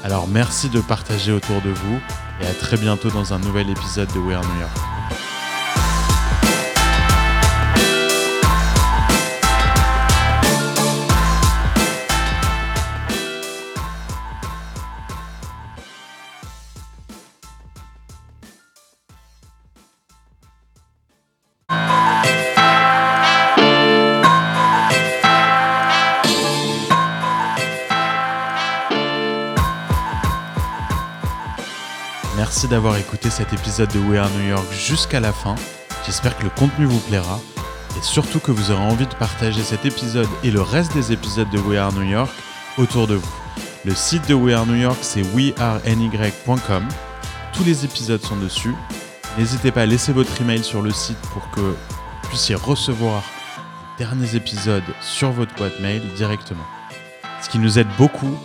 Alors 0.05 0.29
merci 0.29 0.69
de 0.69 0.83
partager 0.83 1.33
autour 1.33 1.63
de 1.63 1.71
vous 1.71 1.99
et 2.43 2.47
à 2.47 2.53
très 2.53 2.77
bientôt 2.77 3.09
dans 3.09 3.33
un 3.33 3.39
nouvel 3.39 3.71
épisode 3.71 4.13
de 4.13 4.19
We 4.19 4.37
Are 4.37 4.45
New 4.45 4.61
York. 4.61 4.98
Merci 32.59 32.71
d'avoir 32.71 32.97
écouté 32.97 33.31
cet 33.31 33.53
épisode 33.53 33.89
de 33.93 34.01
We 34.01 34.19
Are 34.19 34.29
New 34.31 34.49
York 34.49 34.67
jusqu'à 34.73 35.21
la 35.21 35.33
fin. 35.33 35.55
J'espère 36.05 36.37
que 36.37 36.43
le 36.43 36.51
contenu 36.51 36.87
vous 36.87 36.99
plaira 36.99 37.39
et 37.97 38.03
surtout 38.03 38.41
que 38.41 38.51
vous 38.51 38.73
aurez 38.73 38.83
envie 38.83 39.07
de 39.07 39.15
partager 39.15 39.63
cet 39.63 39.87
épisode 39.87 40.27
et 40.43 40.51
le 40.51 40.61
reste 40.61 40.93
des 40.93 41.13
épisodes 41.13 41.49
de 41.51 41.59
We 41.59 41.79
Are 41.79 41.93
New 41.93 42.03
York 42.03 42.33
autour 42.77 43.07
de 43.07 43.15
vous. 43.15 43.31
Le 43.85 43.95
site 43.95 44.29
de 44.29 44.35
We 44.35 44.57
Are 44.57 44.67
New 44.67 44.75
York, 44.75 44.99
c'est 45.03 45.23
weareny.com. 45.23 46.89
Tous 47.53 47.63
les 47.63 47.85
épisodes 47.85 48.23
sont 48.23 48.35
dessus. 48.35 48.75
N'hésitez 49.39 49.71
pas 49.71 49.83
à 49.83 49.87
laisser 49.87 50.11
votre 50.11 50.41
email 50.41 50.65
sur 50.65 50.83
le 50.83 50.91
site 50.91 51.21
pour 51.33 51.49
que 51.53 51.61
vous 51.61 51.77
puissiez 52.29 52.57
recevoir 52.57 53.23
les 54.01 54.05
derniers 54.05 54.35
épisodes 54.35 54.83
sur 55.01 55.31
votre 55.31 55.55
boîte 55.55 55.79
mail 55.79 56.03
directement. 56.17 56.67
Ce 57.41 57.49
qui 57.49 57.61
nous 57.61 57.79
aide 57.79 57.87
beaucoup, 57.97 58.37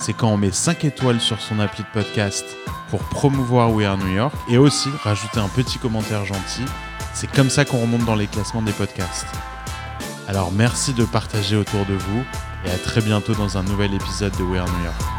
c'est 0.00 0.12
quand 0.12 0.28
on 0.28 0.36
met 0.36 0.52
5 0.52 0.84
étoiles 0.84 1.20
sur 1.20 1.40
son 1.40 1.60
appli 1.60 1.82
de 1.82 1.88
podcast 1.92 2.44
pour 2.90 3.00
promouvoir 3.00 3.72
We 3.72 3.86
Are 3.86 3.98
New 3.98 4.14
York 4.14 4.34
et 4.48 4.58
aussi 4.58 4.88
rajouter 5.02 5.40
un 5.40 5.48
petit 5.48 5.78
commentaire 5.78 6.24
gentil. 6.24 6.64
C'est 7.14 7.30
comme 7.30 7.50
ça 7.50 7.64
qu'on 7.64 7.80
remonte 7.80 8.04
dans 8.04 8.14
les 8.14 8.26
classements 8.26 8.62
des 8.62 8.72
podcasts. 8.72 9.26
Alors 10.26 10.52
merci 10.52 10.92
de 10.92 11.04
partager 11.04 11.56
autour 11.56 11.84
de 11.86 11.94
vous 11.94 12.24
et 12.64 12.70
à 12.70 12.78
très 12.78 13.00
bientôt 13.00 13.34
dans 13.34 13.58
un 13.58 13.62
nouvel 13.62 13.94
épisode 13.94 14.36
de 14.36 14.42
We 14.42 14.60
Are 14.60 14.68
New 14.68 14.84
York. 14.84 15.17